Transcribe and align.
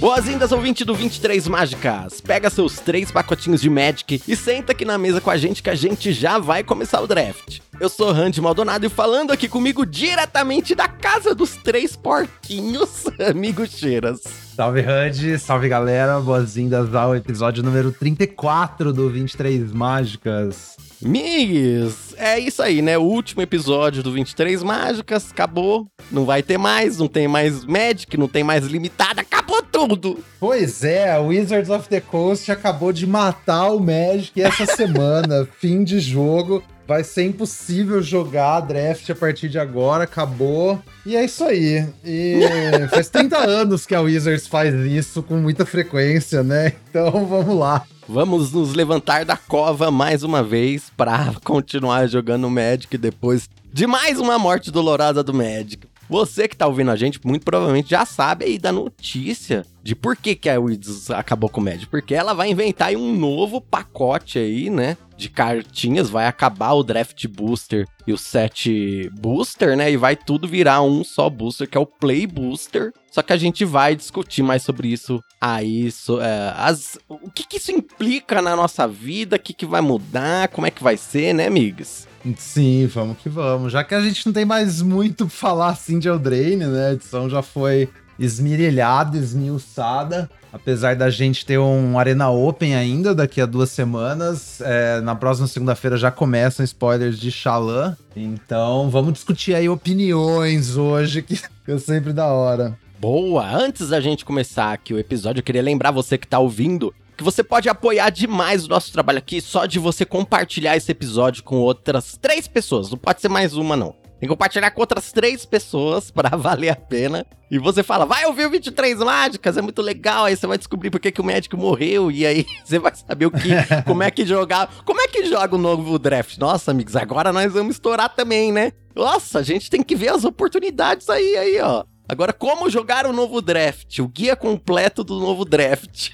Boas-vindas, 0.00 0.50
ouvinte 0.50 0.82
do 0.82 0.94
23 0.94 1.46
Mágicas. 1.46 2.22
Pega 2.22 2.48
seus 2.48 2.80
três 2.80 3.10
pacotinhos 3.12 3.60
de 3.60 3.68
Magic 3.68 4.22
e 4.26 4.34
senta 4.34 4.72
aqui 4.72 4.82
na 4.82 4.96
mesa 4.96 5.20
com 5.20 5.28
a 5.28 5.36
gente 5.36 5.62
que 5.62 5.68
a 5.68 5.74
gente 5.74 6.10
já 6.10 6.38
vai 6.38 6.64
começar 6.64 7.02
o 7.02 7.06
draft. 7.06 7.58
Eu 7.78 7.90
sou 7.90 8.10
Randy 8.10 8.40
Maldonado 8.40 8.86
e 8.86 8.88
falando 8.88 9.30
aqui 9.30 9.46
comigo 9.46 9.84
diretamente 9.84 10.74
da 10.74 10.88
casa 10.88 11.34
dos 11.34 11.54
três 11.56 11.96
porquinhos, 11.96 13.04
amigo 13.28 13.66
Cheiras. 13.66 14.22
Salve 14.60 14.82
Randy, 14.82 15.38
salve 15.38 15.70
galera, 15.70 16.20
boas-vindas 16.20 16.94
ao 16.94 17.16
episódio 17.16 17.62
número 17.62 17.90
34 17.92 18.92
do 18.92 19.08
23 19.08 19.72
Mágicas. 19.72 20.76
Migs, 21.00 22.14
é 22.18 22.38
isso 22.38 22.62
aí, 22.62 22.82
né? 22.82 22.98
O 22.98 23.04
último 23.04 23.40
episódio 23.40 24.02
do 24.02 24.12
23 24.12 24.62
Mágicas 24.62 25.30
acabou. 25.30 25.86
Não 26.12 26.26
vai 26.26 26.42
ter 26.42 26.58
mais, 26.58 26.98
não 26.98 27.08
tem 27.08 27.26
mais 27.26 27.64
Magic, 27.64 28.14
não 28.18 28.28
tem 28.28 28.44
mais 28.44 28.66
limitada, 28.66 29.22
acabou 29.22 29.62
tudo. 29.62 30.18
Pois 30.38 30.84
é, 30.84 31.18
Wizards 31.18 31.70
of 31.70 31.88
the 31.88 32.02
Coast 32.02 32.52
acabou 32.52 32.92
de 32.92 33.06
matar 33.06 33.70
o 33.70 33.80
Magic 33.80 34.42
essa 34.42 34.66
semana, 34.66 35.48
fim 35.58 35.82
de 35.82 36.00
jogo. 36.00 36.62
Vai 36.90 37.04
ser 37.04 37.22
impossível 37.22 38.02
jogar 38.02 38.58
draft 38.62 39.08
a 39.10 39.14
partir 39.14 39.48
de 39.48 39.60
agora, 39.60 40.02
acabou. 40.02 40.82
E 41.06 41.14
é 41.14 41.24
isso 41.24 41.44
aí. 41.44 41.86
E 42.04 42.40
faz 42.90 43.08
30 43.08 43.38
anos 43.38 43.86
que 43.86 43.94
a 43.94 44.00
Wizards 44.00 44.48
faz 44.48 44.74
isso 44.74 45.22
com 45.22 45.36
muita 45.36 45.64
frequência, 45.64 46.42
né? 46.42 46.72
Então 46.90 47.24
vamos 47.26 47.56
lá. 47.56 47.84
Vamos 48.08 48.50
nos 48.52 48.74
levantar 48.74 49.24
da 49.24 49.36
cova 49.36 49.88
mais 49.88 50.24
uma 50.24 50.42
vez 50.42 50.90
para 50.96 51.32
continuar 51.44 52.08
jogando 52.08 52.50
Magic 52.50 52.98
depois 52.98 53.48
de 53.72 53.86
mais 53.86 54.18
uma 54.18 54.36
morte 54.36 54.72
dolorosa 54.72 55.22
do 55.22 55.32
Magic. 55.32 55.86
Você 56.08 56.48
que 56.48 56.56
tá 56.56 56.66
ouvindo 56.66 56.90
a 56.90 56.96
gente, 56.96 57.20
muito 57.24 57.44
provavelmente 57.44 57.90
já 57.90 58.04
sabe 58.04 58.46
aí 58.46 58.58
da 58.58 58.72
notícia 58.72 59.64
de 59.80 59.94
por 59.94 60.16
que, 60.16 60.34
que 60.34 60.50
a 60.50 60.58
Wizards 60.58 61.08
acabou 61.08 61.48
com 61.48 61.60
o 61.60 61.64
Magic. 61.64 61.86
Porque 61.86 62.16
ela 62.16 62.34
vai 62.34 62.50
inventar 62.50 62.92
um 62.96 63.16
novo 63.16 63.60
pacote 63.60 64.40
aí, 64.40 64.68
né? 64.68 64.96
De 65.20 65.28
cartinhas, 65.28 66.08
vai 66.08 66.26
acabar 66.26 66.72
o 66.72 66.82
Draft 66.82 67.26
Booster 67.26 67.86
e 68.06 68.12
o 68.14 68.16
Set 68.16 69.10
Booster, 69.12 69.76
né? 69.76 69.92
E 69.92 69.96
vai 69.98 70.16
tudo 70.16 70.48
virar 70.48 70.80
um 70.80 71.04
só 71.04 71.28
booster, 71.28 71.68
que 71.68 71.76
é 71.76 71.80
o 71.80 71.84
Play 71.84 72.26
Booster. 72.26 72.90
Só 73.10 73.20
que 73.20 73.34
a 73.34 73.36
gente 73.36 73.62
vai 73.62 73.94
discutir 73.94 74.42
mais 74.42 74.62
sobre 74.62 74.88
isso 74.88 75.22
aí. 75.38 75.92
So, 75.92 76.22
é, 76.22 76.54
as, 76.56 76.98
o 77.06 77.30
que, 77.30 77.46
que 77.46 77.58
isso 77.58 77.70
implica 77.70 78.40
na 78.40 78.56
nossa 78.56 78.88
vida, 78.88 79.36
o 79.36 79.38
que, 79.38 79.52
que 79.52 79.66
vai 79.66 79.82
mudar, 79.82 80.48
como 80.48 80.66
é 80.66 80.70
que 80.70 80.82
vai 80.82 80.96
ser, 80.96 81.34
né, 81.34 81.46
amigas? 81.46 82.08
Sim, 82.38 82.86
vamos 82.86 83.18
que 83.18 83.28
vamos. 83.28 83.72
Já 83.72 83.84
que 83.84 83.94
a 83.94 84.00
gente 84.00 84.24
não 84.24 84.32
tem 84.32 84.46
mais 84.46 84.80
muito 84.80 85.26
pra 85.26 85.36
falar 85.36 85.68
assim 85.68 85.98
de 85.98 86.08
Eldraine, 86.08 86.64
né? 86.64 86.88
A 86.88 86.92
edição 86.94 87.28
já 87.28 87.42
foi 87.42 87.90
esmirilhada, 88.18 89.18
esmiuçada. 89.18 90.30
Apesar 90.52 90.96
da 90.96 91.08
gente 91.10 91.46
ter 91.46 91.58
um 91.58 91.98
Arena 91.98 92.28
Open 92.30 92.74
ainda 92.74 93.14
daqui 93.14 93.40
a 93.40 93.46
duas 93.46 93.70
semanas, 93.70 94.60
é, 94.60 95.00
na 95.00 95.14
próxima 95.14 95.46
segunda-feira 95.46 95.96
já 95.96 96.10
começam 96.10 96.64
spoilers 96.64 97.18
de 97.18 97.30
Xalã. 97.30 97.96
Então 98.16 98.90
vamos 98.90 99.12
discutir 99.12 99.54
aí 99.54 99.68
opiniões 99.68 100.76
hoje, 100.76 101.22
que 101.22 101.40
é 101.68 101.78
sempre 101.78 102.12
da 102.12 102.26
hora. 102.26 102.76
Boa! 102.98 103.46
Antes 103.46 103.88
da 103.88 104.00
gente 104.00 104.24
começar 104.24 104.72
aqui 104.72 104.92
o 104.92 104.98
episódio, 104.98 105.40
eu 105.40 105.44
queria 105.44 105.62
lembrar 105.62 105.90
você 105.90 106.18
que 106.18 106.26
tá 106.26 106.38
ouvindo 106.38 106.92
que 107.16 107.24
você 107.24 107.44
pode 107.44 107.68
apoiar 107.68 108.08
demais 108.08 108.64
o 108.64 108.68
nosso 108.68 108.90
trabalho 108.90 109.18
aqui 109.18 109.42
só 109.42 109.66
de 109.66 109.78
você 109.78 110.06
compartilhar 110.06 110.74
esse 110.74 110.90
episódio 110.90 111.44
com 111.44 111.56
outras 111.56 112.16
três 112.16 112.48
pessoas. 112.48 112.90
Não 112.90 112.96
pode 112.96 113.20
ser 113.20 113.28
mais 113.28 113.54
uma, 113.54 113.76
não. 113.76 113.94
Tem 114.20 114.28
que 114.28 114.34
compartilhar 114.34 114.70
com 114.70 114.82
outras 114.82 115.12
três 115.12 115.46
pessoas 115.46 116.10
para 116.10 116.36
valer 116.36 116.68
a 116.68 116.76
pena. 116.76 117.24
E 117.50 117.58
você 117.58 117.82
fala, 117.82 118.04
vai 118.04 118.26
ouvir 118.26 118.44
o 118.44 118.50
23 118.50 118.98
Mágicas, 118.98 119.56
é 119.56 119.62
muito 119.62 119.80
legal. 119.80 120.26
Aí 120.26 120.36
você 120.36 120.46
vai 120.46 120.58
descobrir 120.58 120.90
por 120.90 121.00
que, 121.00 121.10
que 121.10 121.22
o 121.22 121.24
médico 121.24 121.56
morreu. 121.56 122.10
E 122.10 122.26
aí 122.26 122.46
você 122.62 122.78
vai 122.78 122.94
saber 122.94 123.24
o 123.24 123.30
que, 123.30 123.48
como 123.86 124.02
é 124.02 124.10
que 124.10 124.26
jogar. 124.26 124.70
Como 124.84 125.00
é 125.00 125.08
que 125.08 125.24
joga 125.24 125.56
o 125.56 125.58
novo 125.58 125.98
draft? 125.98 126.36
Nossa, 126.36 126.70
amigos, 126.70 126.94
agora 126.96 127.32
nós 127.32 127.50
vamos 127.50 127.76
estourar 127.76 128.14
também, 128.14 128.52
né? 128.52 128.72
Nossa, 128.94 129.38
a 129.38 129.42
gente 129.42 129.70
tem 129.70 129.82
que 129.82 129.96
ver 129.96 130.08
as 130.08 130.24
oportunidades 130.24 131.08
aí, 131.08 131.36
aí, 131.38 131.60
ó. 131.60 131.84
Agora, 132.06 132.34
como 132.34 132.68
jogar 132.68 133.06
o 133.06 133.12
novo 133.14 133.40
draft? 133.40 134.00
O 134.00 134.08
guia 134.08 134.36
completo 134.36 135.02
do 135.02 135.18
novo 135.18 135.46
draft. 135.46 136.10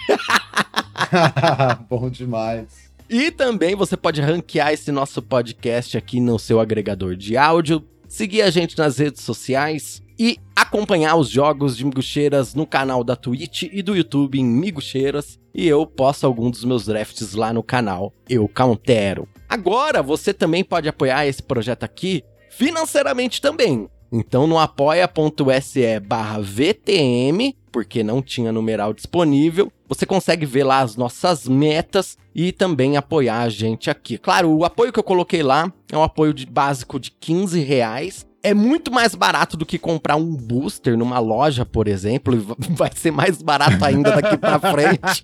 Bom 1.88 2.09
demais. 2.09 2.86
E 3.09 3.30
também 3.30 3.75
você 3.75 3.97
pode 3.97 4.20
ranquear 4.20 4.72
esse 4.72 4.91
nosso 4.91 5.22
podcast 5.22 5.97
aqui 5.97 6.20
no 6.20 6.38
seu 6.38 6.59
agregador 6.59 7.14
de 7.14 7.36
áudio, 7.36 7.82
seguir 8.16 8.41
a 8.41 8.50
gente 8.50 8.78
nas 8.78 8.97
redes 8.97 9.22
sociais 9.22 10.03
e 10.19 10.38
acompanhar 10.54 11.16
os 11.16 11.28
jogos 11.28 11.77
de 11.77 11.84
Miguxeiras 11.84 12.54
no 12.54 12.66
canal 12.66 13.04
da 13.04 13.15
Twitch 13.15 13.65
e 13.65 13.82
do 13.82 13.94
YouTube 13.94 14.41
em 14.41 14.44
Miguxeiras. 14.44 15.38
E 15.54 15.69
eu 15.69 15.87
posto 15.87 16.27
alguns 16.27 16.53
dos 16.53 16.65
meus 16.65 16.87
drafts 16.87 17.34
lá 17.34 17.53
no 17.53 17.62
canal 17.62 18.15
Eu 18.27 18.49
Countero. 18.49 19.28
Agora 19.47 20.03
você 20.03 20.32
também 20.32 20.65
pode 20.65 20.88
apoiar 20.88 21.27
esse 21.27 21.43
projeto 21.43 21.84
aqui 21.84 22.25
financeiramente 22.50 23.38
também. 23.38 23.87
Então 24.10 24.47
no 24.47 24.59
apoia.se 24.59 26.00
barra 26.00 26.41
VTM, 26.41 27.54
porque 27.76 28.03
não 28.03 28.22
tinha 28.22 28.50
numeral 28.50 28.94
disponível, 28.94 29.70
você 29.87 30.06
consegue 30.06 30.47
ver 30.47 30.64
lá 30.64 30.81
as 30.81 30.97
nossas 30.97 31.47
metas 31.47 32.16
e 32.34 32.50
também 32.50 32.97
apoiar 32.97 33.42
a 33.42 33.50
gente 33.50 33.91
aqui. 33.91 34.16
Claro, 34.16 34.50
o 34.50 34.64
apoio 34.64 34.91
que 34.91 34.98
eu 34.98 35.04
coloquei 35.04 35.42
lá 35.42 35.70
é 35.92 35.94
um 35.94 36.03
apoio 36.03 36.32
de, 36.32 36.47
básico 36.47 36.98
de 36.98 37.10
15 37.10 37.60
reais. 37.60 38.26
É 38.42 38.54
muito 38.54 38.91
mais 38.91 39.15
barato 39.15 39.59
do 39.59 39.66
que 39.66 39.78
comprar 39.78 40.16
um 40.16 40.34
booster 40.34 40.97
numa 40.97 41.19
loja, 41.19 41.66
por 41.66 41.86
exemplo, 41.86 42.34
e 42.34 42.38
vai 42.72 42.91
ser 42.94 43.10
mais 43.10 43.42
barato 43.42 43.84
ainda 43.84 44.10
daqui 44.10 44.38
para 44.38 44.59
frente. 44.59 45.22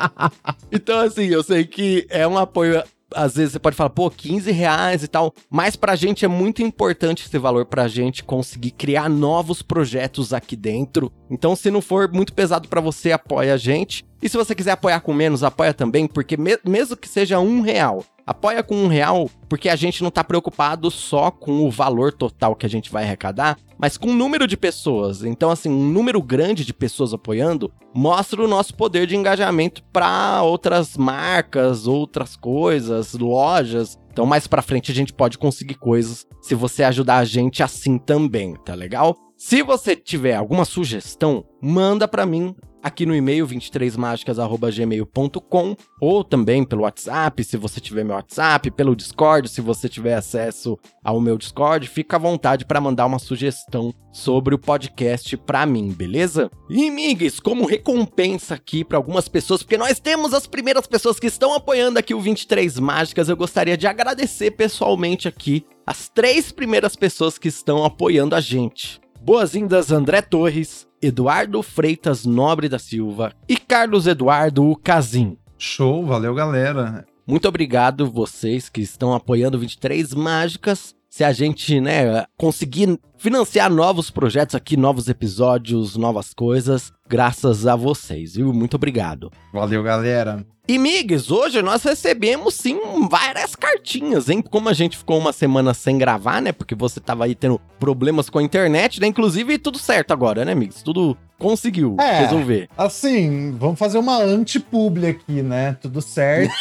então, 0.72 1.00
assim, 1.00 1.26
eu 1.26 1.42
sei 1.42 1.66
que 1.66 2.06
é 2.08 2.26
um 2.26 2.38
apoio 2.38 2.82
às 3.14 3.34
vezes 3.34 3.52
você 3.52 3.58
pode 3.58 3.76
falar, 3.76 3.90
pô, 3.90 4.10
15 4.10 4.50
reais 4.50 5.02
e 5.02 5.08
tal, 5.08 5.34
mas 5.50 5.76
pra 5.76 5.96
gente 5.96 6.24
é 6.24 6.28
muito 6.28 6.62
importante 6.62 7.26
esse 7.26 7.38
valor 7.38 7.66
pra 7.66 7.88
gente 7.88 8.24
conseguir 8.24 8.72
criar 8.72 9.08
novos 9.08 9.62
projetos 9.62 10.32
aqui 10.32 10.56
dentro. 10.56 11.12
Então, 11.30 11.54
se 11.54 11.70
não 11.70 11.80
for 11.80 12.10
muito 12.12 12.32
pesado 12.32 12.68
para 12.68 12.80
você, 12.80 13.12
apoia 13.12 13.54
a 13.54 13.56
gente. 13.56 14.04
E 14.22 14.28
se 14.28 14.36
você 14.36 14.54
quiser 14.54 14.72
apoiar 14.72 15.00
com 15.00 15.14
menos, 15.14 15.42
apoia 15.42 15.72
também, 15.72 16.06
porque 16.06 16.36
me 16.36 16.58
mesmo 16.64 16.96
que 16.96 17.08
seja 17.08 17.40
um 17.40 17.62
real, 17.62 18.04
apoia 18.30 18.62
com 18.62 18.76
um 18.76 18.86
real, 18.86 19.28
porque 19.48 19.68
a 19.68 19.74
gente 19.74 20.04
não 20.04 20.10
tá 20.10 20.22
preocupado 20.22 20.88
só 20.88 21.32
com 21.32 21.66
o 21.66 21.70
valor 21.70 22.12
total 22.12 22.54
que 22.54 22.64
a 22.64 22.68
gente 22.68 22.88
vai 22.88 23.02
arrecadar, 23.02 23.58
mas 23.76 23.98
com 23.98 24.10
o 24.10 24.14
número 24.14 24.46
de 24.46 24.56
pessoas. 24.56 25.24
Então, 25.24 25.50
assim, 25.50 25.68
um 25.68 25.90
número 25.90 26.22
grande 26.22 26.64
de 26.64 26.72
pessoas 26.72 27.12
apoiando 27.12 27.72
mostra 27.92 28.40
o 28.40 28.46
nosso 28.46 28.72
poder 28.76 29.08
de 29.08 29.16
engajamento 29.16 29.82
para 29.92 30.44
outras 30.44 30.96
marcas, 30.96 31.88
outras 31.88 32.36
coisas, 32.36 33.14
lojas. 33.14 33.98
Então, 34.12 34.24
mais 34.24 34.46
para 34.46 34.62
frente 34.62 34.92
a 34.92 34.94
gente 34.94 35.12
pode 35.12 35.36
conseguir 35.36 35.74
coisas 35.74 36.24
se 36.40 36.54
você 36.54 36.84
ajudar 36.84 37.16
a 37.16 37.24
gente 37.24 37.64
assim 37.64 37.98
também, 37.98 38.54
tá 38.64 38.76
legal? 38.76 39.16
Se 39.42 39.62
você 39.62 39.96
tiver 39.96 40.34
alguma 40.34 40.66
sugestão, 40.66 41.46
manda 41.62 42.06
para 42.06 42.26
mim 42.26 42.54
aqui 42.82 43.06
no 43.06 43.16
e-mail 43.16 43.46
23mágicas@gmail.com 43.46 45.76
ou 45.98 46.22
também 46.22 46.62
pelo 46.62 46.82
WhatsApp, 46.82 47.42
se 47.42 47.56
você 47.56 47.80
tiver 47.80 48.04
meu 48.04 48.16
WhatsApp, 48.16 48.70
pelo 48.70 48.94
Discord, 48.94 49.48
se 49.48 49.62
você 49.62 49.88
tiver 49.88 50.12
acesso 50.12 50.78
ao 51.02 51.18
meu 51.22 51.38
Discord, 51.38 51.88
fica 51.88 52.16
à 52.16 52.18
vontade 52.18 52.66
para 52.66 52.82
mandar 52.82 53.06
uma 53.06 53.18
sugestão 53.18 53.94
sobre 54.12 54.54
o 54.54 54.58
podcast 54.58 55.38
para 55.38 55.64
mim, 55.64 55.90
beleza? 55.90 56.50
E 56.68 56.90
migues, 56.90 57.40
como 57.40 57.64
recompensa 57.64 58.56
aqui 58.56 58.84
para 58.84 58.98
algumas 58.98 59.26
pessoas, 59.26 59.62
porque 59.62 59.78
nós 59.78 59.98
temos 59.98 60.34
as 60.34 60.46
primeiras 60.46 60.86
pessoas 60.86 61.18
que 61.18 61.28
estão 61.28 61.54
apoiando 61.54 61.98
aqui 61.98 62.12
o 62.12 62.20
23 62.20 62.78
Mágicas, 62.78 63.30
eu 63.30 63.38
gostaria 63.38 63.78
de 63.78 63.86
agradecer 63.86 64.50
pessoalmente 64.50 65.26
aqui 65.26 65.64
as 65.86 66.10
três 66.10 66.52
primeiras 66.52 66.94
pessoas 66.94 67.38
que 67.38 67.48
estão 67.48 67.86
apoiando 67.86 68.34
a 68.34 68.40
gente. 68.40 69.00
Boas-vindas 69.22 69.92
André 69.92 70.22
Torres, 70.22 70.88
Eduardo 71.00 71.62
Freitas 71.62 72.24
Nobre 72.24 72.70
da 72.70 72.78
Silva 72.78 73.34
e 73.46 73.54
Carlos 73.54 74.06
Eduardo 74.06 74.74
Casim. 74.82 75.36
Show, 75.58 76.06
valeu 76.06 76.34
galera. 76.34 77.04
Muito 77.26 77.46
obrigado 77.46 78.10
vocês 78.10 78.70
que 78.70 78.80
estão 78.80 79.12
apoiando 79.12 79.58
23 79.58 80.14
Mágicas. 80.14 80.96
Se 81.10 81.24
a 81.24 81.32
gente, 81.32 81.80
né, 81.80 82.24
conseguir 82.38 82.96
financiar 83.18 83.68
novos 83.68 84.10
projetos 84.12 84.54
aqui, 84.54 84.76
novos 84.76 85.08
episódios, 85.08 85.96
novas 85.96 86.32
coisas, 86.32 86.92
graças 87.08 87.66
a 87.66 87.74
vocês, 87.74 88.36
viu? 88.36 88.52
Muito 88.54 88.74
obrigado. 88.74 89.28
Valeu, 89.52 89.82
galera. 89.82 90.46
E 90.68 90.78
Migs, 90.78 91.32
hoje 91.32 91.60
nós 91.62 91.82
recebemos 91.82 92.54
sim 92.54 92.78
várias 93.10 93.56
cartinhas, 93.56 94.28
hein? 94.28 94.40
Como 94.40 94.68
a 94.68 94.72
gente 94.72 94.96
ficou 94.96 95.18
uma 95.18 95.32
semana 95.32 95.74
sem 95.74 95.98
gravar, 95.98 96.40
né? 96.40 96.52
Porque 96.52 96.76
você 96.76 97.00
tava 97.00 97.24
aí 97.24 97.34
tendo 97.34 97.60
problemas 97.80 98.30
com 98.30 98.38
a 98.38 98.42
internet, 98.42 99.00
né? 99.00 99.08
Inclusive, 99.08 99.58
tudo 99.58 99.78
certo 99.78 100.12
agora, 100.12 100.44
né, 100.44 100.54
Migs? 100.54 100.80
Tudo 100.80 101.18
conseguiu 101.40 101.96
é, 101.98 102.20
resolver. 102.20 102.68
Assim, 102.76 103.56
vamos 103.58 103.78
fazer 103.78 103.98
uma 103.98 104.18
anti-publi 104.18 105.08
aqui, 105.08 105.42
né? 105.42 105.76
Tudo 105.80 106.00
certo. 106.02 106.54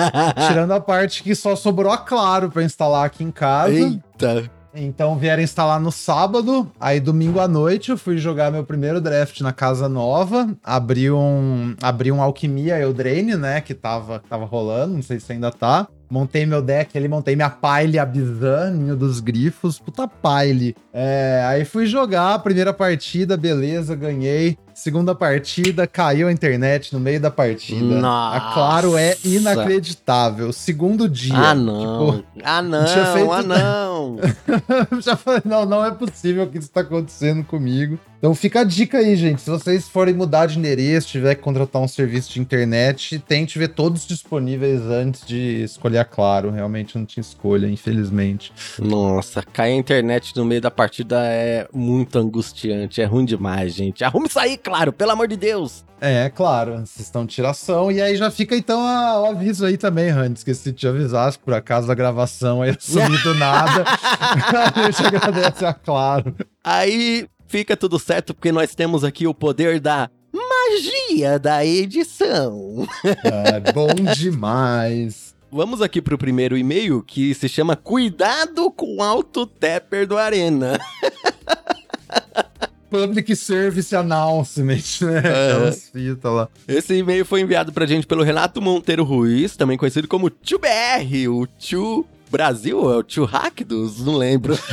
tirando 0.46 0.72
a 0.72 0.80
parte 0.80 1.22
que 1.22 1.34
só 1.34 1.56
sobrou 1.56 1.90
a 1.90 1.98
Claro 1.98 2.50
pra 2.50 2.62
instalar 2.62 3.06
aqui 3.06 3.24
em 3.24 3.30
casa. 3.30 3.72
Eita. 3.72 4.50
Então 4.78 5.16
vieram 5.16 5.42
instalar 5.42 5.80
no 5.80 5.90
sábado, 5.90 6.70
aí 6.78 7.00
domingo 7.00 7.40
à 7.40 7.48
noite 7.48 7.90
eu 7.90 7.96
fui 7.96 8.18
jogar 8.18 8.52
meu 8.52 8.62
primeiro 8.62 9.00
draft 9.00 9.40
na 9.40 9.52
casa 9.52 9.88
nova, 9.88 10.54
abri 10.62 11.10
um, 11.10 11.74
abri 11.80 12.12
um 12.12 12.20
Alquimia 12.20 12.78
Eldraine, 12.78 13.36
né, 13.36 13.62
que 13.62 13.72
tava, 13.72 14.22
tava 14.28 14.44
rolando, 14.44 14.94
não 14.94 15.02
sei 15.02 15.18
se 15.18 15.32
ainda 15.32 15.50
tá. 15.50 15.88
Montei 16.08 16.46
meu 16.46 16.62
deck 16.62 16.96
ali, 16.96 17.08
montei 17.08 17.34
minha 17.34 17.50
Pile 17.50 17.98
Abizan, 17.98 18.70
ninho 18.70 18.96
dos 18.96 19.20
grifos, 19.20 19.78
puta 19.78 20.08
Pile. 20.08 20.76
É, 20.92 21.44
aí 21.48 21.64
fui 21.64 21.86
jogar, 21.86 22.38
primeira 22.40 22.72
partida, 22.72 23.36
beleza, 23.36 23.94
ganhei. 23.96 24.56
Segunda 24.76 25.14
partida, 25.14 25.86
caiu 25.86 26.28
a 26.28 26.32
internet 26.32 26.92
no 26.92 27.00
meio 27.00 27.18
da 27.18 27.30
partida. 27.30 27.82
Nossa. 27.82 28.36
A 28.36 28.52
Claro 28.52 28.94
é 28.98 29.16
inacreditável. 29.24 30.52
Segundo 30.52 31.08
dia. 31.08 31.34
Ah, 31.34 31.54
não. 31.54 32.18
Tipo, 32.20 32.24
ah, 32.44 32.60
não. 32.60 32.86
feito- 32.86 33.32
Ah, 33.32 33.42
não. 33.42 34.16
já 35.00 35.16
falei, 35.16 35.40
não, 35.46 35.64
não 35.64 35.82
é 35.82 35.90
possível 35.92 36.46
que 36.46 36.58
isso 36.58 36.68
tá 36.70 36.82
acontecendo 36.82 37.42
comigo. 37.42 37.98
Então 38.18 38.34
fica 38.34 38.60
a 38.60 38.64
dica 38.64 38.98
aí, 38.98 39.14
gente. 39.14 39.40
Se 39.42 39.50
vocês 39.50 39.86
forem 39.88 40.14
mudar 40.14 40.46
de 40.46 40.58
endereço, 40.58 41.08
tiver 41.08 41.34
que 41.34 41.42
contratar 41.42 41.80
um 41.80 41.86
serviço 41.88 42.32
de 42.32 42.40
internet, 42.40 43.18
tente 43.18 43.58
ver 43.58 43.68
todos 43.68 44.06
disponíveis 44.06 44.80
antes 44.82 45.24
de 45.26 45.62
escolher 45.62 45.98
a 45.98 46.04
Claro. 46.04 46.50
Realmente 46.50 46.96
não 46.98 47.04
tinha 47.04 47.20
escolha, 47.20 47.66
infelizmente. 47.68 48.52
Nossa, 48.78 49.42
cair 49.42 49.72
a 49.72 49.76
internet 49.76 50.34
no 50.34 50.44
meio 50.44 50.60
da 50.62 50.70
partida 50.70 51.22
é 51.24 51.68
muito 51.72 52.18
angustiante. 52.18 53.00
É 53.00 53.04
ruim 53.04 53.24
demais, 53.24 53.74
gente. 53.74 54.02
Arrume 54.02 54.26
isso 54.28 54.38
aí, 54.38 54.56
claro, 54.66 54.92
pelo 54.92 55.12
amor 55.12 55.28
de 55.28 55.36
Deus. 55.36 55.84
É, 56.00 56.28
claro, 56.28 56.72
vocês 56.78 57.00
estão 57.06 57.24
de 57.24 57.32
tiração. 57.34 57.90
E 57.90 58.02
aí 58.02 58.16
já 58.16 58.30
fica 58.30 58.56
então 58.56 58.80
a- 58.84 59.22
o 59.22 59.26
aviso 59.26 59.64
aí 59.64 59.76
também, 59.78 60.10
Rani. 60.10 60.34
Esqueci 60.34 60.72
de 60.72 60.78
te 60.78 60.88
avisar, 60.88 61.32
se 61.32 61.38
por 61.38 61.54
acaso 61.54 61.90
a 61.90 61.94
gravação 61.94 62.60
aí 62.62 62.76
sumir 62.78 63.22
do 63.22 63.34
nada. 63.34 63.84
a 64.74 64.90
gente 64.90 65.06
agradece 65.06 65.64
a 65.64 65.72
Claro. 65.72 66.34
Aí 66.64 67.28
fica 67.46 67.76
tudo 67.76 67.98
certo 67.98 68.34
porque 68.34 68.50
nós 68.50 68.74
temos 68.74 69.04
aqui 69.04 69.26
o 69.26 69.32
poder 69.32 69.78
da 69.80 70.10
magia 70.34 71.38
da 71.38 71.64
edição. 71.64 72.86
É 73.24 73.72
bom 73.72 73.94
demais. 74.16 75.34
Vamos 75.50 75.80
aqui 75.80 76.02
pro 76.02 76.18
primeiro 76.18 76.58
e-mail 76.58 77.02
que 77.02 77.32
se 77.32 77.48
chama 77.48 77.76
Cuidado 77.76 78.70
com 78.72 78.96
o 78.96 79.02
Auto 79.02 79.46
Tapper 79.46 80.06
do 80.06 80.18
Arena. 80.18 80.78
Public 82.90 83.34
Service 83.36 83.94
Announcement, 83.94 84.82
né? 85.02 85.22
É. 85.68 85.72
Fitas 85.72 86.32
lá. 86.32 86.48
Esse 86.66 86.94
e-mail 86.94 87.24
foi 87.24 87.40
enviado 87.40 87.72
pra 87.72 87.86
gente 87.86 88.06
pelo 88.06 88.22
Renato 88.22 88.60
Monteiro 88.62 89.04
Ruiz, 89.04 89.56
também 89.56 89.76
conhecido 89.76 90.08
como 90.08 90.30
Tio 90.30 90.58
BR, 90.58 91.28
o 91.30 91.46
Tio 91.46 92.06
Brasil, 92.30 92.92
é 92.92 92.96
o 92.96 93.02
Tio 93.02 93.24
Hackdos, 93.24 94.04
não 94.04 94.16
lembro. 94.16 94.58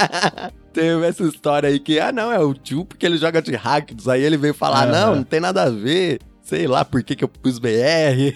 Teve 0.72 1.06
essa 1.06 1.24
história 1.24 1.68
aí 1.68 1.78
que, 1.80 1.98
ah 1.98 2.12
não, 2.12 2.30
é 2.30 2.38
o 2.38 2.54
Tio 2.54 2.84
porque 2.84 3.04
ele 3.04 3.16
joga 3.16 3.42
de 3.42 3.54
Hackdos, 3.54 4.08
aí 4.08 4.22
ele 4.22 4.36
veio 4.36 4.54
falar, 4.54 4.88
Aham. 4.88 4.92
não, 5.06 5.16
não 5.16 5.24
tem 5.24 5.40
nada 5.40 5.64
a 5.64 5.70
ver, 5.70 6.20
sei 6.48 6.66
lá 6.66 6.82
por 6.82 7.02
que 7.02 7.14
que 7.14 7.22
eu 7.22 7.28
pus 7.28 7.58
BR. 7.58 8.32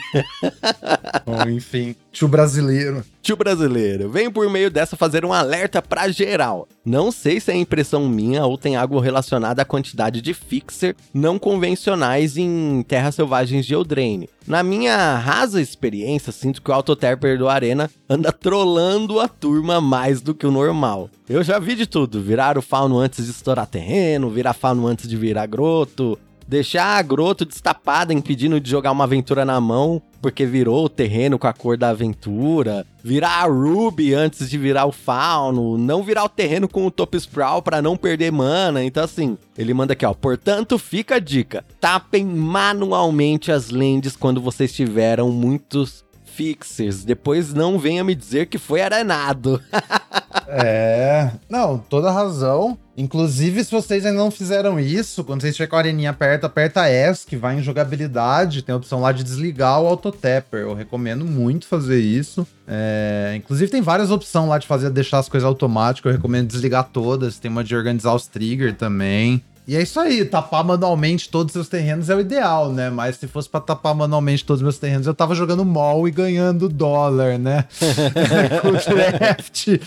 Bom, 1.25 1.49
enfim, 1.49 1.97
tio 2.13 2.29
brasileiro. 2.29 3.03
Tio 3.23 3.37
brasileiro, 3.37 4.11
venho 4.11 4.31
por 4.31 4.51
meio 4.51 4.71
dessa 4.71 4.97
fazer 4.97 5.25
um 5.25 5.33
alerta 5.33 5.81
pra 5.81 6.11
geral. 6.11 6.69
Não 6.85 7.11
sei 7.11 7.41
se 7.41 7.51
é 7.51 7.57
impressão 7.57 8.07
minha 8.09 8.45
ou 8.45 8.59
tem 8.59 8.77
algo 8.77 8.99
relacionado 8.99 9.61
à 9.61 9.65
quantidade 9.65 10.21
de 10.21 10.35
fixer 10.35 10.95
não 11.15 11.39
convencionais 11.39 12.37
em 12.37 12.85
terras 12.87 13.15
selvagens 13.15 13.65
de 13.65 13.73
Eldraine. 13.73 14.29
Na 14.47 14.63
minha 14.63 15.17
rasa 15.17 15.63
experiência, 15.63 16.33
sinto 16.33 16.61
que 16.61 16.71
o 16.71 16.75
Autotapper 16.75 17.39
do 17.39 17.49
Arena 17.49 17.89
anda 18.11 18.31
trollando 18.31 19.21
a 19.21 19.29
turma 19.29 19.81
mais 19.81 20.21
do 20.21 20.35
que 20.35 20.47
o 20.47 20.51
normal. 20.51 21.09
Eu 21.29 21.43
já 21.43 21.59
vi 21.59 21.77
de 21.77 21.87
tudo, 21.87 22.21
virar 22.21 22.59
o 22.59 22.63
fauno 22.63 22.99
antes 22.99 23.25
de 23.25 23.31
estourar 23.31 23.67
terreno, 23.67 24.29
virar 24.29 24.53
fauno 24.53 24.87
antes 24.87 25.09
de 25.09 25.17
virar 25.17 25.47
groto, 25.47 26.19
Deixar 26.53 26.99
a 26.99 27.03
Groto 27.03 27.47
destapada 27.47 28.13
impedindo 28.13 28.61
de 28.61 28.69
jogar 28.69 28.93
uma 28.93 29.05
aventura 29.05 29.43
na 29.43 29.59
mão, 29.59 30.03
porque 30.21 30.45
virou 30.45 30.85
o 30.85 30.89
terreno 30.91 31.39
com 31.39 31.47
a 31.47 31.53
cor 31.55 31.79
da 31.79 31.89
aventura. 31.89 32.85
Virar 33.03 33.43
a 33.43 33.47
Ruby 33.47 34.13
antes 34.13 34.51
de 34.51 34.59
virar 34.59 34.85
o 34.85 34.93
Fauno. 34.93 35.79
Não 35.79 36.03
virar 36.03 36.25
o 36.25 36.29
terreno 36.29 36.69
com 36.69 36.85
o 36.85 36.91
Top 36.91 37.17
Sprawl 37.17 37.63
pra 37.63 37.81
não 37.81 37.97
perder 37.97 38.31
mana. 38.31 38.85
Então, 38.85 39.03
assim, 39.03 39.39
ele 39.57 39.73
manda 39.73 39.95
aqui, 39.95 40.05
ó. 40.05 40.13
Portanto, 40.13 40.79
fica 40.79 41.15
a 41.15 41.19
dica: 41.19 41.65
tapem 41.81 42.27
manualmente 42.27 43.51
as 43.51 43.71
lands 43.71 44.15
quando 44.15 44.39
vocês 44.39 44.75
tiveram 44.75 45.31
muitos 45.31 46.05
fixers. 46.23 47.03
Depois 47.03 47.55
não 47.55 47.79
venha 47.79 48.05
me 48.05 48.15
dizer 48.15 48.45
que 48.45 48.59
foi 48.59 48.83
arenado. 48.83 49.59
É, 50.55 51.31
não, 51.49 51.79
toda 51.79 52.11
razão. 52.11 52.77
Inclusive, 53.03 53.65
se 53.65 53.71
vocês 53.73 54.07
ainda 54.07 54.19
não 54.19 54.31
fizeram 54.31 54.79
isso, 54.79 55.25
quando 55.25 55.41
vocês 55.41 55.51
estiver 55.51 55.67
com 55.67 55.75
a 55.75 55.81
areninha 55.81 56.13
perto, 56.13 56.45
aperta 56.45 56.87
S, 56.87 57.27
que 57.27 57.37
vai 57.37 57.59
em 57.59 57.63
jogabilidade, 57.63 58.63
tem 58.63 58.73
a 58.73 58.77
opção 58.77 59.01
lá 59.01 59.11
de 59.11 59.25
desligar 59.25 59.81
o 59.83 59.89
autotapper. 59.89 60.61
Eu 60.61 60.73
recomendo 60.73 61.25
muito 61.25 61.67
fazer 61.67 61.99
isso. 61.99 62.47
É, 62.65 63.35
inclusive, 63.37 63.73
tem 63.73 63.83
várias 63.83 64.13
opções 64.13 64.49
lá 64.49 64.57
de 64.57 64.69
fazer, 64.69 64.89
deixar 64.91 65.19
as 65.19 65.29
coisas 65.29 65.45
automáticas. 65.45 66.13
Eu 66.13 66.17
recomendo 66.17 66.47
desligar 66.47 66.91
todas. 66.93 67.41
Tem 67.41 67.51
uma 67.51 67.65
de 67.65 67.75
organizar 67.75 68.15
os 68.15 68.29
triggers 68.29 68.77
também. 68.77 69.43
E 69.67 69.77
é 69.77 69.83
isso 69.83 69.99
aí, 69.99 70.25
tapar 70.25 70.65
manualmente 70.65 71.29
todos 71.29 71.51
os 71.51 71.53
seus 71.53 71.69
terrenos 71.69 72.11
é 72.11 72.17
o 72.17 72.21
ideal, 72.21 72.73
né? 72.73 72.91
Mas 72.91 73.17
se 73.17 73.29
fosse 73.29 73.49
pra 73.49 73.61
tapar 73.61 73.95
manualmente 73.95 74.45
todos 74.45 74.61
os 74.61 74.63
meus 74.63 74.79
terrenos, 74.79 75.07
eu 75.07 75.15
tava 75.15 75.37
jogando 75.37 75.65
mall 75.65 76.07
e 76.07 76.11
ganhando 76.11 76.69
dólar, 76.69 77.39
né? 77.39 77.65
Com 78.61 78.73
draft. 78.73 79.69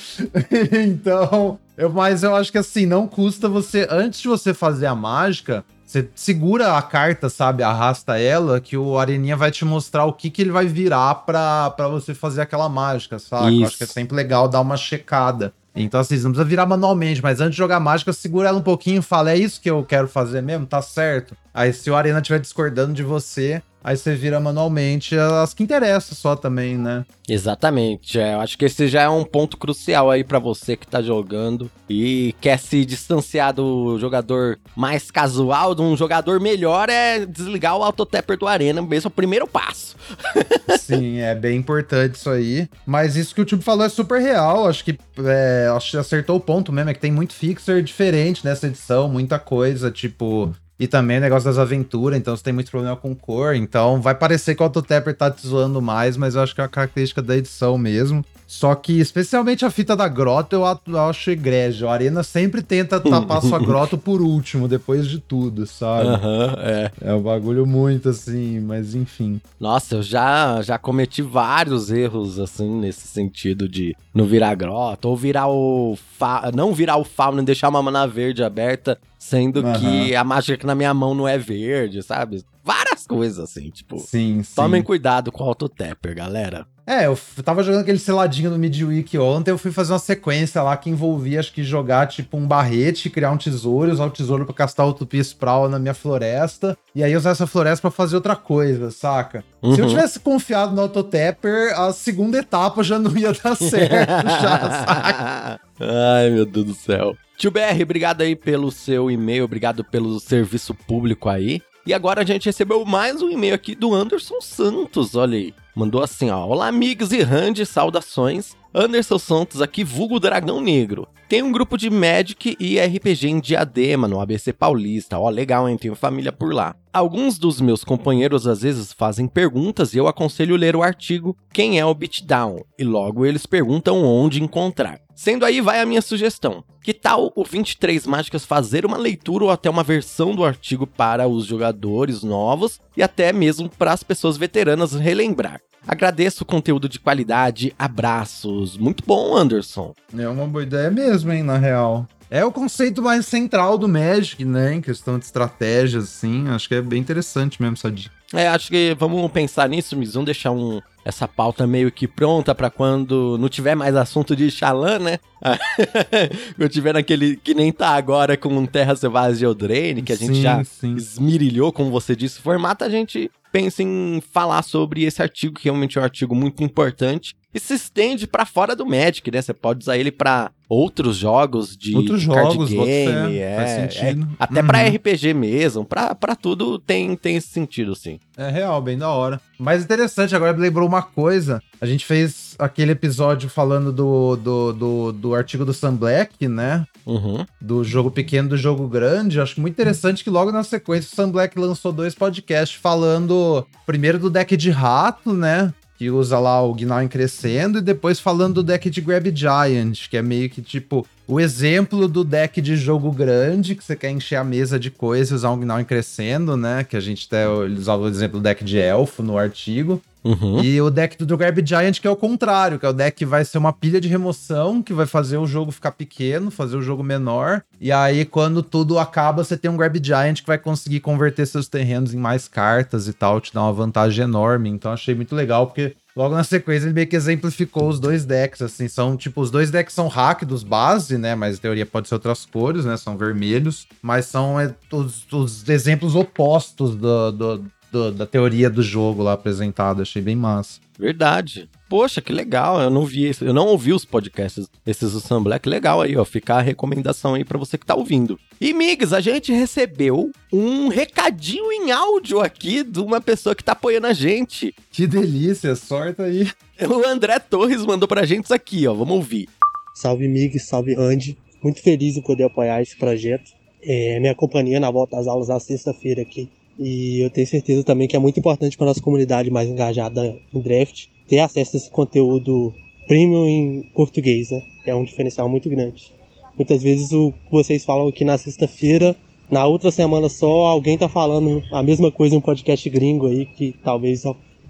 então, 0.86 1.60
eu, 1.78 1.90
mas 1.92 2.24
eu 2.24 2.36
acho 2.36 2.52
que 2.52 2.58
assim, 2.58 2.86
não 2.86 3.08
custa 3.08 3.50
você, 3.50 3.88
antes 3.90 4.22
de 4.22 4.28
você 4.28 4.54
fazer 4.54 4.86
a 4.86 4.96
mágica, 4.96 5.64
você 5.86 6.10
segura 6.16 6.78
a 6.78 6.82
carta, 6.82 7.30
sabe? 7.30 7.64
Arrasta 7.64 8.20
ela, 8.20 8.60
que 8.60 8.76
o 8.76 8.98
Areninha 8.98 9.38
vai 9.38 9.52
te 9.52 9.64
mostrar 9.64 10.06
o 10.06 10.14
que, 10.14 10.30
que 10.30 10.42
ele 10.42 10.52
vai 10.52 10.66
virar 10.66 11.14
pra, 11.26 11.70
pra 11.72 11.88
você 11.88 12.14
fazer 12.14 12.42
aquela 12.42 12.68
mágica, 12.68 13.20
sabe? 13.20 13.62
Eu 13.62 13.68
acho 13.68 13.78
que 13.78 13.84
é 13.84 13.88
sempre 13.88 14.16
legal 14.16 14.48
dar 14.48 14.62
uma 14.62 14.78
checada. 14.78 15.54
Então, 15.76 16.00
assim, 16.00 16.18
você 16.18 16.24
não 16.24 16.32
precisa 16.32 16.48
virar 16.48 16.66
manualmente, 16.66 17.22
mas 17.22 17.42
antes 17.42 17.52
de 17.52 17.58
jogar 17.58 17.80
mágica, 17.82 18.14
segura 18.14 18.48
ela 18.48 18.58
um 18.58 18.64
pouquinho 18.64 19.00
e 19.00 19.02
fala: 19.02 19.32
é 19.32 19.38
isso 19.38 19.60
que 19.60 19.70
eu 19.70 19.84
quero 19.84 20.08
fazer 20.08 20.42
mesmo? 20.42 20.66
Tá 20.66 20.82
certo. 20.82 21.36
Aí, 21.54 21.74
se 21.74 21.90
o 21.90 21.96
Arena 21.96 22.20
estiver 22.20 22.40
discordando 22.40 22.94
de 22.94 23.04
você, 23.04 23.62
aí 23.86 23.96
você 23.96 24.16
vira 24.16 24.40
manualmente 24.40 25.16
as 25.16 25.54
que 25.54 25.62
interessam 25.62 26.18
só 26.18 26.36
também, 26.36 26.76
né? 26.76 27.06
Exatamente, 27.30 28.20
é, 28.20 28.34
eu 28.34 28.42
acho 28.42 28.58
que 28.58 28.66
esse 28.66 28.88
já 28.88 29.04
é 29.04 29.10
um 29.10 29.24
ponto 29.24 29.58
crucial 29.58 30.10
aí 30.10 30.24
pra 30.24 30.40
você 30.40 30.76
que 30.76 30.88
tá 30.88 31.02
jogando 31.02 31.70
e 31.88 32.34
quer 32.42 32.58
se 32.58 32.84
distanciar 32.84 33.54
do 33.54 34.00
jogador 34.00 34.58
mais 34.76 35.12
casual, 35.12 35.76
de 35.76 35.84
um 35.84 35.96
jogador 35.96 36.40
melhor 36.40 36.90
é 36.90 37.26
desligar 37.26 37.78
o 37.78 37.84
autotapper 37.84 38.38
do 38.38 38.48
Arena, 38.48 38.82
mesmo 38.82 39.08
o 39.08 39.12
primeiro 39.12 39.48
passo. 39.48 39.96
Sim, 40.80 41.20
é 41.20 41.36
bem 41.36 41.58
importante 41.58 42.16
isso 42.16 42.30
aí. 42.30 42.68
Mas 42.86 43.16
isso 43.16 43.34
que 43.34 43.42
o 43.42 43.46
Tube 43.46 43.64
falou 43.64 43.86
é 43.86 43.90
super 43.90 44.20
real. 44.20 44.68
Acho 44.68 44.84
que 44.84 44.98
é, 45.24 45.68
acho 45.76 45.92
que 45.92 45.98
acertou 45.98 46.38
o 46.38 46.40
ponto 46.40 46.72
mesmo. 46.72 46.90
É 46.90 46.94
que 46.94 47.00
tem 47.00 47.12
muito 47.12 47.34
fixer 47.34 47.84
diferente 47.84 48.44
nessa 48.44 48.68
edição, 48.68 49.08
muita 49.08 49.40
coisa, 49.40 49.92
tipo. 49.92 50.54
E 50.78 50.88
também 50.88 51.18
o 51.18 51.22
negócio 51.22 51.46
das 51.46 51.58
aventuras, 51.58 52.20
então 52.20 52.36
você 52.36 52.44
tem 52.44 52.54
muito 52.54 52.70
problema 52.70 52.96
com 52.96 53.16
cor. 53.16 53.56
Então 53.56 54.02
vai 54.02 54.14
parecer 54.14 54.56
que 54.56 54.62
o 54.62 54.66
Autotapper 54.66 55.16
tá 55.16 55.32
te 55.32 55.48
zoando 55.48 55.82
mais, 55.82 56.18
mas 56.18 56.36
eu 56.36 56.42
acho 56.42 56.54
que 56.54 56.62
é 56.62 56.64
uma 56.64 56.70
característica 56.70 57.22
da 57.22 57.38
edição 57.38 57.78
mesmo. 57.78 58.24
Só 58.48 58.76
que, 58.76 59.00
especialmente 59.00 59.66
a 59.66 59.72
fita 59.72 59.96
da 59.96 60.08
grota, 60.08 60.56
eu 60.56 60.66
acho 61.00 61.32
egrejo. 61.32 61.88
A 61.88 61.94
Arena 61.94 62.24
sempre 62.24 62.62
tenta 62.62 63.00
tapar 63.00 63.42
sua 63.42 63.58
grota 63.60 63.98
por 63.98 64.22
último, 64.22 64.68
depois 64.68 65.08
de 65.08 65.20
tudo, 65.20 65.66
sabe? 65.66 66.10
Aham, 66.10 66.56
é. 66.60 66.92
É 67.02 67.14
um 67.14 67.22
bagulho 67.22 67.66
muito 67.66 68.10
assim, 68.10 68.60
mas 68.60 68.94
enfim. 68.94 69.42
Nossa, 69.60 69.96
eu 69.96 70.04
já, 70.04 70.62
já 70.62 70.78
cometi 70.78 71.22
vários 71.22 71.92
erros, 71.92 72.40
assim, 72.40 72.70
nesse 72.80 73.08
sentido 73.08 73.68
de 73.68 73.96
não 74.14 74.26
virar 74.26 74.54
grota, 74.56 75.08
ou 75.08 75.18
virar 75.18 75.48
o. 75.48 75.98
Fa... 76.18 76.52
Não 76.54 76.74
virar 76.74 76.98
o 76.98 77.04
fauna 77.04 77.42
e 77.42 77.46
deixar 77.46 77.70
uma 77.70 77.82
mana 77.82 78.06
verde 78.08 78.44
aberta, 78.44 78.98
sendo 79.18 79.60
Aham. 79.66 79.80
que 79.80 80.16
a 80.16 80.24
mágica 80.24 80.58
que 80.58 80.66
na 80.66 80.76
minha 80.76 80.94
mão 80.94 81.16
não 81.16 81.28
é 81.28 81.38
verde, 81.38 82.04
sabe? 82.04 82.44
Várias 82.64 83.06
coisas, 83.06 83.40
assim, 83.40 83.70
tipo. 83.70 84.00
Sim, 84.00 84.44
sim. 84.44 84.56
Tomem 84.56 84.82
cuidado 84.82 85.32
com 85.32 85.44
o 85.44 85.48
autotapper, 85.48 86.16
galera. 86.16 86.66
É, 86.88 87.08
eu 87.08 87.18
tava 87.44 87.64
jogando 87.64 87.82
aquele 87.82 87.98
seladinho 87.98 88.52
no 88.52 88.60
Midweek 88.60 89.18
ontem, 89.18 89.50
eu 89.50 89.58
fui 89.58 89.72
fazer 89.72 89.92
uma 89.94 89.98
sequência 90.00 90.62
lá 90.62 90.78
que 90.78 90.88
envolvia, 90.88 91.40
acho 91.40 91.52
que 91.52 91.64
jogar 91.64 92.06
tipo 92.08 92.38
um 92.38 92.46
barrete, 92.46 93.10
criar 93.10 93.32
um 93.32 93.38
tesouro, 93.38 93.92
usar 93.92 94.06
o 94.06 94.12
tesouro 94.12 94.46
pra 94.46 94.54
castar 94.54 94.88
Utopia 94.88 95.20
Sprawl 95.22 95.68
na 95.68 95.80
minha 95.80 95.96
floresta, 95.96 96.78
e 96.94 97.04
aí 97.04 97.16
usar 97.16 97.32
essa 97.32 97.48
floresta 97.48 97.82
pra 97.82 97.90
fazer 97.90 98.16
outra 98.16 98.36
coisa, 98.36 98.92
saca? 98.92 99.44
Se 99.64 99.80
eu 99.82 99.86
Uhum. 99.86 99.90
tivesse 99.90 100.20
confiado 100.20 100.76
no 100.76 100.82
Autotapper, 100.84 101.74
a 101.80 101.92
segunda 101.92 102.38
etapa 102.38 102.84
já 102.84 103.00
não 103.00 103.18
ia 103.18 103.34
dar 103.34 103.56
certo, 103.56 104.12
já, 104.42 104.60
saca? 104.86 105.60
Ai, 105.80 106.30
meu 106.30 106.46
Deus 106.46 106.66
do 106.68 106.74
céu. 106.76 107.18
Tio 107.36 107.50
BR, 107.50 107.82
obrigado 107.82 108.22
aí 108.22 108.36
pelo 108.36 108.72
seu 108.72 109.10
e-mail, 109.10 109.44
obrigado 109.46 109.84
pelo 109.84 110.20
serviço 110.20 110.74
público 110.76 111.30
aí. 111.30 111.62
E 111.84 111.94
agora 111.96 112.22
a 112.22 112.26
gente 112.26 112.46
recebeu 112.46 112.86
mais 112.86 113.22
um 113.24 113.30
e-mail 113.30 113.56
aqui 113.56 113.74
do 113.74 113.94
Anderson 113.94 114.40
Santos, 114.40 115.16
olha 115.16 115.36
aí. 115.38 115.54
Mandou 115.76 116.02
assim, 116.02 116.30
ó. 116.30 116.46
Olá, 116.48 116.68
amigos 116.68 117.12
e 117.12 117.22
Randy, 117.22 117.66
saudações. 117.66 118.56
Anderson 118.78 119.18
Santos 119.18 119.62
aqui, 119.62 119.86
vulgo 119.86 120.20
Dragão 120.20 120.60
Negro. 120.60 121.08
Tem 121.30 121.42
um 121.42 121.50
grupo 121.50 121.78
de 121.78 121.90
Magic 121.90 122.58
e 122.60 122.78
RPG 122.78 123.30
em 123.30 123.40
Diadema, 123.40 124.06
no 124.06 124.20
ABC 124.20 124.52
Paulista. 124.52 125.18
Ó, 125.18 125.30
legal, 125.30 125.70
hein? 125.70 125.78
Tenho 125.78 125.96
família 125.96 126.34
por 126.34 126.54
lá. 126.54 126.76
Alguns 126.92 127.40
dos 127.40 127.62
meus 127.62 127.86
companheiros 127.86 128.46
às 128.46 128.64
vezes 128.64 128.92
fazem 128.92 129.30
perguntas 129.30 129.94
e 129.94 129.98
eu 129.98 130.10
aconselho 130.10 130.58
ler 130.58 130.76
o 130.76 130.84
artigo 130.84 131.38
Quem 131.54 131.80
é 131.80 131.86
o 131.86 131.94
Beatdown? 131.94 132.66
E 132.78 132.84
logo 132.84 133.26
eles 133.26 133.46
perguntam 133.46 134.04
onde 134.04 134.44
encontrar. 134.44 135.00
Sendo 135.16 135.46
aí, 135.46 135.62
vai 135.62 135.80
a 135.80 135.86
minha 135.86 136.02
sugestão. 136.02 136.62
Que 136.84 136.94
tal 136.94 137.32
o 137.34 137.46
23 137.46 138.06
Mágicas 138.06 138.44
fazer 138.44 138.86
uma 138.86 138.98
leitura 138.98 139.46
ou 139.46 139.52
até 139.52 139.70
uma 139.70 139.84
versão 139.84 140.36
do 140.36 140.44
artigo 140.44 140.86
para 140.86 141.26
os 141.30 141.46
jogadores 141.46 142.24
novos 142.24 142.82
e 142.96 143.02
até 143.02 143.32
mesmo 143.32 143.70
para 143.70 143.94
as 143.94 144.04
pessoas 144.04 144.36
veteranas 144.36 144.92
relembrar? 144.92 145.62
Agradeço 145.88 146.44
o 146.44 146.48
conteúdo 146.48 146.90
de 146.90 147.00
qualidade, 147.00 147.74
abraços. 147.78 148.78
Muito 148.78 149.04
bom, 149.06 149.36
Anderson. 149.36 149.94
É 150.18 150.28
uma 150.28 150.48
boa 150.48 150.64
ideia 150.64 150.90
mesmo, 150.90 151.32
hein, 151.32 151.44
na 151.44 151.58
real. 151.58 152.08
É 152.30 152.44
o 152.44 152.52
conceito 152.52 153.02
mais 153.02 153.26
central 153.26 153.78
do 153.78 153.88
Magic, 153.88 154.44
né? 154.44 154.74
Em 154.74 154.82
questão 154.82 155.20
de 155.20 155.26
estratégias, 155.26 156.06
assim. 156.06 156.48
Acho 156.50 156.68
que 156.68 156.76
é 156.76 156.82
bem 156.82 157.00
interessante 157.00 157.62
mesmo 157.62 157.76
essa 157.76 157.92
dica. 157.92 158.14
É, 158.34 158.48
acho 158.48 158.70
que 158.70 158.96
vamos 159.00 159.32
pensar 159.32 159.70
nisso, 159.70 159.96
Miz. 159.96 160.14
Vamos 160.14 160.26
deixar 160.26 160.52
um, 160.52 160.82
essa 161.06 161.28
pauta 161.28 161.68
meio 161.68 161.92
que 161.92 162.08
pronta 162.08 162.56
para 162.56 162.72
quando 162.72 163.38
não 163.38 163.48
tiver 163.48 163.76
mais 163.76 163.96
assunto 163.96 164.36
de 164.36 164.50
Xalã, 164.50 164.98
né? 164.98 165.20
quando 166.58 166.70
tiver 166.70 166.94
naquele 166.94 167.38
que 167.38 167.54
nem 167.54 167.72
tá 167.72 167.90
agora 167.90 168.36
com 168.36 168.66
Terra 168.66 168.96
Selvagem 168.96 169.38
de 169.38 169.46
Eldraine, 169.46 170.02
que 170.02 170.12
a 170.12 170.18
gente 170.18 170.36
sim, 170.36 170.42
já 170.42 170.64
sim. 170.64 170.96
esmirilhou, 170.96 171.72
como 171.72 171.92
você 171.92 172.16
disse, 172.16 172.40
o 172.40 172.42
formato, 172.42 172.84
a 172.84 172.90
gente 172.90 173.30
pensa 173.56 173.82
em 173.82 174.20
falar 174.20 174.62
sobre 174.64 175.06
esse 175.06 175.22
artigo, 175.22 175.56
que 175.58 175.64
realmente 175.64 175.98
é 175.98 176.02
um 176.02 176.04
artigo 176.04 176.36
muito 176.36 176.62
importante 176.62 177.38
e 177.56 177.60
se 177.60 177.74
estende 177.74 178.28
para 178.28 178.46
fora 178.46 178.76
do 178.76 178.86
Magic, 178.86 179.32
né? 179.32 179.42
Você 179.42 179.54
pode 179.54 179.80
usar 179.80 179.98
ele 179.98 180.12
para 180.12 180.52
outros 180.68 181.16
jogos 181.16 181.78
de, 181.78 181.96
outros 181.96 182.22
jogos, 182.22 182.70
game, 182.70 183.38
é, 183.38 183.56
faz 183.56 183.96
é. 183.96 184.10
É, 184.10 184.18
até 184.38 184.60
uhum. 184.60 184.68
para 184.68 184.88
RPG 184.90 185.34
mesmo, 185.34 185.86
para 185.86 186.36
tudo 186.36 186.78
tem, 186.78 187.16
tem 187.16 187.38
esse 187.38 187.48
sentido, 187.48 187.96
sim. 187.96 188.20
É 188.36 188.50
real, 188.50 188.82
bem 188.82 188.98
da 188.98 189.10
hora. 189.10 189.40
Mas 189.58 189.84
interessante, 189.84 190.36
agora 190.36 190.52
me 190.52 190.60
lembrou 190.60 190.86
uma 190.86 191.02
coisa. 191.02 191.62
A 191.80 191.86
gente 191.86 192.06
fez 192.06 192.56
aquele 192.60 192.92
episódio 192.92 193.48
falando 193.48 193.94
do, 193.94 194.36
do, 194.36 194.74
do, 194.74 195.12
do 195.14 195.36
artigo 195.36 195.64
do 195.64 195.74
Sam 195.74 195.96
Black, 195.96 196.50
né? 196.50 196.86
Uhum. 197.06 197.46
Do 197.62 197.86
jogo 197.86 198.12
pequeno 198.12 198.50
do 198.50 198.58
jogo 198.58 198.86
grande. 198.86 199.40
Acho 199.40 199.62
muito 199.62 199.76
interessante 199.76 200.26
que 200.26 200.30
logo 200.30 200.52
na 200.52 200.64
sequência 200.64 201.10
o 201.14 201.16
Sam 201.16 201.30
Black 201.30 201.58
lançou 201.58 201.94
dois 201.94 202.14
podcasts 202.14 202.78
falando 202.78 203.66
primeiro 203.86 204.20
do 204.20 204.30
deck 204.30 204.58
de 204.58 204.72
rato, 204.72 205.32
né? 205.32 205.74
Que 205.98 206.10
usa 206.10 206.38
lá 206.40 206.62
o 206.62 206.74
Gnawing 206.74 207.08
crescendo, 207.08 207.80
e 207.80 207.82
depois 207.82 208.20
falando 208.20 208.56
do 208.56 208.64
deck 208.64 208.90
de 208.90 209.02
Grab 209.02 209.32
Giant, 209.34 210.10
que 210.10 210.18
é 210.18 210.22
meio 210.22 210.50
que 210.50 210.62
tipo 210.62 211.08
o 211.28 211.40
exemplo 211.40 212.08
do 212.08 212.24
deck 212.24 212.62
de 212.62 212.76
jogo 212.76 213.12
grande, 213.12 213.76
que 213.76 213.84
você 213.84 213.96
quer 213.96 214.12
encher 214.12 214.36
a 214.36 214.44
mesa 214.44 214.78
de 214.78 214.92
coisas 214.92 215.32
e 215.32 215.34
usar 215.36 215.52
um 215.52 215.60
Gnawing 215.60 215.86
crescendo, 215.86 216.56
né? 216.56 216.84
Que 216.84 216.96
a 216.96 217.00
gente 217.00 217.26
até 217.28 217.48
usava 217.48 218.04
o 218.04 218.08
exemplo 218.08 218.40
do 218.40 218.44
deck 218.44 218.64
de 218.64 218.78
elfo 218.78 219.24
no 219.24 219.38
artigo. 219.38 220.02
Uhum. 220.26 220.64
E 220.64 220.82
o 220.82 220.90
deck 220.90 221.24
do 221.24 221.38
Grab 221.38 221.62
Giant, 221.64 222.00
que 222.00 222.08
é 222.08 222.10
o 222.10 222.16
contrário, 222.16 222.80
que 222.80 222.86
é 222.86 222.90
o 222.90 222.94
deck 222.94 223.16
que 223.16 223.26
vai 223.26 223.46
ser 223.46 223.60
uma 223.60 223.72
pilha 223.72 224.02
de 224.02 224.08
remoção, 224.08 224.82
que 224.82 224.92
vai 224.92 225.06
fazer 225.06 225.38
o 225.38 225.46
jogo 225.46 225.72
ficar 225.72 225.92
pequeno, 225.92 226.50
fazer 226.50 226.76
o 226.76 226.82
jogo 226.82 227.04
menor. 227.04 227.62
E 227.80 227.92
aí, 227.92 228.26
quando 228.26 228.64
tudo 228.64 228.98
acaba, 228.98 229.44
você 229.44 229.56
tem 229.56 229.70
um 229.70 229.78
Grab 229.78 230.00
Giant 230.04 230.42
que 230.42 230.48
vai 230.48 230.58
conseguir 230.58 231.00
converter 231.00 231.46
seus 231.46 231.68
terrenos 231.68 232.14
em 232.14 232.18
mais 232.18 232.48
cartas 232.48 233.08
e 233.08 233.14
tal, 233.14 233.40
te 233.40 233.54
dá 233.54 233.62
uma 233.62 233.72
vantagem 233.72 234.24
enorme. 234.24 234.70
Então, 234.70 234.92
achei 234.92 235.14
muito 235.14 235.36
legal, 235.36 235.68
porque 235.68 235.96
Logo 236.16 236.34
na 236.34 236.46
sequência, 236.46 236.86
ele 236.86 236.94
meio 236.94 237.08
que 237.08 237.16
exemplificou 237.16 237.90
os 237.90 238.00
dois 238.00 238.24
decks, 238.24 238.62
assim, 238.62 238.88
são, 238.88 239.18
tipo, 239.18 239.42
os 239.42 239.52
dois 239.52 239.70
decks 239.70 239.94
são 239.94 240.08
hack 240.08 240.46
dos 240.46 240.64
base, 240.64 241.18
né, 241.18 241.36
mas 241.36 241.58
em 241.58 241.62
teoria 241.62 241.86
pode 241.86 242.08
ser 242.08 242.16
outras 242.16 242.46
cores, 242.46 242.86
né, 242.86 242.96
são 242.96 243.18
vermelhos, 243.18 243.86
mas 244.02 244.26
são 244.26 244.58
é, 244.58 244.74
os, 244.94 245.30
os 245.30 245.68
exemplos 245.68 246.16
opostos 246.16 246.96
do, 246.96 247.32
do, 247.34 247.66
do, 247.96 248.12
da 248.12 248.26
teoria 248.26 248.70
do 248.70 248.84
jogo 248.84 249.24
lá 249.24 249.34
apresentada. 249.34 250.02
Achei 250.02 250.22
bem 250.22 250.36
massa. 250.36 250.82
Verdade. 251.00 251.70
Poxa, 251.90 252.22
que 252.22 252.34
legal. 252.34 252.82
Eu 252.82 252.90
não 252.90 253.06
vi 253.06 253.32
eu 253.42 253.54
não 253.54 253.68
ouvi 253.68 253.94
os 253.94 254.04
podcasts 254.04 254.68
esses 254.86 255.14
do 255.14 255.22
Sam 255.22 255.44
Black. 255.44 255.68
Legal 255.68 256.02
aí, 256.02 256.18
ó. 256.18 256.26
Ficar 256.26 256.58
a 256.58 256.62
recomendação 256.62 257.36
aí 257.36 257.46
para 257.46 257.58
você 257.58 257.78
que 257.78 257.86
tá 257.86 257.96
ouvindo. 257.96 258.38
E 258.60 258.74
Migs, 258.74 259.14
a 259.14 259.22
gente 259.22 259.54
recebeu 259.54 260.32
um 260.52 260.90
recadinho 260.90 261.72
em 261.72 261.92
áudio 261.92 262.42
aqui 262.42 262.84
de 262.84 263.00
uma 263.00 263.22
pessoa 263.22 263.56
que 263.56 263.64
tá 263.64 263.72
apoiando 263.72 264.08
a 264.08 264.14
gente. 264.14 264.76
Que 264.92 265.08
delícia, 265.08 265.76
sorte 265.76 266.22
aí. 266.22 266.50
O 266.90 267.08
André 267.08 267.40
Torres 267.40 267.86
mandou 267.86 268.08
pra 268.08 268.26
gente 268.26 268.46
isso 268.46 268.54
aqui, 268.54 268.86
ó. 268.88 268.94
Vamos 268.94 269.16
ouvir. 269.16 269.48
Salve 269.94 270.28
Migs, 270.28 270.68
salve 270.68 270.96
Andy. 270.96 271.38
Muito 271.64 271.82
feliz 271.82 272.18
em 272.18 272.22
poder 272.22 272.44
apoiar 272.44 272.82
esse 272.82 272.98
projeto. 272.98 273.52
É 273.82 274.20
minha 274.20 274.36
companhia 274.36 274.80
na 274.80 274.92
volta 274.92 275.18
às 275.18 275.28
aulas 275.28 275.48
da 275.48 275.60
sexta-feira 275.60 276.22
aqui. 276.22 276.50
E 276.78 277.22
eu 277.22 277.30
tenho 277.30 277.48
certeza 277.48 277.84
também 277.84 278.08
que 278.08 278.16
é 278.16 278.20
muito 278.20 278.40
importante 278.40 278.78
para 278.78 278.88
nossa 278.88 279.02
comunidade 279.02 279.50
mais 279.50 279.70
engajada 279.70 280.36
em 280.54 280.60
draft 280.60 281.06
ter 281.28 281.40
acesso 281.40 281.76
a 281.76 281.80
esse 281.80 281.90
conteúdo 281.90 282.74
premium 283.08 283.48
em 283.48 283.84
português, 283.94 284.52
né? 284.52 284.62
É 284.86 284.94
um 284.94 285.04
diferencial 285.04 285.48
muito 285.48 285.70
grande. 285.70 286.12
Muitas 286.58 286.84
vezes 286.84 287.12
o 287.12 287.32
que 287.32 287.52
vocês 287.52 287.84
falam 287.84 288.08
aqui 288.08 288.24
na 288.24 288.38
sexta-feira, 288.38 289.16
na 289.50 289.66
outra 289.66 289.92
semana 289.92 290.30
só, 290.30 290.66
alguém 290.68 290.98
tá 290.98 291.08
falando 291.08 291.64
a 291.72 291.82
mesma 291.82 292.12
coisa 292.12 292.36
em 292.36 292.38
um 292.38 292.42
podcast 292.42 292.90
gringo 292.90 293.28
aí, 293.28 293.46
que 293.46 293.74
talvez 293.84 294.24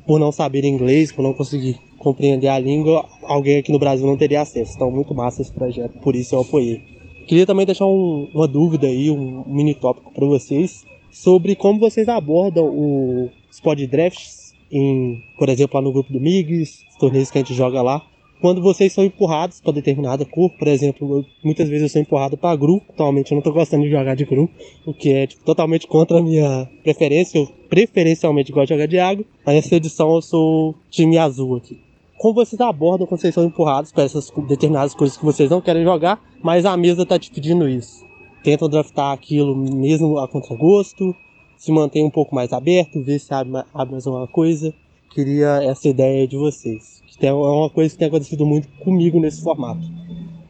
por 0.05 0.19
não 0.19 0.31
saber 0.31 0.63
inglês, 0.63 1.11
por 1.11 1.23
não 1.23 1.33
conseguir 1.33 1.79
compreender 1.97 2.47
a 2.47 2.59
língua, 2.59 3.05
alguém 3.23 3.57
aqui 3.57 3.71
no 3.71 3.79
Brasil 3.79 4.05
não 4.05 4.17
teria 4.17 4.41
acesso. 4.41 4.73
Então, 4.75 4.91
muito 4.91 5.13
massa 5.15 5.41
esse 5.41 5.51
projeto, 5.51 5.97
por 5.99 6.15
isso 6.15 6.35
eu 6.35 6.41
apoiei. 6.41 6.81
Queria 7.27 7.45
também 7.45 7.65
deixar 7.65 7.87
um, 7.87 8.29
uma 8.33 8.47
dúvida 8.47 8.85
aí, 8.85 9.09
um 9.09 9.43
mini 9.47 9.73
tópico 9.73 10.13
para 10.13 10.25
vocês 10.25 10.85
sobre 11.15 11.55
como 11.55 11.79
vocês 11.79 12.09
abordam 12.09 12.65
o, 12.65 13.31
os 13.49 13.61
pod 13.61 13.87
drafts, 13.87 14.53
em, 14.69 15.23
por 15.39 15.47
exemplo, 15.47 15.77
lá 15.77 15.81
no 15.81 15.93
grupo 15.93 16.11
do 16.11 16.19
MIGs, 16.19 16.83
os 16.89 16.95
torneios 16.97 17.31
que 17.31 17.37
a 17.37 17.41
gente 17.41 17.53
joga 17.53 17.81
lá. 17.81 18.05
Quando 18.41 18.61
vocês 18.61 18.91
são 18.91 19.03
empurrados 19.05 19.61
para 19.61 19.71
determinada 19.71 20.25
cor, 20.25 20.51
por 20.51 20.67
exemplo, 20.67 21.19
eu, 21.19 21.25
muitas 21.41 21.69
vezes 21.69 21.83
eu 21.83 21.89
sou 21.89 22.01
empurrado 22.01 22.35
para 22.35 22.53
GRU, 22.57 22.81
atualmente 22.89 23.31
eu 23.31 23.35
não 23.35 23.39
estou 23.39 23.53
gostando 23.53 23.83
de 23.83 23.89
jogar 23.89 24.13
de 24.13 24.25
GRU, 24.25 24.49
o 24.85 24.93
que 24.93 25.13
é 25.13 25.25
tipo, 25.25 25.41
totalmente 25.45 25.87
contra 25.87 26.19
a 26.19 26.21
minha 26.21 26.69
preferência, 26.83 27.39
eu 27.39 27.47
preferencialmente 27.69 28.51
gosto 28.51 28.67
de 28.67 28.73
jogar 28.73 28.87
de 28.87 28.99
água, 28.99 29.25
mas 29.45 29.55
nessa 29.55 29.75
edição 29.75 30.13
eu 30.13 30.21
sou 30.21 30.75
time 30.91 31.17
azul 31.17 31.55
aqui 31.55 31.79
como 32.17 32.33
vocês 32.33 32.59
abordam 32.61 33.05
quando 33.05 33.19
vocês 33.19 33.35
são 33.35 33.43
empurrados 33.43 33.91
para 33.91 34.05
essas 34.05 34.31
determinadas 34.47 34.95
coisas 34.95 35.17
que 35.17 35.25
vocês 35.25 35.49
não 35.49 35.59
querem 35.61 35.83
jogar, 35.83 36.19
mas 36.41 36.65
a 36.65 36.75
mesa 36.75 37.03
está 37.03 37.19
te 37.19 37.29
pedindo 37.29 37.67
isso 37.67 38.04
tentam 38.45 38.69
draftar 38.69 39.11
aquilo 39.11 39.55
mesmo 39.55 40.19
a 40.19 40.27
contragosto, 40.27 41.15
se 41.57 41.71
mantém 41.71 42.05
um 42.05 42.11
pouco 42.11 42.35
mais 42.35 42.53
aberto, 42.53 43.01
ver 43.01 43.17
se 43.19 43.33
abre, 43.33 43.63
abre 43.73 43.93
mais 43.93 44.05
uma 44.05 44.27
coisa. 44.27 44.71
Queria 45.09 45.63
essa 45.63 45.89
ideia 45.89 46.27
de 46.27 46.37
vocês. 46.37 47.01
Que 47.17 47.25
é 47.25 47.33
uma 47.33 47.69
coisa 47.71 47.89
que 47.91 47.97
tem 47.97 48.07
acontecido 48.07 48.45
muito 48.45 48.67
comigo 48.83 49.19
nesse 49.19 49.41
formato. 49.41 49.81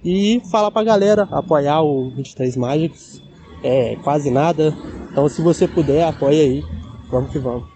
E 0.03 0.41
falar 0.51 0.71
pra 0.71 0.83
galera 0.83 1.23
apoiar 1.31 1.83
o 1.83 2.09
23 2.09 2.57
Magics. 2.57 3.21
É 3.63 3.95
quase 4.03 4.29
nada. 4.29 4.75
Então 5.09 5.29
se 5.29 5.41
você 5.41 5.65
puder, 5.65 6.03
apoia 6.03 6.41
aí. 6.41 6.63
Vamos 7.09 7.31
que 7.31 7.39
vamos. 7.39 7.74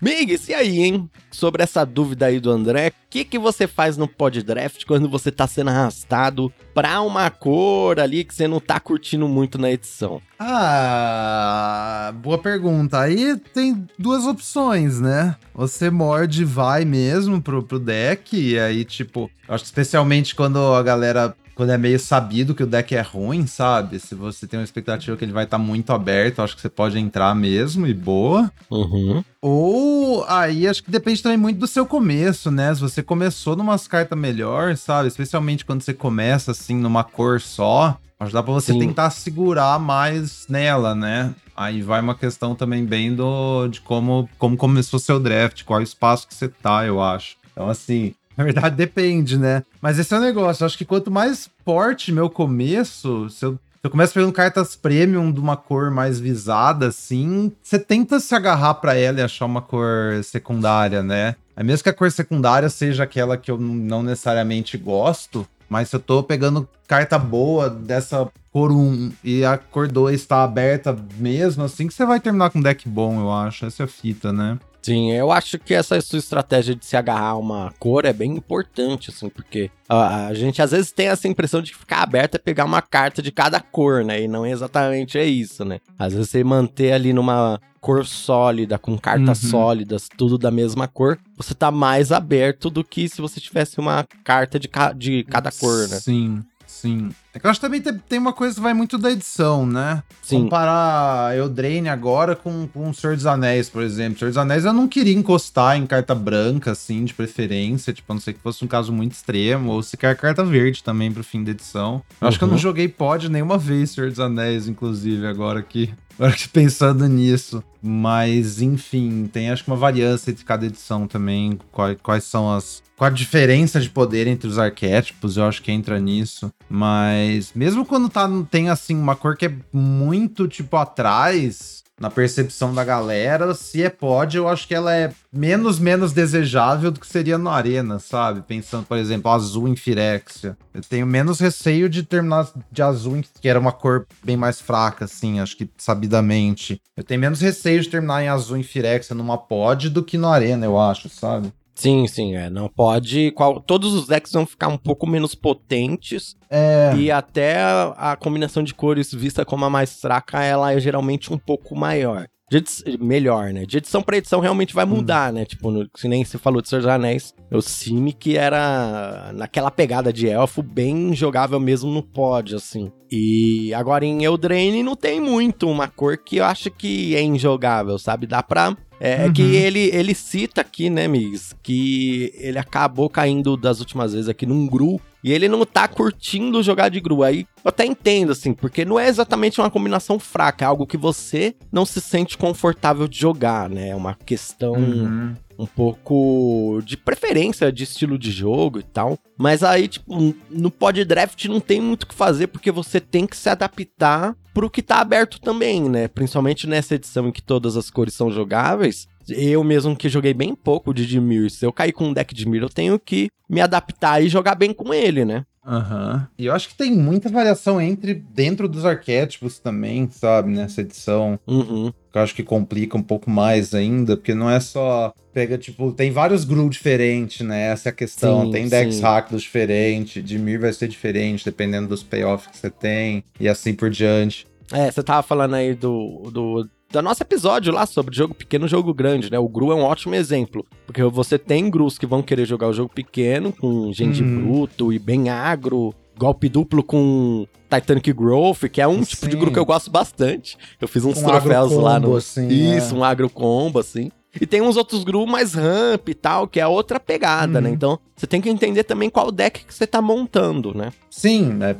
Migs, 0.00 0.48
e 0.48 0.54
aí, 0.54 0.80
hein? 0.80 1.10
Sobre 1.30 1.62
essa 1.62 1.84
dúvida 1.84 2.26
aí 2.26 2.38
do 2.38 2.50
André, 2.50 2.88
o 2.88 2.92
que, 3.10 3.24
que 3.24 3.38
você 3.38 3.66
faz 3.66 3.96
no 3.96 4.06
pod 4.06 4.42
draft 4.42 4.84
quando 4.84 5.08
você 5.08 5.32
tá 5.32 5.46
sendo 5.46 5.70
arrastado 5.70 6.52
pra 6.72 7.00
uma 7.00 7.28
cor 7.30 7.98
ali 7.98 8.22
que 8.22 8.34
você 8.34 8.46
não 8.46 8.60
tá 8.60 8.78
curtindo 8.78 9.26
muito 9.26 9.58
na 9.58 9.70
edição? 9.70 10.22
Ah, 10.38 12.12
boa 12.22 12.38
pergunta. 12.38 13.00
Aí 13.00 13.36
tem 13.52 13.86
duas 13.98 14.24
opções, 14.24 15.00
né? 15.00 15.34
Você 15.54 15.90
morde 15.90 16.42
e 16.42 16.44
vai 16.44 16.84
mesmo 16.84 17.42
pro, 17.42 17.62
pro 17.62 17.80
deck, 17.80 18.36
e 18.36 18.58
aí, 18.58 18.84
tipo, 18.84 19.28
acho 19.48 19.64
que 19.64 19.68
especialmente 19.68 20.34
quando 20.34 20.58
a 20.58 20.82
galera 20.82 21.34
quando 21.58 21.70
é 21.70 21.76
meio 21.76 21.98
sabido 21.98 22.54
que 22.54 22.62
o 22.62 22.66
deck 22.68 22.94
é 22.94 23.00
ruim, 23.00 23.44
sabe? 23.44 23.98
Se 23.98 24.14
você 24.14 24.46
tem 24.46 24.60
uma 24.60 24.64
expectativa 24.64 25.16
que 25.16 25.24
ele 25.24 25.32
vai 25.32 25.42
estar 25.42 25.58
tá 25.58 25.62
muito 25.62 25.92
aberto, 25.92 26.40
acho 26.40 26.54
que 26.54 26.62
você 26.62 26.68
pode 26.68 26.96
entrar 26.96 27.34
mesmo 27.34 27.84
e 27.84 27.92
boa. 27.92 28.48
Uhum. 28.70 29.24
Ou 29.42 30.24
aí 30.28 30.68
acho 30.68 30.84
que 30.84 30.90
depende 30.92 31.20
também 31.20 31.36
muito 31.36 31.58
do 31.58 31.66
seu 31.66 31.84
começo, 31.84 32.48
né? 32.48 32.72
Se 32.72 32.80
você 32.80 33.02
começou 33.02 33.56
numas 33.56 33.88
cartas 33.88 34.16
melhor, 34.16 34.76
sabe? 34.76 35.08
Especialmente 35.08 35.64
quando 35.64 35.82
você 35.82 35.92
começa 35.92 36.52
assim 36.52 36.76
numa 36.76 37.02
cor 37.02 37.40
só, 37.40 37.98
acho 38.20 38.30
que 38.30 38.34
dá 38.34 38.42
pra 38.44 38.52
você 38.52 38.72
Sim. 38.72 38.78
tentar 38.78 39.10
segurar 39.10 39.80
mais 39.80 40.46
nela, 40.48 40.94
né? 40.94 41.34
Aí 41.56 41.82
vai 41.82 42.00
uma 42.00 42.14
questão 42.14 42.54
também 42.54 42.84
bem 42.84 43.12
do 43.16 43.66
de 43.66 43.80
como, 43.80 44.30
como 44.38 44.56
começou 44.56 45.00
seu 45.00 45.18
draft, 45.18 45.64
qual 45.64 45.82
espaço 45.82 46.28
que 46.28 46.36
você 46.36 46.46
tá, 46.46 46.86
eu 46.86 47.02
acho. 47.02 47.36
Então, 47.50 47.68
assim, 47.68 48.14
na 48.38 48.44
verdade, 48.44 48.76
depende, 48.76 49.36
né? 49.36 49.64
Mas 49.82 49.98
esse 49.98 50.14
é 50.14 50.16
o 50.16 50.20
negócio. 50.20 50.62
Eu 50.62 50.66
acho 50.66 50.78
que 50.78 50.84
quanto 50.84 51.10
mais 51.10 51.50
forte 51.64 52.12
meu 52.12 52.30
começo, 52.30 53.28
se 53.28 53.44
eu, 53.44 53.58
eu 53.82 53.90
começo 53.90 54.14
pegando 54.14 54.32
cartas 54.32 54.76
premium 54.76 55.32
de 55.32 55.40
uma 55.40 55.56
cor 55.56 55.90
mais 55.90 56.20
visada, 56.20 56.86
assim, 56.86 57.50
você 57.60 57.80
tenta 57.80 58.20
se 58.20 58.32
agarrar 58.36 58.74
para 58.74 58.94
ela 58.94 59.18
e 59.18 59.22
achar 59.24 59.44
uma 59.44 59.60
cor 59.60 60.22
secundária, 60.22 61.02
né? 61.02 61.34
Aí 61.56 61.64
mesmo 61.64 61.82
que 61.82 61.88
a 61.88 61.92
cor 61.92 62.12
secundária 62.12 62.68
seja 62.68 63.02
aquela 63.02 63.36
que 63.36 63.50
eu 63.50 63.58
não 63.58 64.04
necessariamente 64.04 64.78
gosto, 64.78 65.44
mas 65.68 65.88
se 65.88 65.96
eu 65.96 66.00
tô 66.00 66.22
pegando 66.22 66.68
carta 66.86 67.18
boa 67.18 67.68
dessa 67.68 68.28
cor 68.52 68.70
1 68.70 69.12
e 69.24 69.44
a 69.44 69.58
cor 69.58 69.88
2 69.88 70.24
tá 70.26 70.44
aberta 70.44 70.96
mesmo, 71.16 71.64
assim 71.64 71.88
que 71.88 71.92
você 71.92 72.06
vai 72.06 72.20
terminar 72.20 72.50
com 72.50 72.60
um 72.60 72.62
deck 72.62 72.88
bom, 72.88 73.20
eu 73.20 73.32
acho. 73.32 73.66
Essa 73.66 73.82
é 73.82 73.84
a 73.84 73.88
fita, 73.88 74.32
né? 74.32 74.56
Sim, 74.88 75.12
eu 75.12 75.30
acho 75.30 75.58
que 75.58 75.74
essa 75.74 76.00
sua 76.00 76.18
estratégia 76.18 76.74
de 76.74 76.86
se 76.86 76.96
agarrar 76.96 77.32
a 77.32 77.36
uma 77.36 77.74
cor 77.78 78.06
é 78.06 78.12
bem 78.12 78.34
importante, 78.34 79.10
assim, 79.10 79.28
porque 79.28 79.70
a, 79.86 80.28
a 80.28 80.34
gente 80.34 80.62
às 80.62 80.70
vezes 80.70 80.90
tem 80.92 81.08
essa 81.08 81.28
impressão 81.28 81.60
de 81.60 81.74
ficar 81.74 82.02
aberto 82.02 82.36
é 82.36 82.38
pegar 82.38 82.64
uma 82.64 82.80
carta 82.80 83.20
de 83.20 83.30
cada 83.30 83.60
cor, 83.60 84.02
né? 84.02 84.22
E 84.22 84.26
não 84.26 84.46
exatamente 84.46 85.18
é 85.18 85.26
isso, 85.26 85.62
né? 85.62 85.78
Às 85.98 86.14
vezes 86.14 86.30
você 86.30 86.42
manter 86.42 86.92
ali 86.92 87.12
numa 87.12 87.60
cor 87.82 88.06
sólida, 88.06 88.78
com 88.78 88.96
cartas 88.96 89.44
uhum. 89.44 89.50
sólidas, 89.50 90.08
tudo 90.16 90.38
da 90.38 90.50
mesma 90.50 90.88
cor, 90.88 91.18
você 91.36 91.54
tá 91.54 91.70
mais 91.70 92.10
aberto 92.10 92.70
do 92.70 92.82
que 92.82 93.10
se 93.10 93.20
você 93.20 93.38
tivesse 93.40 93.78
uma 93.78 94.06
carta 94.24 94.58
de, 94.58 94.68
ca 94.68 94.94
de 94.94 95.22
cada 95.24 95.52
cor, 95.52 95.86
né? 95.86 96.00
Sim. 96.00 96.42
Sim. 96.66 97.10
É 97.38 97.40
que 97.40 97.46
eu 97.46 97.50
acho 97.52 97.60
que 97.60 97.66
também 97.66 97.80
tem 97.80 98.18
uma 98.18 98.32
coisa 98.32 98.56
que 98.56 98.60
vai 98.60 98.74
muito 98.74 98.98
da 98.98 99.12
edição, 99.12 99.64
né? 99.64 100.02
Sim. 100.20 100.42
Comparar 100.42 101.36
Eldraine 101.36 101.88
agora 101.88 102.34
com, 102.34 102.66
com 102.66 102.90
o 102.90 102.94
Senhor 102.94 103.14
dos 103.14 103.26
Anéis, 103.26 103.70
por 103.70 103.80
exemplo. 103.80 104.18
Senhor 104.18 104.30
dos 104.30 104.38
Anéis 104.38 104.64
eu 104.64 104.72
não 104.72 104.88
queria 104.88 105.14
encostar 105.14 105.76
em 105.76 105.86
carta 105.86 106.16
branca, 106.16 106.72
assim, 106.72 107.04
de 107.04 107.14
preferência. 107.14 107.92
Tipo, 107.92 108.12
a 108.12 108.14
não 108.14 108.20
ser 108.20 108.32
que 108.32 108.40
fosse 108.40 108.64
um 108.64 108.68
caso 108.68 108.92
muito 108.92 109.12
extremo. 109.12 109.70
Ou 109.70 109.82
se 109.84 109.96
quer 109.96 110.16
carta 110.16 110.44
verde 110.44 110.82
também 110.82 111.12
pro 111.12 111.22
fim 111.22 111.44
da 111.44 111.52
edição. 111.52 112.02
Eu 112.20 112.24
uhum. 112.24 112.28
acho 112.28 112.38
que 112.38 112.44
eu 112.44 112.48
não 112.48 112.54
uhum. 112.54 112.60
joguei 112.60 112.88
pod 112.88 113.28
nenhuma 113.28 113.56
vez 113.56 113.92
Senhor 113.92 114.10
dos 114.10 114.18
Anéis, 114.18 114.66
inclusive, 114.66 115.24
agora 115.24 115.62
que 115.62 115.94
Agora 116.18 116.34
que 116.34 116.48
pensando 116.48 117.06
nisso. 117.06 117.62
Mas, 117.80 118.60
enfim, 118.60 119.30
tem 119.32 119.50
acho 119.50 119.62
que 119.62 119.70
uma 119.70 119.76
variância 119.76 120.32
entre 120.32 120.44
cada 120.44 120.66
edição 120.66 121.06
também. 121.06 121.56
Quais, 121.70 121.96
quais 122.02 122.24
são 122.24 122.52
as. 122.52 122.82
Qual 122.96 123.08
a 123.08 123.14
diferença 123.14 123.80
de 123.80 123.88
poder 123.88 124.26
entre 124.26 124.48
os 124.48 124.58
arquétipos? 124.58 125.36
Eu 125.36 125.44
acho 125.44 125.62
que 125.62 125.70
entra 125.70 126.00
nisso. 126.00 126.52
Mas, 126.68 127.27
mesmo 127.54 127.84
quando 127.84 128.08
tá, 128.08 128.28
tem 128.50 128.68
assim 128.68 128.96
uma 128.96 129.16
cor 129.16 129.36
que 129.36 129.46
é 129.46 129.52
muito 129.72 130.46
tipo 130.48 130.76
atrás, 130.76 131.78
na 132.00 132.10
percepção 132.10 132.72
da 132.72 132.84
galera, 132.84 133.54
se 133.54 133.82
é 133.82 133.90
pod, 133.90 134.36
eu 134.36 134.48
acho 134.48 134.68
que 134.68 134.74
ela 134.74 134.94
é 134.94 135.12
menos 135.32 135.78
menos 135.78 136.12
desejável 136.12 136.90
do 136.90 137.00
que 137.00 137.06
seria 137.06 137.36
no 137.36 137.50
Arena, 137.50 137.98
sabe? 137.98 138.42
Pensando, 138.42 138.86
por 138.86 138.96
exemplo, 138.96 139.30
azul 139.30 139.66
em 139.66 139.74
Firexia. 139.74 140.56
Eu 140.72 140.80
tenho 140.82 141.06
menos 141.06 141.40
receio 141.40 141.88
de 141.88 142.02
terminar 142.02 142.48
de 142.70 142.82
azul, 142.82 143.20
que 143.40 143.48
era 143.48 143.58
uma 143.58 143.72
cor 143.72 144.06
bem 144.22 144.36
mais 144.36 144.60
fraca, 144.60 145.06
assim, 145.06 145.40
acho 145.40 145.56
que 145.56 145.68
sabidamente. 145.76 146.80
Eu 146.96 147.02
tenho 147.02 147.20
menos 147.20 147.40
receio 147.40 147.80
de 147.80 147.88
terminar 147.88 148.22
em 148.22 148.28
azul 148.28 148.56
em 148.56 148.62
Firexia 148.62 149.16
numa 149.16 149.36
pod 149.36 149.90
do 149.90 150.04
que 150.04 150.16
no 150.16 150.28
Arena, 150.28 150.66
eu 150.66 150.78
acho, 150.78 151.08
sabe? 151.08 151.52
Sim, 151.78 152.08
sim, 152.08 152.34
é. 152.34 152.50
Não 152.50 152.68
pode. 152.68 153.30
Qual, 153.30 153.60
todos 153.60 153.94
os 153.94 154.08
decks 154.08 154.32
vão 154.32 154.44
ficar 154.44 154.66
um 154.66 154.76
pouco 154.76 155.06
menos 155.06 155.36
potentes. 155.36 156.36
É. 156.50 156.92
E 156.96 157.08
até 157.08 157.60
a, 157.60 157.94
a 157.96 158.16
combinação 158.16 158.64
de 158.64 158.74
cores 158.74 159.14
vista 159.14 159.44
como 159.44 159.64
a 159.64 159.70
mais 159.70 160.00
fraca, 160.00 160.42
ela 160.42 160.72
é 160.72 160.80
geralmente 160.80 161.32
um 161.32 161.38
pouco 161.38 161.76
maior. 161.76 162.26
De 162.50 162.64
melhor, 162.98 163.52
né? 163.52 163.64
De 163.64 163.76
edição 163.76 164.02
pra 164.02 164.16
edição 164.16 164.40
realmente 164.40 164.74
vai 164.74 164.84
hum. 164.84 164.88
mudar, 164.88 165.30
hum. 165.30 165.36
né? 165.36 165.44
Tipo, 165.44 165.70
no, 165.70 165.88
se 165.94 166.08
nem 166.08 166.24
se 166.24 166.36
falou 166.36 166.60
de 166.60 166.68
Senhor 166.68 166.80
dos 166.80 166.90
Anéis, 166.90 167.32
o 167.48 167.60
Simi 167.60 168.12
que 168.12 168.36
era 168.36 169.30
naquela 169.34 169.70
pegada 169.70 170.12
de 170.12 170.28
elfo, 170.28 170.64
bem 170.64 171.14
jogável 171.14 171.60
mesmo 171.60 171.92
no 171.92 172.02
pod, 172.02 172.56
assim. 172.56 172.90
E 173.10 173.72
agora 173.74 174.04
em 174.04 174.24
Eldraine 174.24 174.82
não 174.82 174.94
tem 174.94 175.20
muito 175.20 175.68
uma 175.68 175.88
cor 175.88 176.18
que 176.18 176.36
eu 176.36 176.44
acho 176.44 176.70
que 176.70 177.14
é 177.16 177.22
injogável, 177.22 177.98
sabe? 177.98 178.26
Dá 178.26 178.42
pra 178.42 178.76
é, 179.00 179.26
uhum. 179.26 179.32
que 179.32 179.42
ele, 179.42 179.90
ele 179.92 180.14
cita 180.14 180.60
aqui, 180.60 180.90
né, 180.90 181.06
Migs, 181.06 181.54
que 181.62 182.32
ele 182.36 182.58
acabou 182.58 183.08
caindo 183.08 183.56
das 183.56 183.78
últimas 183.78 184.12
vezes 184.12 184.28
aqui 184.28 184.44
num 184.44 184.66
Gru 184.66 185.00
e 185.22 185.32
ele 185.32 185.48
não 185.48 185.64
tá 185.64 185.86
curtindo 185.86 186.62
jogar 186.62 186.88
de 186.88 187.00
Gru. 187.00 187.22
Aí 187.22 187.46
eu 187.64 187.68
até 187.68 187.84
entendo, 187.84 188.32
assim, 188.32 188.52
porque 188.52 188.84
não 188.84 188.98
é 188.98 189.08
exatamente 189.08 189.60
uma 189.60 189.70
combinação 189.70 190.18
fraca, 190.18 190.64
é 190.64 190.68
algo 190.68 190.86
que 190.86 190.96
você 190.96 191.54
não 191.70 191.86
se 191.86 192.00
sente 192.00 192.36
confortável 192.36 193.06
de 193.06 193.18
jogar, 193.18 193.70
né? 193.70 193.90
É 193.90 193.96
uma 193.96 194.14
questão. 194.14 194.72
Uhum 194.72 195.34
um 195.58 195.66
pouco 195.66 196.80
de 196.84 196.96
preferência 196.96 197.72
de 197.72 197.82
estilo 197.82 198.16
de 198.16 198.30
jogo 198.30 198.78
e 198.78 198.82
tal. 198.82 199.18
Mas 199.36 199.62
aí, 199.62 199.88
tipo, 199.88 200.34
no 200.48 200.70
pod 200.70 201.04
draft 201.04 201.44
não 201.46 201.60
tem 201.60 201.80
muito 201.80 202.04
o 202.04 202.06
que 202.06 202.14
fazer, 202.14 202.46
porque 202.46 202.70
você 202.70 203.00
tem 203.00 203.26
que 203.26 203.36
se 203.36 203.48
adaptar 203.48 204.36
pro 204.54 204.70
que 204.70 204.82
tá 204.82 205.00
aberto 205.00 205.40
também, 205.40 205.88
né? 205.88 206.08
Principalmente 206.08 206.66
nessa 206.66 206.94
edição 206.94 207.28
em 207.28 207.32
que 207.32 207.42
todas 207.42 207.76
as 207.76 207.90
cores 207.90 208.14
são 208.14 208.30
jogáveis. 208.30 209.08
Eu 209.28 209.62
mesmo 209.62 209.94
que 209.94 210.08
joguei 210.08 210.32
bem 210.32 210.54
pouco 210.54 210.94
de 210.94 211.06
Dimir, 211.06 211.50
se 211.50 211.66
eu 211.66 211.72
cair 211.72 211.92
com 211.92 212.06
um 212.06 212.12
deck 212.12 212.34
de 212.34 212.48
Mir, 212.48 212.62
eu 212.62 212.68
tenho 212.70 212.98
que 212.98 213.28
me 213.48 213.60
adaptar 213.60 214.22
e 214.22 214.28
jogar 214.28 214.54
bem 214.54 214.72
com 214.72 214.94
ele, 214.94 215.24
né? 215.24 215.44
Aham. 215.68 216.14
Uhum. 216.14 216.26
E 216.38 216.46
eu 216.46 216.54
acho 216.54 216.68
que 216.68 216.74
tem 216.74 216.90
muita 216.90 217.28
variação 217.28 217.78
entre 217.78 218.14
dentro 218.14 218.66
dos 218.66 218.86
arquétipos 218.86 219.58
também, 219.58 220.08
sabe, 220.10 220.50
nessa 220.50 220.80
edição. 220.80 221.38
Uhum. 221.46 221.92
Eu 222.18 222.22
acho 222.24 222.34
que 222.34 222.42
complica 222.42 222.96
um 222.96 223.02
pouco 223.02 223.30
mais 223.30 223.74
ainda, 223.74 224.16
porque 224.16 224.34
não 224.34 224.50
é 224.50 224.60
só. 224.60 225.12
Pega, 225.32 225.56
tipo, 225.56 225.92
tem 225.92 226.10
vários 226.10 226.44
Gru 226.44 226.68
diferentes, 226.68 227.46
né? 227.46 227.68
Essa 227.68 227.88
é 227.88 227.90
a 227.90 227.94
questão. 227.94 228.46
Sim, 228.46 228.50
tem 228.50 228.68
decks 228.68 229.00
Rakdos 229.00 229.42
diferentes, 229.42 230.22
Dimir 230.24 230.60
vai 230.60 230.72
ser 230.72 230.88
diferente, 230.88 231.44
dependendo 231.44 231.88
dos 231.88 232.02
payoffs 232.02 232.50
que 232.50 232.56
você 232.56 232.70
tem, 232.70 233.24
e 233.38 233.48
assim 233.48 233.72
por 233.72 233.90
diante. 233.90 234.46
É, 234.72 234.90
você 234.90 235.02
tava 235.02 235.22
falando 235.22 235.54
aí 235.54 235.74
do, 235.74 236.30
do 236.30 236.68
da 236.90 237.02
nosso 237.02 237.22
episódio 237.22 237.72
lá 237.72 237.84
sobre 237.84 238.16
jogo 238.16 238.34
pequeno 238.34 238.66
jogo 238.66 238.94
grande, 238.94 239.30
né? 239.30 239.38
O 239.38 239.48
Gru 239.48 239.72
é 239.72 239.74
um 239.74 239.82
ótimo 239.82 240.14
exemplo. 240.14 240.64
Porque 240.86 241.02
você 241.04 241.38
tem 241.38 241.68
Grus 241.68 241.98
que 241.98 242.06
vão 242.06 242.22
querer 242.22 242.46
jogar 242.46 242.68
o 242.68 242.72
jogo 242.72 242.90
pequeno, 242.92 243.52
com 243.52 243.92
gente 243.92 244.22
hum. 244.22 244.42
bruto 244.42 244.92
e 244.92 244.98
bem 244.98 245.28
agro, 245.28 245.94
golpe 246.18 246.48
duplo 246.48 246.82
com 246.82 247.46
Titanic 247.70 248.12
Growth, 248.12 248.68
que 248.70 248.80
é 248.80 248.88
um 248.88 248.98
Sim. 248.98 249.04
tipo 249.04 249.28
de 249.28 249.36
Gru 249.36 249.52
que 249.52 249.58
eu 249.58 249.64
gosto 249.64 249.90
bastante. 249.90 250.56
Eu 250.80 250.88
fiz 250.88 251.04
uns 251.04 251.18
um 251.18 251.24
troféus 251.24 251.72
lá 251.72 252.00
no. 252.00 252.16
Assim, 252.16 252.48
Isso, 252.48 252.94
é. 252.94 252.98
um 252.98 253.04
agro 253.04 253.30
combo, 253.30 253.78
assim. 253.78 254.10
E 254.40 254.46
tem 254.46 254.60
uns 254.60 254.76
outros 254.76 255.04
grupos 255.04 255.30
mais 255.32 255.54
ramp 255.54 256.08
e 256.08 256.14
tal, 256.14 256.46
que 256.46 256.60
é 256.60 256.66
outra 256.66 257.00
pegada, 257.00 257.46
né? 257.46 257.58
uhum. 257.58 257.62
né? 257.62 257.70
Então, 257.70 257.98
você 258.14 258.26
tem 258.26 258.40
que 258.40 258.50
entender 258.50 258.84
também 258.84 259.08
qual 259.08 259.32
deck 259.32 259.64
que 259.64 259.74
você 259.74 259.86
tá 259.86 260.02
montando, 260.02 260.74
né? 260.74 260.92
Sim, 261.10 261.46
né? 261.46 261.74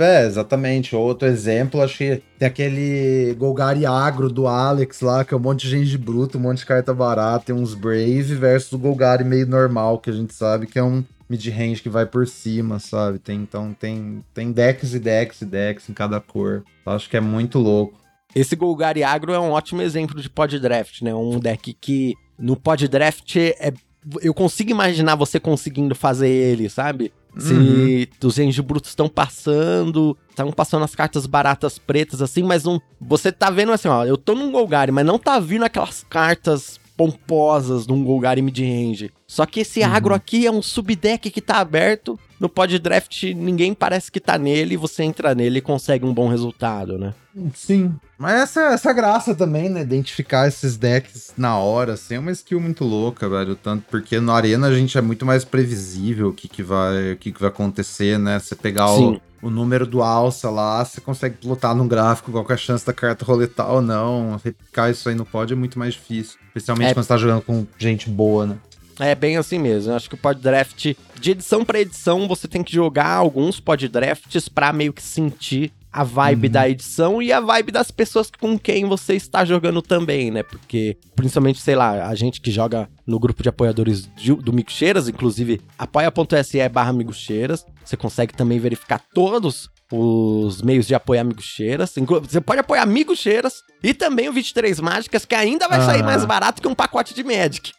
É, 0.00 0.26
exatamente. 0.26 0.94
Outro 0.94 1.26
exemplo, 1.26 1.80
acho 1.82 1.98
que 1.98 2.22
tem 2.38 2.46
aquele 2.46 3.34
Golgari 3.38 3.86
agro 3.86 4.28
do 4.28 4.46
Alex 4.46 5.00
lá, 5.00 5.24
que 5.24 5.34
é 5.34 5.36
um 5.36 5.40
monte 5.40 5.62
de 5.62 5.70
gente 5.70 5.96
bruto, 5.96 6.38
um 6.38 6.42
monte 6.42 6.58
de 6.58 6.66
carta 6.66 6.92
barata, 6.92 7.46
tem 7.46 7.54
uns 7.54 7.74
Brave 7.74 8.34
versus 8.34 8.72
o 8.72 8.78
Golgari 8.78 9.24
meio 9.24 9.46
normal, 9.46 9.98
que 9.98 10.10
a 10.10 10.12
gente 10.12 10.34
sabe 10.34 10.66
que 10.66 10.78
é 10.78 10.84
um 10.84 11.02
mid-range 11.28 11.82
que 11.82 11.88
vai 11.88 12.06
por 12.06 12.26
cima, 12.26 12.78
sabe? 12.78 13.18
Tem, 13.18 13.36
então 13.36 13.74
tem, 13.74 14.24
tem 14.32 14.52
decks 14.52 14.94
e 14.94 14.98
decks 14.98 15.40
e 15.40 15.46
decks 15.46 15.88
em 15.88 15.94
cada 15.94 16.20
cor. 16.20 16.64
Eu 16.84 16.92
acho 16.92 17.08
que 17.08 17.16
é 17.16 17.20
muito 17.20 17.58
louco. 17.58 17.98
Esse 18.34 18.56
Golgari 18.56 19.02
Agro 19.02 19.32
é 19.32 19.38
um 19.38 19.50
ótimo 19.50 19.80
exemplo 19.80 20.20
de 20.20 20.28
pod 20.28 20.58
draft, 20.58 21.02
né? 21.02 21.14
Um 21.14 21.38
deck 21.38 21.72
que 21.80 22.14
no 22.38 22.56
pod 22.56 22.86
draft 22.88 23.36
é 23.36 23.72
eu 24.20 24.34
consigo 24.34 24.70
imaginar 24.70 25.14
você 25.14 25.40
conseguindo 25.40 25.94
fazer 25.94 26.28
ele, 26.28 26.68
sabe? 26.68 27.12
Se 27.38 27.52
uhum. 27.52 28.28
os 28.28 28.38
Engie 28.38 28.62
Brutos 28.62 28.90
estão 28.90 29.08
passando, 29.08 30.16
estão 30.28 30.52
passando 30.52 30.84
as 30.84 30.94
cartas 30.94 31.26
baratas 31.26 31.78
pretas 31.78 32.22
assim, 32.22 32.44
mas 32.44 32.64
um, 32.64 32.78
você 33.00 33.32
tá 33.32 33.50
vendo 33.50 33.72
assim, 33.72 33.88
ó, 33.88 34.04
eu 34.04 34.16
tô 34.16 34.34
num 34.34 34.52
Golgari, 34.52 34.92
mas 34.92 35.04
não 35.04 35.18
tá 35.18 35.40
vindo 35.40 35.64
aquelas 35.64 36.04
cartas 36.08 36.78
pomposas 36.96 37.86
num 37.86 38.04
Golgari 38.04 38.42
mid-range. 38.42 39.10
Só 39.26 39.46
que 39.46 39.60
esse 39.60 39.80
uhum. 39.80 39.86
agro 39.86 40.14
aqui 40.14 40.46
é 40.46 40.50
um 40.50 40.62
subdeck 40.62 41.30
que 41.30 41.40
tá 41.40 41.58
aberto. 41.58 42.18
No 42.38 42.48
pod 42.48 42.78
draft, 42.78 43.22
ninguém 43.34 43.74
parece 43.74 44.10
que 44.10 44.20
tá 44.20 44.36
nele. 44.36 44.76
Você 44.76 45.02
entra 45.02 45.34
nele 45.34 45.58
e 45.58 45.62
consegue 45.62 46.04
um 46.04 46.12
bom 46.12 46.28
resultado, 46.28 46.98
né? 46.98 47.14
Sim. 47.54 47.94
Mas 48.18 48.42
essa, 48.42 48.60
essa 48.74 48.92
graça 48.92 49.34
também, 49.34 49.68
né? 49.68 49.80
Identificar 49.80 50.46
esses 50.46 50.76
decks 50.76 51.32
na 51.36 51.56
hora, 51.56 51.94
assim, 51.94 52.14
é 52.14 52.18
uma 52.18 52.30
skill 52.30 52.60
muito 52.60 52.84
louca, 52.84 53.28
velho. 53.28 53.56
Tanto 53.56 53.84
porque 53.90 54.20
no 54.20 54.32
Arena 54.32 54.66
a 54.68 54.74
gente 54.74 54.96
é 54.96 55.00
muito 55.00 55.24
mais 55.24 55.44
previsível 55.44 56.28
o 56.28 56.32
que, 56.32 56.46
que, 56.46 56.62
vai, 56.62 57.12
o 57.12 57.16
que, 57.16 57.32
que 57.32 57.40
vai 57.40 57.48
acontecer, 57.48 58.18
né? 58.18 58.38
Você 58.38 58.54
pegar 58.54 58.92
o, 58.92 59.20
o 59.44 59.50
número 59.50 59.86
do 59.86 60.02
alça 60.02 60.48
lá, 60.48 60.82
você 60.82 61.00
consegue 61.00 61.36
plotar 61.36 61.74
num 61.74 61.86
gráfico 61.86 62.32
qual 62.32 62.46
é 62.48 62.54
a 62.54 62.56
chance 62.56 62.84
da 62.84 62.94
carta 62.94 63.24
roletar 63.26 63.70
ou 63.70 63.82
não. 63.82 64.40
Replicar 64.42 64.90
isso 64.90 65.06
aí 65.08 65.14
no 65.14 65.26
pod 65.26 65.52
é 65.52 65.56
muito 65.56 65.78
mais 65.78 65.92
difícil. 65.92 66.38
Especialmente 66.48 66.90
é... 66.90 66.94
quando 66.94 67.04
você 67.04 67.08
tá 67.08 67.18
jogando 67.18 67.42
com 67.42 67.66
gente 67.78 68.08
boa, 68.08 68.46
né? 68.46 68.58
É 68.98 69.14
bem 69.14 69.36
assim 69.36 69.58
mesmo. 69.58 69.92
Eu 69.92 69.96
acho 69.96 70.08
que 70.08 70.14
o 70.14 70.18
pod 70.18 70.40
draft, 70.40 70.94
de 71.20 71.30
edição 71.30 71.64
para 71.64 71.80
edição, 71.80 72.26
você 72.26 72.48
tem 72.48 72.62
que 72.62 72.72
jogar 72.72 73.10
alguns 73.10 73.60
pod 73.60 73.86
drafts 73.86 74.48
para 74.48 74.72
meio 74.72 74.92
que 74.92 75.02
sentir 75.02 75.72
a 75.94 76.02
vibe 76.02 76.48
uhum. 76.48 76.52
da 76.52 76.68
edição 76.68 77.22
e 77.22 77.32
a 77.32 77.38
vibe 77.38 77.70
das 77.70 77.92
pessoas 77.92 78.28
com 78.28 78.58
quem 78.58 78.84
você 78.84 79.14
está 79.14 79.44
jogando 79.44 79.80
também, 79.80 80.28
né? 80.28 80.42
Porque, 80.42 80.96
principalmente, 81.14 81.60
sei 81.60 81.76
lá, 81.76 82.08
a 82.08 82.14
gente 82.16 82.40
que 82.40 82.50
joga 82.50 82.88
no 83.06 83.16
grupo 83.16 83.44
de 83.44 83.48
apoiadores 83.48 84.10
de, 84.16 84.34
do 84.34 84.52
Micocheiras, 84.52 85.08
inclusive 85.08 85.60
apoia.se 85.78 86.68
barra 86.68 86.92
Micocheiras, 86.92 87.64
você 87.84 87.96
consegue 87.96 88.34
também 88.34 88.58
verificar 88.58 89.00
todos 89.12 89.68
os 89.92 90.62
meios 90.62 90.86
de 90.86 90.94
apoio 90.94 91.20
Amigos 91.20 91.44
Cheiras. 91.44 91.94
Você 92.22 92.40
pode 92.40 92.60
apoiar 92.60 92.82
Amigos 92.82 93.18
Cheiras 93.18 93.62
e 93.82 93.92
também 93.94 94.28
o 94.28 94.32
23 94.32 94.80
Mágicas, 94.80 95.24
que 95.24 95.34
ainda 95.34 95.68
vai 95.68 95.80
sair 95.80 96.02
mais 96.02 96.24
barato 96.24 96.60
que 96.60 96.68
um 96.68 96.74
pacote 96.74 97.14
de 97.14 97.22
Magic. 97.22 97.72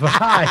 Vai. 0.00 0.46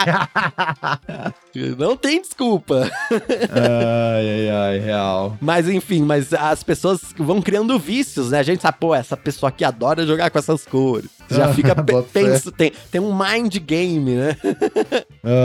Não 1.77 1.97
tem 1.97 2.21
desculpa. 2.21 2.89
ai, 3.11 4.29
ai, 4.29 4.49
ai, 4.49 4.79
real. 4.79 5.37
Mas 5.41 5.67
enfim, 5.67 6.03
mas 6.03 6.33
as 6.33 6.63
pessoas 6.63 7.01
vão 7.17 7.41
criando 7.41 7.77
vícios, 7.77 8.31
né? 8.31 8.39
A 8.39 8.43
gente 8.43 8.61
sabe, 8.61 8.77
pô, 8.79 8.95
essa 8.95 9.17
pessoa 9.17 9.49
aqui 9.49 9.63
adora 9.63 10.05
jogar 10.05 10.29
com 10.29 10.39
essas 10.39 10.65
cores. 10.65 11.09
Já 11.29 11.53
fica 11.53 11.75
pe 11.83 11.91
Bota 11.91 12.07
fé. 12.07 12.23
penso, 12.23 12.51
tem, 12.51 12.71
tem 12.91 13.01
um 13.01 13.13
mind 13.17 13.57
game, 13.57 14.15
né? 14.15 14.37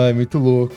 Ai, 0.06 0.12
muito 0.12 0.38
louco. 0.38 0.74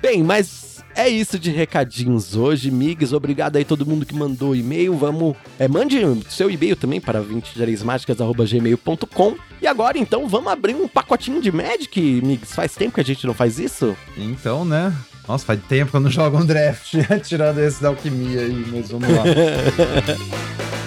Bem, 0.00 0.22
mas 0.22 0.69
é 1.00 1.08
isso 1.08 1.38
de 1.38 1.50
recadinhos 1.50 2.36
hoje, 2.36 2.70
Migs. 2.70 3.12
Obrigado 3.12 3.56
aí 3.56 3.64
todo 3.64 3.86
mundo 3.86 4.04
que 4.04 4.14
mandou 4.14 4.54
e-mail. 4.54 4.94
Vamos. 4.96 5.34
É, 5.58 5.66
mande 5.66 5.96
seu 6.28 6.50
e-mail 6.50 6.76
também 6.76 7.00
para 7.00 7.22
23mágicas.gmail.com. 7.22 9.36
E 9.62 9.66
agora, 9.66 9.96
então, 9.98 10.28
vamos 10.28 10.52
abrir 10.52 10.74
um 10.74 10.86
pacotinho 10.86 11.40
de 11.40 11.50
Magic, 11.50 12.20
Migs. 12.22 12.54
Faz 12.54 12.74
tempo 12.74 12.92
que 12.94 13.00
a 13.00 13.04
gente 13.04 13.26
não 13.26 13.32
faz 13.34 13.58
isso? 13.58 13.96
Então, 14.16 14.64
né? 14.64 14.94
Nossa, 15.26 15.44
faz 15.44 15.60
tempo 15.68 15.90
que 15.90 15.96
eu 15.96 16.00
não 16.00 16.10
jogo 16.10 16.38
um 16.38 16.44
draft, 16.44 16.94
tirando 17.24 17.58
esse 17.58 17.82
da 17.82 17.88
alquimia 17.88 18.40
aí, 18.40 18.66
mas 18.72 18.90
vamos 18.90 19.08
lá. 19.08 19.24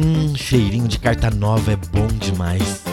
Hum, 0.00 0.32
cheirinho 0.36 0.86
de 0.86 0.96
carta 0.96 1.28
nova 1.28 1.72
é 1.72 1.76
bom 1.76 2.06
demais. 2.06 2.84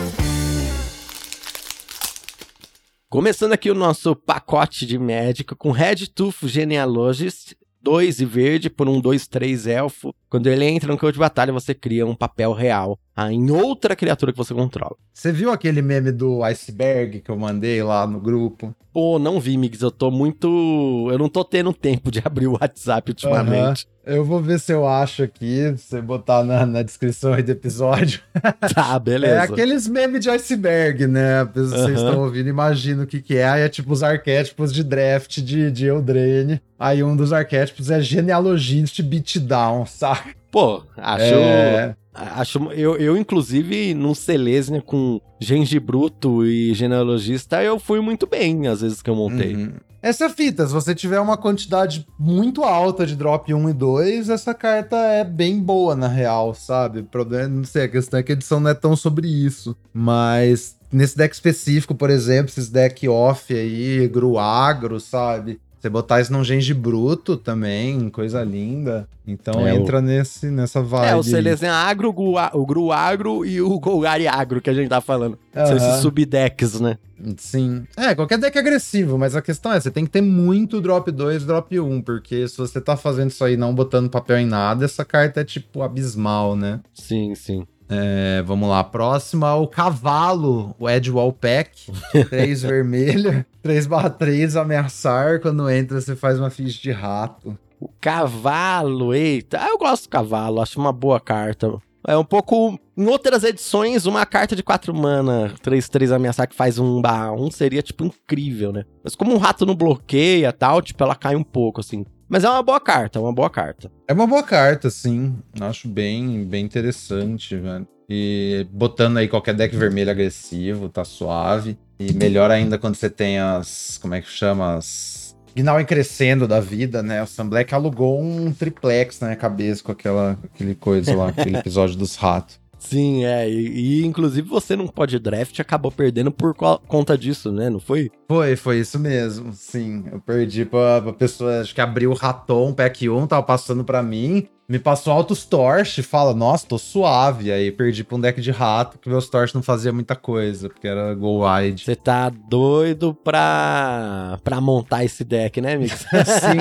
Começando 3.07 3.51
aqui 3.51 3.69
o 3.69 3.75
nosso 3.75 4.15
pacote 4.15 4.87
de 4.87 4.97
médico 4.97 5.55
com 5.55 5.69
Red 5.69 6.07
Tooth 6.07 6.47
Genealogist, 6.47 7.53
2 7.79 8.21
e 8.21 8.25
verde 8.25 8.71
por 8.71 8.89
um 8.89 8.99
2-3 8.99 9.67
elfo. 9.67 10.15
Quando 10.35 10.47
ele 10.47 10.65
entra 10.65 10.91
no 10.91 10.97
campo 10.97 11.13
de 11.13 11.19
batalha, 11.19 11.53
você 11.53 11.73
cria 11.73 12.05
um 12.05 12.13
papel 12.13 12.51
real 12.51 12.99
ah, 13.15 13.31
em 13.31 13.49
outra 13.49 13.95
criatura 13.95 14.33
que 14.33 14.37
você 14.37 14.53
controla. 14.53 14.97
Você 15.13 15.31
viu 15.31 15.49
aquele 15.49 15.81
meme 15.81 16.11
do 16.11 16.43
iceberg 16.43 17.21
que 17.21 17.31
eu 17.31 17.37
mandei 17.37 17.81
lá 17.81 18.05
no 18.05 18.19
grupo? 18.19 18.75
Pô, 18.91 19.17
não 19.17 19.39
vi, 19.39 19.57
Migs. 19.57 19.81
Eu 19.81 19.91
tô 19.91 20.11
muito. 20.11 21.07
Eu 21.09 21.17
não 21.17 21.29
tô 21.29 21.45
tendo 21.45 21.71
tempo 21.73 22.11
de 22.11 22.19
abrir 22.25 22.47
o 22.47 22.57
WhatsApp 22.59 23.11
ultimamente. 23.11 23.87
Eu 24.05 24.23
vou 24.23 24.41
ver 24.41 24.59
se 24.59 24.71
eu 24.71 24.87
acho 24.87 25.23
aqui, 25.23 25.73
se 25.77 25.87
você 25.87 26.01
botar 26.01 26.43
na, 26.43 26.65
na 26.65 26.83
descrição 26.83 27.33
aí 27.33 27.41
do 27.41 27.51
episódio. 27.51 28.21
Tá, 28.73 28.99
beleza. 28.99 29.35
É 29.35 29.39
aqueles 29.39 29.87
memes 29.87 30.21
de 30.21 30.29
iceberg, 30.29 31.07
né? 31.07 31.45
Vocês 31.45 31.73
Aham. 31.73 31.93
estão 31.93 32.23
ouvindo, 32.23 32.49
imagina 32.49 33.03
o 33.03 33.07
que 33.07 33.21
que 33.21 33.37
é. 33.37 33.47
Aí 33.47 33.61
é 33.61 33.69
tipo 33.69 33.91
os 33.91 34.03
arquétipos 34.03 34.73
de 34.73 34.83
draft 34.83 35.39
de, 35.39 35.71
de 35.71 35.85
Eldraine. 35.85 36.61
Aí 36.77 37.03
um 37.03 37.15
dos 37.15 37.31
arquétipos 37.31 37.89
é 37.89 38.01
genealogist 38.01 39.01
beatdown, 39.01 39.85
saca? 39.85 40.24
Pô, 40.55 40.83
acho. 40.95 41.33
É. 41.33 41.97
Acho, 42.13 42.71
eu, 42.71 42.95
eu, 42.95 43.17
inclusive, 43.17 43.93
no 43.93 44.15
Selesnia 44.15 44.81
com 44.81 45.19
Gengibruto 45.37 46.45
e 46.45 46.73
Genealogista, 46.73 47.61
eu 47.61 47.77
fui 47.77 47.99
muito 47.99 48.25
bem 48.25 48.65
às 48.69 48.79
vezes 48.79 49.01
que 49.01 49.09
eu 49.09 49.15
montei. 49.17 49.53
Uhum. 49.53 49.73
Essa 50.01 50.29
fita, 50.29 50.65
se 50.65 50.71
você 50.71 50.95
tiver 50.95 51.19
uma 51.19 51.35
quantidade 51.35 52.07
muito 52.17 52.63
alta 52.63 53.05
de 53.05 53.17
drop 53.17 53.53
1 53.53 53.69
e 53.69 53.73
2, 53.73 54.29
essa 54.29 54.53
carta 54.53 54.95
é 54.95 55.25
bem 55.25 55.59
boa 55.59 55.93
na 55.93 56.07
real, 56.07 56.53
sabe? 56.53 56.99
O 56.99 57.03
problema, 57.03 57.49
não 57.49 57.65
sei, 57.65 57.83
a 57.83 57.89
questão 57.89 58.21
é 58.21 58.23
que 58.23 58.31
a 58.31 58.35
edição 58.35 58.61
não 58.61 58.69
é 58.69 58.73
tão 58.73 58.95
sobre 58.95 59.27
isso. 59.27 59.75
Mas 59.93 60.77
nesse 60.89 61.17
deck 61.17 61.33
específico, 61.35 61.93
por 61.93 62.09
exemplo, 62.09 62.49
esses 62.49 62.69
deck 62.69 63.05
off 63.09 63.53
aí, 63.53 64.07
Gruagro, 64.07 65.01
sabe? 65.01 65.59
Você 65.85 65.89
botar 65.91 66.19
isso 66.19 66.33
num 66.33 66.43
Genji 66.43 66.73
Bruto 66.73 67.37
também, 67.37 68.09
coisa 68.09 68.43
linda. 68.43 69.07
Então 69.27 69.67
É, 69.67 69.71
o- 69.71 69.77
entra 69.77 70.01
nesse, 70.01 70.47
nessa 70.47 70.81
vibe. 70.81 71.11
É, 71.11 71.15
o. 71.15 71.21
Selesnia 71.21 71.73
Agro, 71.73 72.09
o 72.11 72.35
o 72.59 72.65
Gru 72.65 72.91
Agro 72.91 73.45
e 73.45 73.61
o 73.61 73.79
Golgari 73.79 74.27
Agro 74.27 74.59
que 74.59 74.69
a 74.69 74.73
gente 74.73 74.89
tá 74.89 74.99
falando. 74.99 75.37
São 75.53 75.63
Aham. 75.63 75.75
esses 75.77 75.95
subdecks, 76.01 76.79
né? 76.79 76.97
Sim. 77.37 77.85
É, 77.95 78.15
qualquer 78.15 78.39
deck 78.39 78.57
é 78.57 78.61
agressivo, 78.61 79.15
mas 79.19 79.35
a 79.35 79.43
questão 79.43 79.71
é, 79.71 79.79
você 79.79 79.91
tem 79.91 80.05
que 80.05 80.11
ter 80.11 80.21
muito 80.21 80.81
drop 80.81 81.11
2, 81.11 81.45
drop 81.45 81.79
1, 81.79 82.01
porque 82.01 82.47
se 82.47 82.57
você 82.57 82.81
tá 82.81 82.97
fazendo 82.97 83.29
isso 83.29 83.43
aí 83.43 83.55
não 83.55 83.73
botando 83.75 84.09
papel 84.09 84.39
em 84.39 84.45
nada, 84.47 84.85
essa 84.85 85.05
carta 85.05 85.41
é 85.41 85.43
tipo 85.43 85.83
abismal, 85.83 86.55
né? 86.55 86.79
Sim, 86.95 87.35
sim. 87.35 87.65
É, 87.87 88.41
vamos 88.43 88.67
lá, 88.67 88.83
próxima, 88.83 89.53
o 89.55 89.67
cavalo, 89.67 90.75
o 90.79 90.89
Edgewall 90.89 91.31
Pack, 91.31 91.91
3 92.29 92.63
vermelha, 92.63 93.45
3 93.61 93.85
barra 93.85 94.09
3, 94.09 94.55
ameaçar, 94.55 95.39
quando 95.39 95.69
entra 95.69 96.01
você 96.01 96.15
faz 96.15 96.39
uma 96.39 96.49
ficha 96.49 96.81
de 96.81 96.91
rato. 96.91 97.57
O 97.79 97.89
cavalo, 98.01 99.13
eita. 99.13 99.57
Eu 99.69 99.77
gosto 99.77 100.03
do 100.05 100.09
cavalo, 100.09 100.61
acho 100.61 100.79
uma 100.79 100.91
boa 100.91 101.19
carta. 101.19 101.77
É 102.07 102.15
um 102.15 102.23
pouco. 102.23 102.79
Em 102.97 103.07
outras 103.07 103.43
edições, 103.43 104.05
uma 104.05 104.25
carta 104.25 104.55
de 104.55 104.63
4 104.63 104.93
mana, 104.93 105.53
3-3 105.61 106.15
ameaçar 106.15 106.47
que 106.47 106.55
faz 106.55 106.79
um 106.79 107.01
barra 107.01 107.33
1 107.33 107.51
seria, 107.51 107.81
tipo, 107.81 108.05
incrível, 108.05 108.71
né? 108.71 108.85
Mas 109.03 109.15
como 109.15 109.33
um 109.33 109.37
rato 109.37 109.65
não 109.65 109.75
bloqueia 109.75 110.47
e 110.47 110.51
tal, 110.53 110.81
tipo, 110.81 111.03
ela 111.03 111.15
cai 111.15 111.35
um 111.35 111.43
pouco, 111.43 111.81
assim. 111.81 112.05
Mas 112.27 112.43
é 112.43 112.49
uma 112.49 112.63
boa 112.63 112.79
carta, 112.79 113.19
é 113.19 113.21
uma 113.21 113.33
boa 113.33 113.49
carta. 113.49 113.91
É 114.07 114.13
uma 114.13 114.25
boa 114.25 114.43
carta, 114.43 114.89
sim. 114.89 115.35
Acho 115.59 115.87
bem, 115.87 116.43
bem 116.43 116.65
interessante, 116.65 117.55
velho. 117.55 117.87
E 118.09 118.67
botando 118.71 119.17
aí 119.17 119.27
qualquer 119.27 119.55
deck 119.55 119.75
vermelho 119.75 120.11
agressivo, 120.11 120.89
tá 120.89 121.03
suave. 121.03 121.77
E 121.99 122.13
melhor 122.13 122.51
ainda 122.51 122.77
quando 122.77 122.95
você 122.95 123.09
tem 123.09 123.39
as. 123.39 123.97
Como 124.01 124.13
é 124.13 124.21
que 124.21 124.29
chama? 124.29 124.75
As. 124.75 125.35
Gnau 125.55 125.79
em 125.79 125.85
crescendo 125.85 126.47
da 126.47 126.59
vida, 126.59 127.01
né? 127.01 127.23
O 127.23 127.27
Sam 127.27 127.47
Black 127.47 127.73
alugou 127.73 128.21
um 128.21 128.51
triplex 128.51 129.21
na 129.21 129.27
minha 129.27 129.37
cabeça 129.37 129.81
com 129.81 129.91
aquela 129.91 130.37
aquele 130.43 130.75
coisa 130.75 131.15
lá, 131.15 131.29
aquele 131.29 131.55
episódio 131.57 131.95
dos 131.95 132.15
ratos. 132.15 132.59
Sim, 132.87 133.25
é. 133.25 133.49
E, 133.49 134.01
e, 134.01 134.05
inclusive 134.05 134.47
você 134.47 134.75
não 134.75 134.87
pode 134.87 135.17
draft 135.19 135.59
acabou 135.59 135.91
perdendo 135.91 136.31
por 136.31 136.53
co- 136.53 136.79
conta 136.87 137.17
disso, 137.17 137.51
né? 137.51 137.69
Não 137.69 137.79
foi? 137.79 138.11
Foi, 138.27 138.55
foi 138.55 138.79
isso 138.79 138.99
mesmo. 138.99 139.53
Sim, 139.53 140.05
eu 140.11 140.19
perdi 140.21 140.65
pra, 140.65 141.01
pra 141.01 141.13
pessoa, 141.13 141.61
acho 141.61 141.73
que 141.73 141.81
abriu 141.81 142.11
o 142.11 142.15
Raton, 142.15 142.73
pack 142.73 143.09
1, 143.09 143.27
tava 143.27 143.43
passando 143.43 143.83
pra 143.83 144.01
mim. 144.03 144.47
Me 144.67 144.79
passou 144.79 145.13
altos 145.13 145.45
torch, 145.45 146.01
fala, 146.01 146.33
nossa, 146.33 146.65
tô 146.65 146.79
suave. 146.79 147.51
Aí 147.51 147.71
perdi 147.71 148.03
pra 148.03 148.17
um 148.17 148.19
deck 148.19 148.41
de 148.41 148.49
rato, 148.49 148.97
que 148.97 149.07
meus 149.07 149.29
torch 149.29 149.53
não 149.53 149.61
fazia 149.61 149.93
muita 149.93 150.15
coisa, 150.15 150.69
porque 150.69 150.87
era 150.87 151.13
go 151.13 151.45
wide. 151.47 151.83
Você 151.85 151.95
tá 151.95 152.29
doido 152.29 153.13
pra, 153.13 154.39
pra 154.43 154.59
montar 154.59 155.03
esse 155.05 155.23
deck, 155.23 155.61
né, 155.61 155.75
amigo? 155.75 155.93
Sim. 156.25 156.57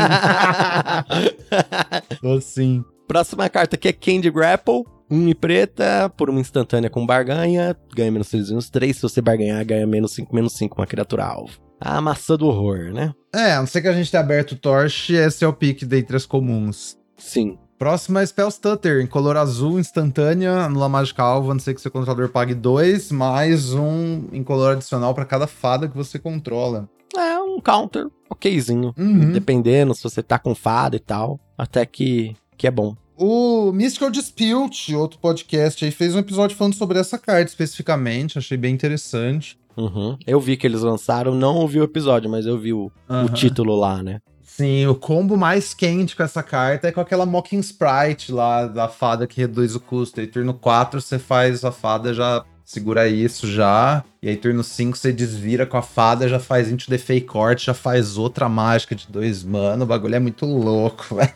Tô 2.21 2.41
sim. 2.41 2.85
Próxima 3.09 3.49
carta 3.49 3.77
aqui 3.77 3.89
é 3.89 3.93
Candy 3.93 4.31
Grapple. 4.31 4.83
1 5.15 5.29
e 5.29 5.35
preta, 5.35 6.13
por 6.17 6.29
uma 6.29 6.41
instantânea 6.41 6.91
com 6.91 7.07
barganha. 7.07 7.77
Ganha 7.95 8.11
menos 8.11 8.29
3 8.29 8.51
menos 8.51 8.69
3. 8.69 8.97
Se 8.97 9.03
você 9.03 9.21
barganhar, 9.21 9.65
ganha 9.65 9.87
menos 9.87 10.13
5 10.13 10.35
menos 10.35 10.55
5, 10.55 10.81
uma 10.81 10.87
criatura 10.87 11.25
alvo. 11.25 11.53
A 11.81 12.01
maçã 12.01 12.37
do 12.37 12.47
horror, 12.47 12.93
né? 12.93 13.13
É, 13.35 13.53
a 13.53 13.61
não 13.61 13.67
ser 13.67 13.83
que 13.83 13.89
a 13.89 13.93
gente 13.93 14.11
tenha 14.11 14.23
aberto 14.23 14.53
o 14.53 14.57
torch, 14.57 15.13
esse 15.13 15.45
é 15.45 15.49
o 15.49 15.53
pique 15.53 15.85
dentre 15.85 16.17
as 16.17 16.27
comuns. 16.27 16.97
Sim. 17.17 17.59
Próxima 17.79 18.23
é 18.23 18.27
Spell 18.27 18.51
Stutter, 18.51 19.03
em 19.03 19.07
color 19.07 19.37
azul, 19.37 19.79
instantânea, 19.79 20.65
anula 20.65 20.89
mágica 20.89 21.23
alva, 21.23 21.51
a 21.51 21.55
não 21.55 21.61
ser 21.61 21.75
que 21.75 21.81
seu 21.81 21.91
controlador 21.91 22.31
pague 22.31 22.55
dois, 22.55 23.11
mais 23.11 23.75
um 23.75 24.25
em 24.33 24.43
color 24.43 24.73
adicional 24.73 25.13
pra 25.13 25.25
cada 25.25 25.47
fada 25.47 25.89
que 25.89 25.97
você 25.97 26.19
controla. 26.19 26.89
É 27.17 27.39
um 27.39 27.61
counter 27.61 28.09
okzinho. 28.31 28.95
Uhum. 28.97 29.33
Dependendo 29.33 29.95
se 29.95 30.03
você 30.03 30.23
tá 30.23 30.39
com 30.39 30.55
fada 30.55 30.97
e 30.97 31.01
tal. 31.01 31.39
Até 31.57 31.85
que, 31.87 32.35
que 32.57 32.67
é 32.67 32.71
bom. 32.71 32.97
O 33.17 33.71
Mystical 33.73 34.11
Dispute, 34.11 34.95
outro 34.95 35.19
podcast 35.19 35.85
aí, 35.85 35.91
fez 35.91 36.15
um 36.15 36.19
episódio 36.19 36.57
falando 36.57 36.75
sobre 36.75 36.99
essa 36.99 37.17
carta 37.17 37.49
especificamente, 37.49 38.39
achei 38.39 38.57
bem 38.57 38.75
interessante. 38.75 39.57
Uhum. 39.77 40.17
Eu 40.27 40.41
vi 40.41 40.57
que 40.57 40.67
eles 40.67 40.83
lançaram, 40.83 41.35
não 41.35 41.57
ouvi 41.57 41.81
o 41.81 41.85
episódio, 41.85 42.31
mas 42.31 42.47
eu 42.47 42.59
vi 42.59 42.73
o, 42.73 42.91
o 43.09 43.13
Aham. 43.13 43.29
título 43.29 43.77
lá, 43.77 44.03
né? 44.03 44.21
Sim, 44.43 44.87
o 44.87 44.95
combo 44.95 45.37
mais 45.37 45.75
quente 45.75 46.15
com 46.15 46.23
essa 46.23 46.43
carta 46.43 46.87
é 46.87 46.93
com 46.93 47.01
aquela 47.01 47.27
Mocking 47.27 47.59
Sprite 47.59 48.31
lá, 48.31 48.67
da 48.67 48.89
fada 48.89 49.27
que 49.27 49.41
reduz 49.41 49.75
o 49.75 49.81
custo. 49.81 50.21
E 50.21 50.29
turno 50.29 50.55
4 50.55 51.01
você 51.01 51.19
faz 51.19 51.65
a 51.65 51.73
fada 51.73 52.15
já 52.15 52.45
segura 52.65 53.07
isso 53.09 53.51
já. 53.51 54.03
E 54.23 54.29
aí 54.29 54.37
turno 54.37 54.65
5 54.65 54.97
você 54.97 55.13
desvira 55.13 55.67
com 55.67 55.77
a 55.77 55.83
fada, 55.83 56.29
já 56.29 56.39
faz 56.41 56.71
Into 56.71 56.87
the 56.89 56.97
Fake 56.99 57.27
Court, 57.27 57.63
já 57.65 57.75
faz 57.75 58.17
outra 58.17 58.49
mágica 58.49 58.95
de 58.95 59.07
dois 59.09 59.45
mana. 59.45 59.85
O 59.85 59.87
bagulho 59.87 60.15
é 60.15 60.19
muito 60.19 60.47
louco, 60.47 61.15
velho. 61.17 61.33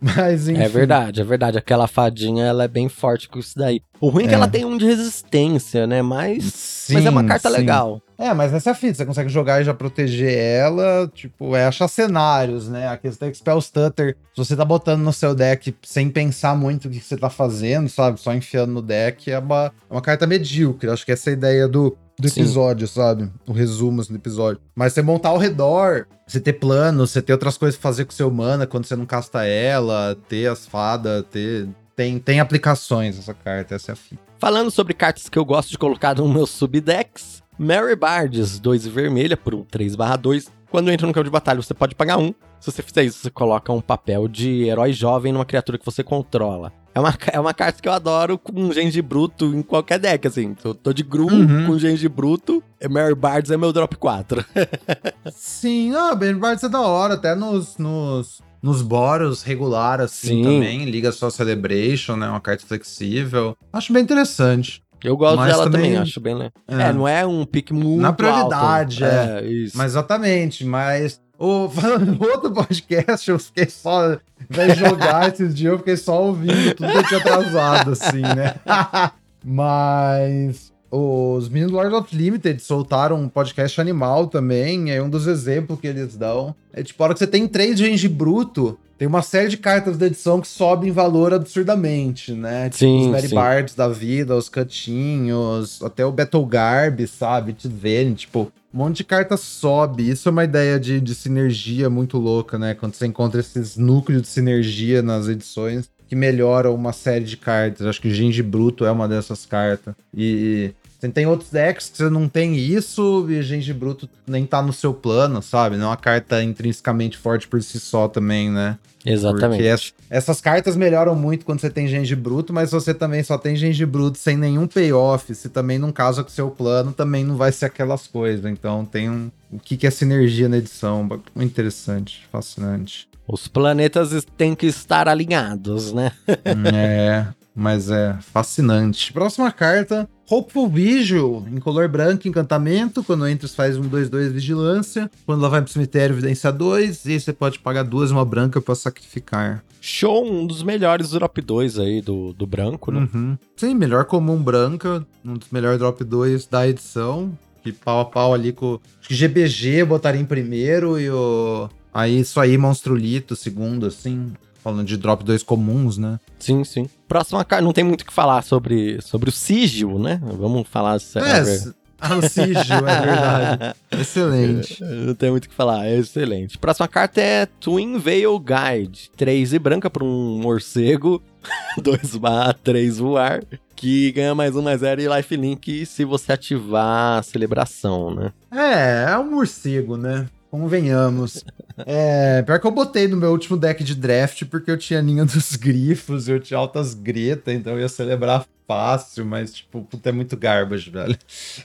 Mas 0.00 0.48
enfim. 0.48 0.60
É 0.62 0.68
verdade, 0.68 1.20
é 1.20 1.24
verdade. 1.24 1.58
Aquela 1.58 1.86
fadinha, 1.86 2.44
ela 2.46 2.64
é 2.64 2.68
bem 2.68 2.88
forte 2.88 3.28
com 3.28 3.38
isso 3.38 3.52
daí. 3.56 3.82
O 4.00 4.08
ruim 4.08 4.24
é, 4.24 4.28
que 4.28 4.32
É. 4.32 4.36
ela 4.36 4.48
tem 4.48 4.64
um 4.64 4.78
de 4.78 4.86
resistência, 4.86 5.86
né? 5.86 6.00
Mas, 6.00 6.44
Sim, 6.44 6.94
mas 6.94 7.06
é 7.06 7.10
uma 7.10 7.24
carta 7.24 7.50
sim. 7.50 7.56
legal. 7.56 8.00
É, 8.20 8.34
mas 8.34 8.52
essa 8.52 8.68
é 8.68 8.72
a 8.72 8.74
fita, 8.74 8.96
você 8.96 9.06
consegue 9.06 9.30
jogar 9.30 9.62
e 9.62 9.64
já 9.64 9.72
proteger 9.72 10.36
ela, 10.36 11.10
tipo, 11.14 11.56
é 11.56 11.64
achar 11.64 11.88
cenários, 11.88 12.68
né? 12.68 12.86
A 12.86 12.98
questão 12.98 13.26
é 13.26 13.30
que 13.30 13.38
Spell 13.38 13.58
Stutter, 13.62 14.14
se 14.34 14.36
você 14.36 14.54
tá 14.54 14.62
botando 14.62 15.00
no 15.00 15.10
seu 15.10 15.34
deck 15.34 15.74
sem 15.82 16.10
pensar 16.10 16.54
muito 16.54 16.86
o 16.86 16.90
que 16.90 17.00
você 17.00 17.16
tá 17.16 17.30
fazendo, 17.30 17.88
sabe? 17.88 18.20
Só 18.20 18.34
enfiando 18.34 18.74
no 18.74 18.82
deck, 18.82 19.30
é 19.30 19.38
uma, 19.38 19.72
é 19.88 19.94
uma 19.94 20.02
carta 20.02 20.26
medíocre. 20.26 20.90
Acho 20.90 21.06
que 21.06 21.12
essa 21.12 21.30
é 21.30 21.32
a 21.32 21.34
ideia 21.34 21.66
do, 21.66 21.96
do 22.18 22.28
Sim. 22.28 22.42
episódio, 22.42 22.86
sabe? 22.86 23.30
O 23.48 23.52
resumo 23.52 24.02
assim, 24.02 24.12
do 24.12 24.18
episódio. 24.18 24.60
Mas 24.74 24.92
você 24.92 25.00
montar 25.00 25.30
ao 25.30 25.38
redor, 25.38 26.06
você 26.26 26.38
ter 26.38 26.52
plano, 26.52 27.06
você 27.06 27.22
ter 27.22 27.32
outras 27.32 27.56
coisas 27.56 27.80
pra 27.80 27.88
fazer 27.88 28.04
com 28.04 28.12
seu 28.12 28.30
mana 28.30 28.66
quando 28.66 28.84
você 28.84 28.96
não 28.96 29.06
casta 29.06 29.46
ela, 29.46 30.14
ter 30.28 30.46
as 30.46 30.66
fadas, 30.66 31.24
ter. 31.30 31.66
Tem, 31.96 32.18
tem 32.18 32.38
aplicações 32.38 33.18
essa 33.18 33.32
carta, 33.32 33.74
essa 33.74 33.92
é 33.92 33.94
a 33.94 33.96
fita. 33.96 34.22
Falando 34.38 34.70
sobre 34.70 34.92
cartas 34.92 35.28
que 35.28 35.38
eu 35.38 35.44
gosto 35.44 35.70
de 35.70 35.78
colocar 35.78 36.14
no 36.14 36.28
meu 36.28 36.46
subdecks, 36.46 37.42
Mary 37.62 37.94
Bards, 37.94 38.58
2 38.58 38.86
vermelha 38.86 39.36
por 39.36 39.54
um 39.54 39.62
3/2. 39.64 40.48
Quando 40.70 40.90
entra 40.90 41.06
no 41.06 41.12
campo 41.12 41.24
de 41.24 41.30
batalha, 41.30 41.60
você 41.60 41.74
pode 41.74 41.94
pagar 41.94 42.16
um. 42.16 42.32
Se 42.58 42.70
você 42.72 42.82
fizer 42.82 43.04
isso, 43.04 43.18
você 43.18 43.28
coloca 43.30 43.70
um 43.70 43.82
papel 43.82 44.26
de 44.28 44.64
herói 44.64 44.94
jovem 44.94 45.30
numa 45.30 45.44
criatura 45.44 45.76
que 45.76 45.84
você 45.84 46.02
controla. 46.02 46.72
É 46.94 47.00
uma, 47.00 47.14
é 47.32 47.38
uma 47.38 47.52
carta 47.52 47.82
que 47.82 47.86
eu 47.88 47.92
adoro 47.92 48.38
com 48.38 48.72
gengi 48.72 49.02
bruto 49.02 49.44
em 49.54 49.60
qualquer 49.62 49.98
deck, 49.98 50.26
assim. 50.26 50.56
Eu 50.64 50.74
tô 50.74 50.92
de 50.92 51.02
Gru 51.02 51.26
Uhum. 51.26 51.66
com 51.66 51.78
gengi 51.78 52.08
bruto, 52.08 52.62
e 52.80 52.88
Mary 52.88 53.14
Bards 53.14 53.50
é 53.50 53.56
meu 53.58 53.72
drop 53.74 53.94
4. 53.96 54.42
Sim, 55.30 55.94
ah, 55.94 56.14
Ben 56.14 56.34
Bards 56.34 56.64
é 56.64 56.68
da 56.68 56.80
hora, 56.80 57.14
até 57.14 57.34
nos, 57.34 57.76
nos, 57.76 58.40
nos 58.62 58.80
boros 58.80 59.42
regular, 59.42 60.00
assim, 60.00 60.28
Sim. 60.28 60.42
também. 60.42 60.84
Liga 60.86 61.12
só 61.12 61.28
Celebration, 61.30 62.16
né? 62.16 62.28
Uma 62.28 62.40
carta 62.40 62.64
flexível. 62.66 63.54
Acho 63.72 63.92
bem 63.92 64.02
interessante. 64.02 64.82
Eu 65.02 65.16
gosto 65.16 65.36
Mas 65.36 65.50
dela 65.50 65.64
também, 65.64 65.82
também- 65.82 65.98
acho 65.98 66.20
bem, 66.20 66.34
né? 66.34 66.50
É. 66.68 66.82
É, 66.82 66.92
não 66.92 67.06
é 67.08 67.26
um 67.26 67.44
pique 67.44 67.72
muito 67.72 68.00
Na 68.02 68.12
prioridade, 68.12 69.02
alto. 69.04 69.14
é. 69.14 69.46
isso. 69.46 69.76
Mas 69.76 69.92
exatamente, 69.92 70.64
mas. 70.64 71.20
O, 71.38 71.70
falando 71.70 72.04
no 72.14 72.22
outro 72.22 72.52
podcast, 72.52 73.30
eu 73.30 73.38
fiquei 73.38 73.66
só. 73.70 74.18
Vai 74.48 74.74
jogar 74.76 75.28
esses 75.32 75.54
dias, 75.54 75.72
eu 75.72 75.78
fiquei 75.78 75.96
só 75.96 76.22
ouvindo 76.22 76.74
tudo 76.74 76.90
que 76.92 76.98
eu 76.98 77.04
tinha 77.08 77.20
atrasado, 77.20 77.92
assim, 77.92 78.20
né? 78.20 78.56
mas. 79.42 80.70
Os 80.92 81.48
meninos 81.48 81.70
do 81.70 81.76
Lord 81.78 81.94
of 81.94 82.16
Limited 82.16 82.60
soltaram 82.60 83.16
um 83.16 83.28
podcast 83.28 83.80
animal 83.80 84.26
também. 84.26 84.90
É 84.90 85.00
um 85.00 85.08
dos 85.08 85.28
exemplos 85.28 85.78
que 85.78 85.86
eles 85.86 86.16
dão. 86.16 86.52
É 86.72 86.82
tipo, 86.82 87.00
a 87.00 87.06
hora 87.06 87.12
que 87.14 87.20
você 87.20 87.28
tem 87.28 87.46
três 87.46 87.78
Genji 87.78 88.08
bruto, 88.08 88.76
tem 89.00 89.08
uma 89.08 89.22
série 89.22 89.48
de 89.48 89.56
cartas 89.56 89.96
da 89.96 90.08
edição 90.08 90.42
que 90.42 90.46
sobem 90.46 90.90
em 90.90 90.92
valor 90.92 91.32
absurdamente, 91.32 92.34
né? 92.34 92.64
Tipo, 92.68 92.76
Sim, 92.80 93.00
os 93.00 93.06
Mary 93.06 93.28
sim. 93.28 93.34
Bards 93.34 93.74
da 93.74 93.88
vida, 93.88 94.36
os 94.36 94.50
Catinhos, 94.50 95.80
até 95.82 96.04
o 96.04 96.12
Battle 96.12 96.44
Garb, 96.44 97.06
sabe? 97.06 97.54
Tivene, 97.54 98.14
tipo, 98.14 98.52
um 98.74 98.78
monte 98.78 98.98
de 98.98 99.04
carta 99.04 99.38
sobe. 99.38 100.06
Isso 100.06 100.28
é 100.28 100.32
uma 100.32 100.44
ideia 100.44 100.78
de, 100.78 101.00
de 101.00 101.14
sinergia 101.14 101.88
muito 101.88 102.18
louca, 102.18 102.58
né? 102.58 102.74
Quando 102.74 102.92
você 102.92 103.06
encontra 103.06 103.40
esses 103.40 103.74
núcleos 103.78 104.20
de 104.20 104.28
sinergia 104.28 105.00
nas 105.00 105.28
edições 105.28 105.88
que 106.06 106.14
melhoram 106.14 106.74
uma 106.74 106.92
série 106.92 107.24
de 107.24 107.38
cartas. 107.38 107.86
Acho 107.86 108.02
que 108.02 108.08
o 108.08 108.14
Genji 108.14 108.42
Bruto 108.42 108.84
é 108.84 108.90
uma 108.90 109.08
dessas 109.08 109.46
cartas. 109.46 109.94
E 110.14 110.74
tem 111.08 111.24
outros 111.26 111.50
decks 111.50 111.88
que 111.88 111.96
você 111.96 112.10
não 112.10 112.28
tem 112.28 112.56
isso 112.56 113.26
e 113.30 113.42
Genji 113.42 113.72
Bruto 113.72 114.08
nem 114.26 114.44
tá 114.44 114.60
no 114.60 114.72
seu 114.72 114.92
plano, 114.92 115.40
sabe? 115.40 115.76
Não 115.76 115.86
é 115.86 115.88
uma 115.88 115.96
carta 115.96 116.42
intrinsecamente 116.42 117.16
forte 117.16 117.48
por 117.48 117.62
si 117.62 117.80
só 117.80 118.08
também, 118.08 118.50
né? 118.50 118.76
Exatamente. 119.06 119.62
Porque 119.62 119.62
es- 119.74 119.94
essas 120.10 120.42
cartas 120.42 120.76
melhoram 120.76 121.14
muito 121.14 121.46
quando 121.46 121.60
você 121.60 121.70
tem 121.70 121.88
Genji 121.88 122.14
Bruto, 122.14 122.52
mas 122.52 122.70
você 122.70 122.92
também 122.92 123.22
só 123.22 123.38
tem 123.38 123.56
Genji 123.56 123.86
Bruto 123.86 124.18
sem 124.18 124.36
nenhum 124.36 124.66
payoff, 124.66 125.34
se 125.34 125.48
também 125.48 125.78
não 125.78 125.90
casa 125.90 126.22
com 126.22 126.28
o 126.28 126.32
seu 126.32 126.50
plano, 126.50 126.92
também 126.92 127.24
não 127.24 127.36
vai 127.36 127.50
ser 127.50 127.64
aquelas 127.66 128.06
coisas. 128.06 128.44
Então 128.44 128.84
tem 128.84 129.08
um. 129.08 129.30
O 129.50 129.58
que, 129.58 129.76
que 129.78 129.86
é 129.86 129.90
sinergia 129.90 130.48
na 130.50 130.58
edição? 130.58 131.02
Muito 131.34 131.50
interessante, 131.50 132.26
fascinante. 132.30 133.08
Os 133.26 133.48
planetas 133.48 134.26
têm 134.36 134.54
que 134.54 134.66
estar 134.66 135.08
alinhados, 135.08 135.92
né? 135.94 136.12
é, 136.74 137.26
mas 137.54 137.90
é 137.90 138.16
fascinante. 138.20 139.12
Próxima 139.12 139.50
carta. 139.52 140.08
Hopeful 140.30 140.68
Vigil, 140.68 141.44
em 141.50 141.58
color 141.58 141.88
branco, 141.88 142.28
encantamento. 142.28 143.02
Quando 143.02 143.26
entra, 143.26 143.48
você 143.48 143.54
faz 143.54 143.76
um 143.76 143.82
2-2 143.82 144.30
vigilância. 144.30 145.10
Quando 145.26 145.40
ela 145.40 145.48
vai 145.48 145.60
pro 145.60 145.72
cemitério, 145.72 146.14
evidência 146.14 146.52
2. 146.52 147.04
E 147.06 147.12
aí 147.12 147.20
você 147.20 147.32
pode 147.32 147.58
pagar 147.58 147.82
duas, 147.82 148.12
uma 148.12 148.24
branca 148.24 148.60
pra 148.60 148.76
sacrificar. 148.76 149.64
Show, 149.80 150.24
um 150.24 150.46
dos 150.46 150.62
melhores 150.62 151.10
drop 151.10 151.40
2 151.40 151.80
aí 151.80 152.00
do, 152.00 152.32
do 152.32 152.46
branco, 152.46 152.92
né? 152.92 153.08
Uhum. 153.12 153.36
Sim, 153.56 153.74
melhor 153.74 154.04
comum 154.04 154.40
branca, 154.40 155.04
um 155.24 155.34
dos 155.34 155.48
melhores 155.50 155.80
drop 155.80 156.04
2 156.04 156.46
da 156.46 156.68
edição. 156.68 157.36
Que 157.64 157.72
pau 157.72 157.98
a 157.98 158.04
pau 158.04 158.32
ali 158.32 158.52
com. 158.52 158.78
Acho 159.00 159.08
que 159.08 159.14
GBG 159.14 159.82
eu 159.82 159.86
botaria 159.86 160.20
em 160.20 160.24
primeiro 160.24 160.98
e 160.98 161.10
o. 161.10 161.68
Aí 161.92 162.20
isso 162.20 162.38
aí, 162.38 162.56
Monstrolito, 162.56 163.34
segundo, 163.34 163.84
assim. 163.84 164.32
Falando 164.62 164.86
de 164.86 164.96
drop 164.96 165.24
2 165.24 165.42
comuns, 165.42 165.96
né? 165.98 166.18
Sim, 166.38 166.62
sim. 166.64 166.88
Próxima 167.08 167.44
carta, 167.44 167.64
não 167.64 167.72
tem 167.72 167.82
muito 167.84 168.02
o 168.02 168.04
que 168.06 168.12
falar 168.12 168.42
sobre, 168.42 169.00
sobre 169.00 169.30
o 169.30 169.32
sigil, 169.32 169.98
né? 169.98 170.20
Vamos 170.22 170.68
falar. 170.68 170.94
É, 170.94 171.38
s- 171.40 171.74
ah, 172.00 172.16
o 172.16 172.22
Sigil, 172.22 172.86
é 172.88 173.00
verdade. 173.00 173.74
Excelente. 173.92 174.82
Não 174.82 175.14
tem 175.14 175.30
muito 175.30 175.44
o 175.46 175.48
que 175.48 175.54
falar, 175.54 175.86
é 175.86 175.96
excelente. 175.98 176.56
Próxima 176.58 176.86
carta 176.88 177.20
é 177.20 177.46
Twin 177.46 177.98
Veil 177.98 178.38
Guide. 178.38 179.10
3 179.16 179.52
e 179.54 179.58
branca 179.58 179.88
para 179.90 180.04
um 180.04 180.38
morcego. 180.40 181.22
2 181.82 182.16
barra 182.16 182.52
3 182.54 182.98
voar. 182.98 183.42
Que 183.74 184.12
ganha 184.12 184.34
mais 184.34 184.54
um, 184.54 184.60
mais 184.60 184.80
zero 184.80 185.00
e 185.00 185.06
lifelink 185.08 185.86
se 185.86 186.04
você 186.04 186.32
ativar 186.34 187.18
a 187.18 187.22
celebração, 187.22 188.14
né? 188.14 188.30
É, 188.52 189.12
é 189.12 189.18
um 189.18 189.30
morcego, 189.30 189.96
né? 189.96 190.26
Convenhamos. 190.50 191.44
É, 191.86 192.42
pior 192.42 192.58
que 192.60 192.66
eu 192.66 192.70
botei 192.70 193.06
no 193.06 193.16
meu 193.16 193.30
último 193.30 193.56
deck 193.56 193.82
de 193.84 193.94
draft 193.94 194.44
porque 194.46 194.70
eu 194.70 194.76
tinha 194.76 195.00
linha 195.00 195.24
dos 195.24 195.54
grifos, 195.56 196.28
eu 196.28 196.40
tinha 196.40 196.58
altas 196.58 196.92
gretas, 196.94 197.54
então 197.54 197.74
eu 197.74 197.80
ia 197.80 197.88
celebrar 197.88 198.44
fácil, 198.66 199.24
mas, 199.24 199.52
tipo, 199.54 199.82
puta, 199.82 200.08
é 200.08 200.12
muito 200.12 200.36
garbage, 200.36 200.90
velho. 200.90 201.16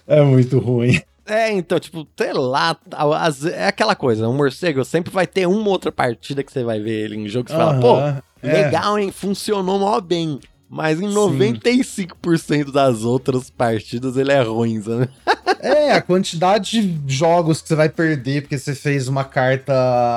É 0.08 0.22
muito 0.22 0.60
ruim. 0.60 1.02
É, 1.26 1.52
então, 1.52 1.80
tipo, 1.80 2.08
sei 2.16 2.34
lá, 2.34 2.78
as- 3.18 3.46
é 3.46 3.68
aquela 3.68 3.96
coisa, 3.96 4.30
um 4.30 4.36
morcego 4.36 4.86
sempre 4.86 5.12
vai 5.12 5.26
ter 5.26 5.48
uma 5.48 5.70
outra 5.70 5.92
partida 5.92 6.44
que 6.44 6.52
você 6.52 6.64
vai 6.64 6.80
ver 6.80 7.06
ele 7.06 7.16
em 7.16 7.28
jogo 7.28 7.50
e 7.50 7.52
você 7.52 7.58
fala, 7.58 7.80
pô, 7.80 8.00
é. 8.48 8.54
legal, 8.54 9.00
hein, 9.00 9.12
funcionou 9.12 9.80
mó 9.80 10.00
bem. 10.00 10.40
Mas 10.70 11.00
em 11.00 11.10
Sim. 11.10 11.16
95% 11.16 12.72
das 12.72 13.04
outras 13.04 13.50
partidas 13.50 14.18
ele 14.18 14.32
é 14.32 14.42
ruim, 14.42 14.82
sabe? 14.82 15.10
É, 15.62 15.94
a 15.94 16.02
quantidade 16.02 16.80
de 16.80 17.16
jogos 17.16 17.60
que 17.60 17.68
você 17.68 17.76
vai 17.76 17.90
perder 17.90 18.42
porque 18.44 18.56
você 18.58 18.76
fez 18.76 19.08
uma 19.08 19.24
carta 19.24 19.74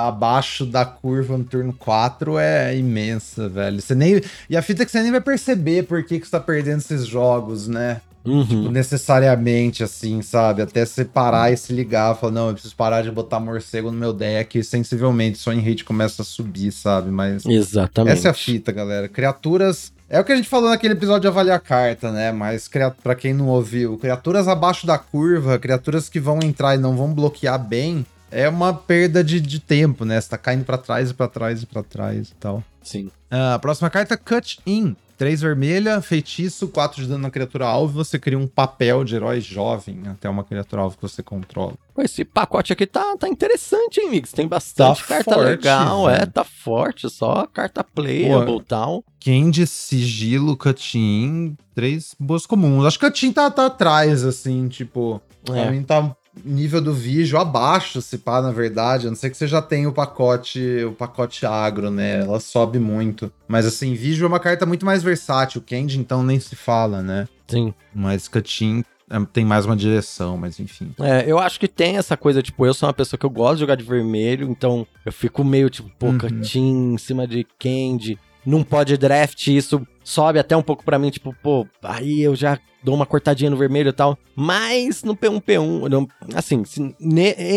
abaixo 0.07 0.67
da 0.67 0.85
curva 0.85 1.39
no 1.39 1.45
turno 1.45 1.73
4 1.73 2.39
é 2.39 2.77
imensa, 2.77 3.49
velho. 3.49 3.81
Você 3.81 3.95
nem... 3.95 4.21
E 4.51 4.59
a 4.59 4.63
fita 4.63 4.83
é 4.83 4.87
que 4.87 4.93
você 4.93 5.01
nem 5.01 5.11
vai 5.11 5.23
perceber 5.23 5.85
por 5.85 6.05
que, 6.05 6.21
que 6.21 6.27
você 6.27 6.33
tá 6.33 6.41
perdendo 6.41 6.81
esses 6.81 7.07
jogos, 7.07 7.67
né? 7.67 8.03
Tipo, 8.29 8.29
Uhum. 8.29 8.71
necessariamente, 8.71 9.83
assim, 9.83 10.21
sabe? 10.21 10.61
Até 10.61 10.85
você 10.85 11.05
parar 11.05 11.51
e 11.53 11.57
se 11.57 11.73
ligar, 11.73 12.15
falar, 12.15 12.33
não, 12.33 12.49
eu 12.49 12.53
preciso 12.53 12.77
parar 12.77 13.03
de 13.03 13.11
botar 13.11 13.41
morcego 13.41 13.91
no 13.91 13.99
meu 13.99 14.13
deck, 14.13 14.59
e 14.59 14.65
sensivelmente 14.65 15.39
só 15.39 15.53
em 15.53 15.61
rate 15.61 15.85
começa 15.85 16.23
a 16.23 16.25
subir, 16.25 16.71
sabe? 16.73 17.11
Mas 17.11 17.47
Exatamente. 17.47 18.13
essa 18.13 18.29
é 18.29 18.31
a 18.31 18.35
fita, 18.35 18.71
galera. 18.71 19.09
Criaturas. 19.09 19.93
É 20.11 20.19
o 20.19 20.25
que 20.25 20.33
a 20.33 20.37
gente 20.37 20.49
falou 20.49 20.71
naquele 20.71 20.95
episódio 20.95 21.23
de 21.23 21.29
avaliar 21.29 21.61
carta, 21.61 22.11
né? 22.11 22.33
Mas 22.33 22.69
pra 23.03 23.15
quem 23.15 23.35
não 23.35 23.49
ouviu, 23.49 23.99
criaturas 23.99 24.49
abaixo 24.49 24.87
da 24.87 24.97
curva, 24.97 25.59
criaturas 25.59 26.09
que 26.09 26.19
vão 26.19 26.39
entrar 26.43 26.75
e 26.75 26.79
não 26.79 26.97
vão 26.97 27.13
bloquear 27.13 27.59
bem, 27.59 28.07
é 28.31 28.49
uma 28.49 28.73
perda 28.73 29.23
de, 29.23 29.39
de 29.39 29.61
tempo, 29.61 30.07
né? 30.07 30.19
Você 30.19 30.31
tá 30.31 30.39
caindo 30.39 30.65
pra 30.65 30.79
trás 30.79 31.11
e 31.11 31.15
pra 31.15 31.29
trás 31.29 31.63
e 31.63 31.67
pra 31.67 31.83
trás 31.83 32.29
e 32.31 32.35
tal. 32.37 32.65
Sim. 32.83 33.11
Ah, 33.31 33.55
a 33.55 33.59
próxima 33.59 33.91
carta, 33.91 34.17
Cut 34.17 34.59
In. 34.67 34.97
3 35.19 35.41
vermelha, 35.41 36.01
feitiço, 36.01 36.69
4 36.69 37.03
de 37.03 37.09
dano 37.09 37.23
na 37.25 37.31
criatura 37.31 37.67
alvo. 37.67 37.93
Você 38.05 38.19
cria 38.19 38.39
um 38.39 38.47
papel 38.47 39.03
de 39.05 39.17
herói 39.17 39.41
jovem 39.41 40.01
até 40.07 40.29
uma 40.31 40.45
criatura 40.45 40.83
alvo 40.83 40.97
que 40.97 41.03
você 41.03 41.23
controla. 41.23 41.75
Esse 41.99 42.25
pacote 42.25 42.73
aqui 42.73 42.87
tá, 42.87 43.17
tá 43.19 43.29
interessante, 43.29 44.01
hein, 44.01 44.11
Mix? 44.11 44.31
Tem 44.33 44.47
bastante 44.47 45.01
Tá 45.03 45.09
carta 45.09 45.35
forte, 45.35 45.49
legal, 45.49 46.09
é, 46.09 46.19
velho. 46.21 46.31
tá 46.31 46.45
forte, 46.45 47.11
só 47.11 47.45
carta 47.49 47.83
playable 47.83 48.59
e 48.59 48.63
tal. 48.63 49.05
Candy, 49.19 49.67
sigilo, 49.67 50.57
Cut 50.57 50.97
In. 50.97 51.57
Três 51.75 52.15
boas 52.19 52.47
comuns. 52.47 52.87
Acho 52.87 52.99
que 52.99 53.07
Cut 53.07 53.27
In 53.27 53.33
tá, 53.33 53.51
tá 53.51 53.67
atrás, 53.67 54.25
assim, 54.25 54.69
tipo. 54.69 55.21
Pra 55.45 55.57
É. 55.59 55.71
mim 55.71 55.83
tá 55.83 56.15
nível 56.45 56.81
do 56.81 56.93
vídeo 56.93 57.39
abaixo, 57.39 58.01
se 58.03 58.19
pá, 58.19 58.41
na 58.41 58.51
verdade. 58.51 59.07
A 59.07 59.11
não 59.11 59.17
ser 59.17 59.31
que 59.31 59.37
você 59.37 59.47
já 59.47 59.63
tenha 59.63 59.89
o 59.89 59.93
pacote, 59.93 60.85
o 60.85 60.93
pacote 60.93 61.45
agro, 61.47 61.91
né? 61.91 62.21
Ela 62.21 62.41
sobe 62.41 62.79
muito. 62.79 63.33
Mas 63.47 63.67
assim, 63.67 63.95
vídeo 63.95 64.25
é 64.25 64.29
uma 64.29 64.41
carta 64.41 64.67
muito 64.67 64.85
mais 64.87 65.03
versátil. 65.03 65.63
Candy, 65.67 65.99
então, 65.99 66.23
nem 66.23 66.39
se 66.41 66.57
fala, 66.57 67.03
né? 67.03 67.29
Sim. 67.47 67.73
Mas 67.95 68.29
Catim 68.29 68.85
tem 69.33 69.45
mais 69.45 69.65
uma 69.65 69.77
direção, 69.77 70.37
mas 70.37 70.61
enfim. 70.61 70.93
É, 71.01 71.25
eu 71.27 71.39
acho 71.39 71.59
que 71.59 71.67
tem 71.67 71.97
essa 71.97 72.17
coisa, 72.17 72.43
tipo, 72.43 72.67
eu 72.67 72.75
sou 72.75 72.87
uma 72.87 72.93
pessoa 72.93 73.19
que 73.19 73.25
eu 73.25 73.31
gosto 73.31 73.55
de 73.55 73.61
jogar 73.61 73.75
de 73.75 73.85
vermelho, 73.85 74.51
então 74.51 74.87
eu 75.05 75.13
fico 75.13 75.43
meio, 75.43 75.71
tipo, 75.71 75.91
pô, 75.99 76.09
Uhum. 76.09 76.95
Em 76.95 76.99
cima 76.99 77.27
de 77.27 77.47
Candy. 77.59 78.19
Não 78.45 78.63
pode 78.63 78.97
draft 78.97 79.47
isso. 79.49 79.87
Sobe 80.09 80.39
até 80.39 80.57
um 80.57 80.63
pouco 80.63 80.83
pra 80.85 80.99
mim, 80.99 81.11
tipo, 81.11 81.35
pô, 81.43 81.67
aí 81.83 82.23
eu 82.23 82.35
já 82.35 82.59
dou 82.83 82.95
uma 82.95 83.05
cortadinha 83.05 83.51
no 83.51 83.57
vermelho 83.57 83.91
e 83.91 83.93
tal. 83.93 84.17
Mas 84.35 85.03
no 85.03 85.15
P1P1, 85.15 85.89
no- 85.89 86.09
assim, 86.35 86.63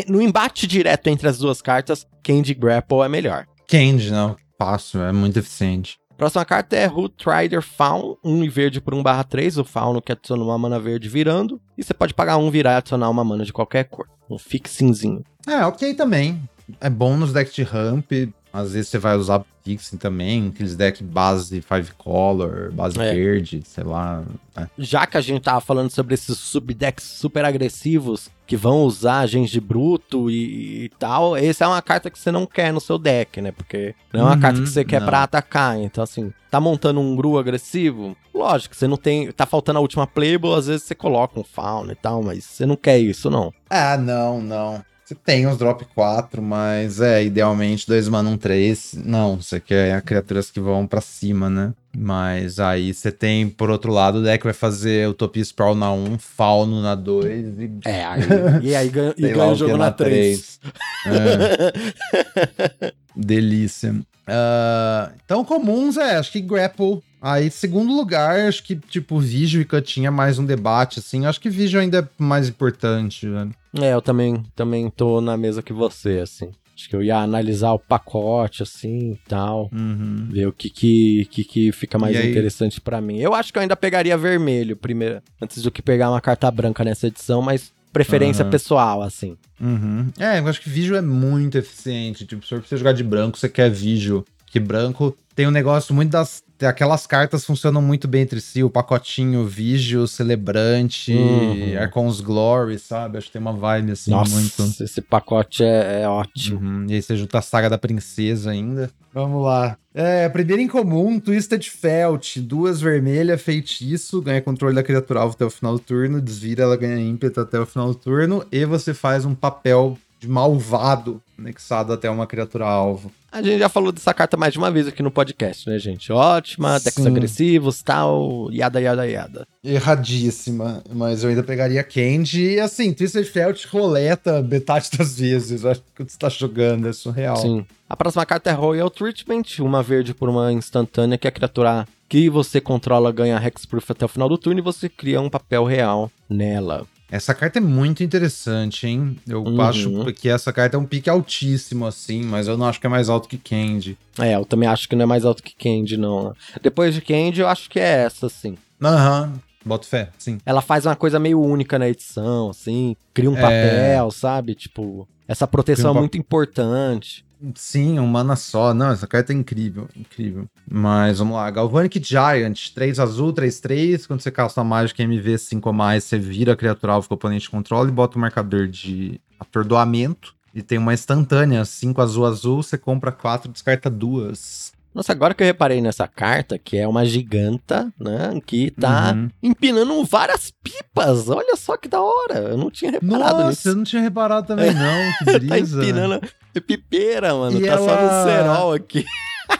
no 0.07 0.21
embate 0.21 0.67
direto 0.67 1.07
entre 1.07 1.27
as 1.27 1.37
duas 1.37 1.61
cartas, 1.61 2.05
Candy 2.23 2.53
Grapple 2.53 2.99
é 3.01 3.07
melhor. 3.07 3.45
Candy, 3.67 4.11
não. 4.11 4.35
Fácil, 4.57 5.01
é 5.03 5.11
muito 5.11 5.39
eficiente. 5.39 5.97
Próxima 6.17 6.45
carta 6.45 6.75
é 6.75 6.85
Root 6.85 7.15
Rider 7.27 7.61
Faun, 7.63 8.15
1 8.23 8.43
e 8.43 8.49
verde 8.49 8.79
por 8.79 8.93
1 8.93 9.01
barra 9.01 9.23
3, 9.23 9.57
o 9.57 9.63
Faun 9.63 9.99
que 10.01 10.11
adiciona 10.11 10.43
uma 10.43 10.57
mana 10.57 10.79
verde 10.79 11.09
virando, 11.09 11.59
e 11.77 11.83
você 11.83 11.93
pode 11.95 12.13
pagar 12.13 12.37
um 12.37 12.51
virar 12.51 12.73
e 12.73 12.75
adicionar 12.77 13.09
uma 13.09 13.23
mana 13.23 13.43
de 13.43 13.51
qualquer 13.51 13.85
cor. 13.85 14.07
Um 14.29 14.37
fixinzinho. 14.37 15.23
É, 15.47 15.65
ok 15.65 15.93
também. 15.95 16.39
É 16.79 16.89
bom 16.89 17.17
nos 17.17 17.33
decks 17.33 17.55
de 17.55 17.63
ramp. 17.63 18.11
Às 18.53 18.73
vezes 18.73 18.89
você 18.89 18.97
vai 18.97 19.15
usar 19.15 19.43
Fixing 19.63 19.97
também, 19.97 20.47
aqueles 20.53 20.75
decks 20.75 21.01
base 21.01 21.61
five 21.61 21.91
color, 21.97 22.71
base 22.73 22.99
É. 22.99 23.13
verde, 23.13 23.61
sei 23.65 23.83
lá. 23.83 24.23
É. 24.57 24.67
Já 24.77 25.05
que 25.05 25.17
a 25.17 25.21
gente 25.21 25.43
tava 25.43 25.61
falando 25.61 25.89
sobre 25.91 26.15
esses 26.15 26.37
subdecks 26.37 27.03
super 27.05 27.45
agressivos 27.45 28.29
que 28.47 28.57
vão 28.57 28.81
usar 28.83 29.25
gente 29.27 29.59
bruto 29.61 30.29
e, 30.29 30.85
e 30.85 30.89
tal, 30.99 31.37
essa 31.37 31.63
é 31.63 31.67
uma 31.67 31.81
carta 31.81 32.09
que 32.09 32.17
você 32.19 32.31
não 32.31 32.45
quer 32.45 32.73
no 32.73 32.81
seu 32.81 32.97
deck, 32.97 33.39
né? 33.39 33.51
Porque 33.51 33.95
não 34.11 34.21
é 34.21 34.23
uma 34.23 34.33
Uhum, 34.33 34.39
carta 34.39 34.61
que 34.61 34.67
você 34.67 34.83
quer 34.83 35.05
pra 35.05 35.23
atacar. 35.23 35.77
Então, 35.79 36.03
assim, 36.03 36.33
tá 36.49 36.59
montando 36.59 36.99
um 36.99 37.15
Gru 37.15 37.37
agressivo? 37.37 38.17
Lógico, 38.33 38.75
você 38.75 38.87
não 38.87 38.97
tem. 38.97 39.31
Tá 39.31 39.45
faltando 39.45 39.77
a 39.77 39.81
última 39.81 40.05
playable, 40.07 40.53
às 40.53 40.67
vezes 40.67 40.83
você 40.83 40.95
coloca 40.95 41.39
um 41.39 41.43
fauna 41.43 41.91
e 41.93 41.95
tal, 41.95 42.21
mas 42.23 42.43
você 42.43 42.65
não 42.65 42.75
quer 42.75 42.97
isso, 42.99 43.29
não. 43.29 43.53
Ah, 43.69 43.95
não, 43.95 44.41
não. 44.41 44.83
Você 45.11 45.15
tem 45.25 45.45
os 45.45 45.57
drop 45.57 45.85
4, 45.93 46.41
mas 46.41 47.01
é, 47.01 47.21
idealmente 47.21 47.85
2 47.85 48.07
mana 48.07 48.29
1 48.29 48.37
3. 48.37 48.95
Não, 49.03 49.35
você 49.35 49.59
quer 49.59 50.01
criaturas 50.03 50.49
que 50.49 50.61
vão 50.61 50.87
pra 50.87 51.01
cima, 51.01 51.49
né? 51.49 51.73
Mas 51.93 52.61
aí 52.61 52.93
você 52.93 53.11
tem, 53.11 53.49
por 53.49 53.69
outro 53.69 53.91
lado, 53.91 54.19
o 54.19 54.23
deck 54.23 54.41
vai 54.41 54.53
fazer 54.53 55.09
Utopia 55.09 55.43
Sprawl 55.43 55.75
na 55.75 55.91
1, 55.91 56.17
Fauno 56.17 56.81
na 56.81 56.95
2 56.95 57.59
e. 57.59 57.71
É, 57.83 58.05
aí, 58.05 58.21
e 58.63 58.73
aí 58.73 58.87
ganha, 58.87 59.13
e 59.17 59.21
ganha 59.21 59.51
o 59.51 59.55
jogo 59.55 59.75
na 59.75 59.91
3. 59.91 60.61
É. 61.05 62.93
Delícia. 63.13 63.93
Ah, 64.25 65.11
então, 65.25 65.43
comuns 65.43 65.97
é, 65.97 66.15
acho 66.15 66.31
que 66.31 66.39
Grapple. 66.39 67.01
Aí, 67.21 67.51
segundo 67.51 67.95
lugar, 67.95 68.39
acho 68.47 68.63
que, 68.63 68.75
tipo, 68.75 69.19
Vigil 69.19 69.61
e 69.61 69.65
Cutinha 69.65 70.07
é 70.07 70.11
mais 70.11 70.39
um 70.39 70.45
debate, 70.45 70.99
assim. 70.99 71.25
Acho 71.25 71.39
que 71.39 71.49
Vigil 71.49 71.79
ainda 71.79 71.99
é 71.99 72.07
mais 72.17 72.49
importante, 72.49 73.27
velho. 73.29 73.53
É, 73.79 73.93
eu 73.93 74.01
também, 74.01 74.43
também 74.55 74.89
tô 74.89 75.21
na 75.21 75.37
mesa 75.37 75.61
que 75.61 75.71
você, 75.71 76.19
assim. 76.19 76.49
Acho 76.75 76.89
que 76.89 76.95
eu 76.95 77.03
ia 77.03 77.17
analisar 77.17 77.73
o 77.73 77.79
pacote, 77.79 78.63
assim, 78.63 79.11
e 79.11 79.19
tal. 79.27 79.69
Uhum. 79.71 80.29
Ver 80.31 80.47
o 80.47 80.51
que 80.51 80.69
que, 80.69 81.25
que, 81.29 81.43
que 81.43 81.71
fica 81.71 81.99
mais 81.99 82.15
E 82.15 82.19
aí? 82.19 82.31
interessante 82.31 82.81
pra 82.81 82.99
mim. 82.99 83.19
Eu 83.19 83.35
acho 83.35 83.53
que 83.53 83.59
eu 83.59 83.61
ainda 83.61 83.75
pegaria 83.75 84.17
vermelho 84.17 84.75
primeiro, 84.75 85.21
antes 85.39 85.61
do 85.61 85.69
que 85.69 85.81
pegar 85.81 86.09
uma 86.09 86.21
carta 86.21 86.49
branca 86.49 86.83
nessa 86.83 87.05
edição, 87.05 87.39
mas 87.41 87.71
preferência 87.93 88.41
Aham. 88.41 88.49
pessoal, 88.51 89.01
assim. 89.03 89.37
Uhum. 89.59 90.09
É, 90.17 90.39
eu 90.39 90.47
acho 90.47 90.59
que 90.59 90.69
Vigil 90.69 90.95
é 90.95 91.01
muito 91.01 91.55
eficiente. 91.57 92.25
Tipo, 92.25 92.43
se 92.47 92.55
você 92.55 92.77
jogar 92.77 92.93
de 92.93 93.03
branco, 93.03 93.37
você 93.37 93.47
quer 93.47 93.69
Vigil. 93.69 94.25
Que 94.47 94.59
branco 94.59 95.15
tem 95.35 95.47
um 95.47 95.51
negócio 95.51 95.93
muito 95.93 96.11
das. 96.11 96.43
Aquelas 96.65 97.05
cartas 97.07 97.45
funcionam 97.45 97.81
muito 97.81 98.07
bem 98.07 98.21
entre 98.21 98.39
si. 98.41 98.63
O 98.63 98.69
pacotinho 98.69 99.45
Vigil, 99.45 100.07
Celebrante, 100.07 101.11
Uhum. 101.13 101.77
Archon's 101.79 102.21
Glory, 102.21 102.77
sabe? 102.79 103.17
Acho 103.17 103.27
que 103.27 103.33
tem 103.33 103.41
uma 103.41 103.53
vibe 103.53 103.91
assim 103.91 104.11
Nossa, 104.11 104.33
muito. 104.35 104.83
esse 104.83 105.01
pacote 105.01 105.63
é, 105.63 106.01
é 106.03 106.07
ótimo. 106.07 106.59
Uhum. 106.59 106.85
E 106.89 106.93
aí 106.93 107.01
você 107.01 107.15
junta 107.15 107.39
a 107.39 107.41
saga 107.41 107.69
da 107.69 107.77
princesa 107.77 108.51
ainda. 108.51 108.89
Vamos 109.13 109.43
lá. 109.43 109.77
É, 109.93 110.29
primeiro 110.29 110.61
em 110.61 110.67
comum, 110.67 111.19
Twisted 111.19 111.69
Felt. 111.69 112.37
Duas 112.39 112.79
vermelhas, 112.79 113.41
feitiço. 113.41 114.21
Ganha 114.21 114.41
controle 114.41 114.73
da 114.75 114.83
criatura 114.83 115.19
alvo 115.19 115.35
até 115.35 115.43
o 115.45 115.49
final 115.49 115.73
do 115.73 115.79
turno. 115.79 116.21
Desvira, 116.21 116.63
ela 116.63 116.77
ganha 116.77 116.97
ímpeto 116.97 117.41
até 117.41 117.59
o 117.59 117.65
final 117.65 117.89
do 117.89 117.95
turno. 117.95 118.45
E 118.51 118.63
você 118.65 118.93
faz 118.93 119.25
um 119.25 119.35
papel 119.35 119.97
de 120.19 120.27
malvado 120.29 121.21
anexado 121.41 121.91
até 121.91 122.09
uma 122.09 122.27
criatura 122.27 122.65
alvo. 122.65 123.11
A 123.31 123.41
gente 123.41 123.59
já 123.59 123.69
falou 123.69 123.91
dessa 123.91 124.13
carta 124.13 124.37
mais 124.37 124.53
de 124.53 124.59
uma 124.59 124.69
vez 124.69 124.87
aqui 124.87 125.01
no 125.01 125.09
podcast, 125.09 125.69
né, 125.69 125.79
gente? 125.79 126.11
Ótima, 126.11 126.79
decks 126.79 127.05
agressivos, 127.05 127.81
tal, 127.81 128.49
yada, 128.51 128.79
yada, 128.79 129.07
yada. 129.07 129.47
Erradíssima, 129.63 130.83
mas 130.93 131.23
eu 131.23 131.29
ainda 131.29 131.43
pegaria 131.43 131.83
Candy. 131.83 132.55
E 132.55 132.59
assim, 132.59 132.93
Twisted 132.93 133.25
Felt 133.25 133.65
roleta 133.65 134.41
metade 134.41 134.89
das 134.97 135.17
vezes. 135.17 135.63
Eu 135.63 135.71
acho 135.71 135.81
que 135.95 136.03
você 136.03 136.17
tá 136.17 136.29
jogando, 136.29 136.87
é 136.87 136.93
surreal. 136.93 137.37
Sim. 137.37 137.65
A 137.89 137.95
próxima 137.95 138.25
carta 138.25 138.49
é 138.49 138.53
Royal 138.53 138.89
Treatment, 138.89 139.59
uma 139.59 139.81
verde 139.81 140.13
por 140.13 140.29
uma 140.29 140.51
instantânea 140.51 141.17
que 141.17 141.27
a 141.27 141.31
criatura 141.31 141.87
que 142.07 142.29
você 142.29 142.59
controla 142.59 143.11
ganha 143.11 143.41
Hexproof 143.41 143.91
até 143.91 144.03
o 144.03 144.09
final 144.09 144.27
do 144.27 144.37
turno 144.37 144.59
e 144.59 144.63
você 144.63 144.89
cria 144.89 145.21
um 145.21 145.29
papel 145.29 145.63
real 145.63 146.11
nela. 146.29 146.85
Essa 147.11 147.33
carta 147.33 147.59
é 147.59 147.61
muito 147.61 148.01
interessante, 148.03 148.87
hein? 148.87 149.17
Eu 149.27 149.43
Uhum. 149.43 149.59
acho 149.61 149.91
que 150.13 150.29
essa 150.29 150.53
carta 150.53 150.77
é 150.77 150.79
um 150.79 150.85
pique 150.85 151.09
altíssimo, 151.09 151.85
assim, 151.85 152.23
mas 152.23 152.47
eu 152.47 152.57
não 152.57 152.65
acho 152.65 152.79
que 152.79 152.87
é 152.87 152.89
mais 152.89 153.09
alto 153.09 153.27
que 153.27 153.37
Candy. 153.37 153.97
É, 154.17 154.35
eu 154.35 154.45
também 154.45 154.67
acho 154.69 154.87
que 154.87 154.95
não 154.95 155.03
é 155.03 155.05
mais 155.05 155.25
alto 155.25 155.43
que 155.43 155.53
Candy, 155.53 155.97
não. 155.97 156.33
Depois 156.61 156.93
de 156.95 157.01
Candy, 157.01 157.41
eu 157.41 157.49
acho 157.49 157.69
que 157.69 157.79
é 157.79 158.03
essa, 158.05 158.29
sim. 158.29 158.57
Aham. 158.81 159.33
Boto 159.63 159.85
fé, 159.87 160.09
sim. 160.17 160.39
Ela 160.45 160.61
faz 160.61 160.85
uma 160.87 160.95
coisa 160.95 161.19
meio 161.19 161.39
única 161.39 161.77
na 161.77 161.87
edição, 161.89 162.49
assim. 162.49 162.95
Cria 163.13 163.29
um 163.29 163.37
É. 163.37 163.41
papel, 163.41 164.09
sabe? 164.09 164.55
Tipo, 164.55 165.07
essa 165.27 165.45
proteção 165.45 165.93
um 165.93 165.97
é 165.97 165.99
muito 165.99 166.17
importante. 166.17 167.23
Sim, 167.55 167.99
um 167.99 168.05
mana 168.05 168.35
só. 168.35 168.73
Não, 168.73 168.91
essa 168.91 169.07
carta 169.07 169.33
é 169.33 169.35
incrível, 169.35 169.87
incrível. 169.95 170.47
Mas 170.69 171.17
vamos 171.19 171.35
lá. 171.35 171.49
Galvanic 171.49 171.99
Giant, 172.03 172.69
3 172.73 172.99
azul, 172.99 173.33
3, 173.33 173.59
3. 173.59 174.05
Quando 174.05 174.21
você 174.21 174.29
casta 174.29 174.61
a 174.61 174.63
mágica 174.63 175.01
MV 175.01 175.37
5 175.37 175.67
ou 175.67 175.73
mais, 175.73 176.03
você 176.03 176.19
vira 176.19 176.53
a 176.53 176.55
criatura 176.55 176.93
alvo 176.93 177.07
que 177.07 177.13
o 177.13 177.15
oponente 177.15 177.49
controla 177.49 177.89
e 177.89 177.91
bota 177.91 178.17
o 178.17 178.21
marcador 178.21 178.67
de 178.67 179.19
atordoamento. 179.39 180.35
E 180.53 180.61
tem 180.61 180.77
uma 180.77 180.93
instantânea, 180.93 181.65
5 181.65 182.01
azul, 182.01 182.25
azul. 182.25 182.61
Você 182.61 182.77
compra 182.77 183.11
4, 183.11 183.51
descarta 183.51 183.89
duas. 183.89 184.70
Nossa, 184.93 185.13
agora 185.13 185.33
que 185.33 185.41
eu 185.41 185.47
reparei 185.47 185.79
nessa 185.81 186.05
carta, 186.07 186.57
que 186.57 186.77
é 186.77 186.85
uma 186.87 187.05
giganta, 187.05 187.91
né? 187.99 188.39
Que 188.45 188.71
tá 188.71 189.13
Uhum. 189.15 189.29
empinando 189.41 190.03
várias 190.03 190.51
pipas. 190.63 191.29
Olha 191.29 191.55
só 191.55 191.77
que 191.77 191.87
da 191.87 192.01
hora. 192.01 192.39
Eu 192.39 192.57
não 192.57 192.69
tinha 192.69 192.91
reparado 192.91 193.35
Nossa, 193.37 193.49
nisso. 193.49 193.69
eu 193.69 193.75
não 193.75 193.83
tinha 193.85 194.01
reparado 194.01 194.47
também, 194.47 194.73
não. 194.73 194.81
Que 195.39 195.47
tá 195.47 195.55
brisa. 195.55 195.81
empinando 195.81 196.21
pipeira, 196.67 197.33
mano. 197.33 197.57
E 197.57 197.65
tá 197.65 197.77
só 197.77 197.83
no 197.85 197.89
ela- 197.91 198.23
cerol 198.25 198.73
aqui. 198.73 199.05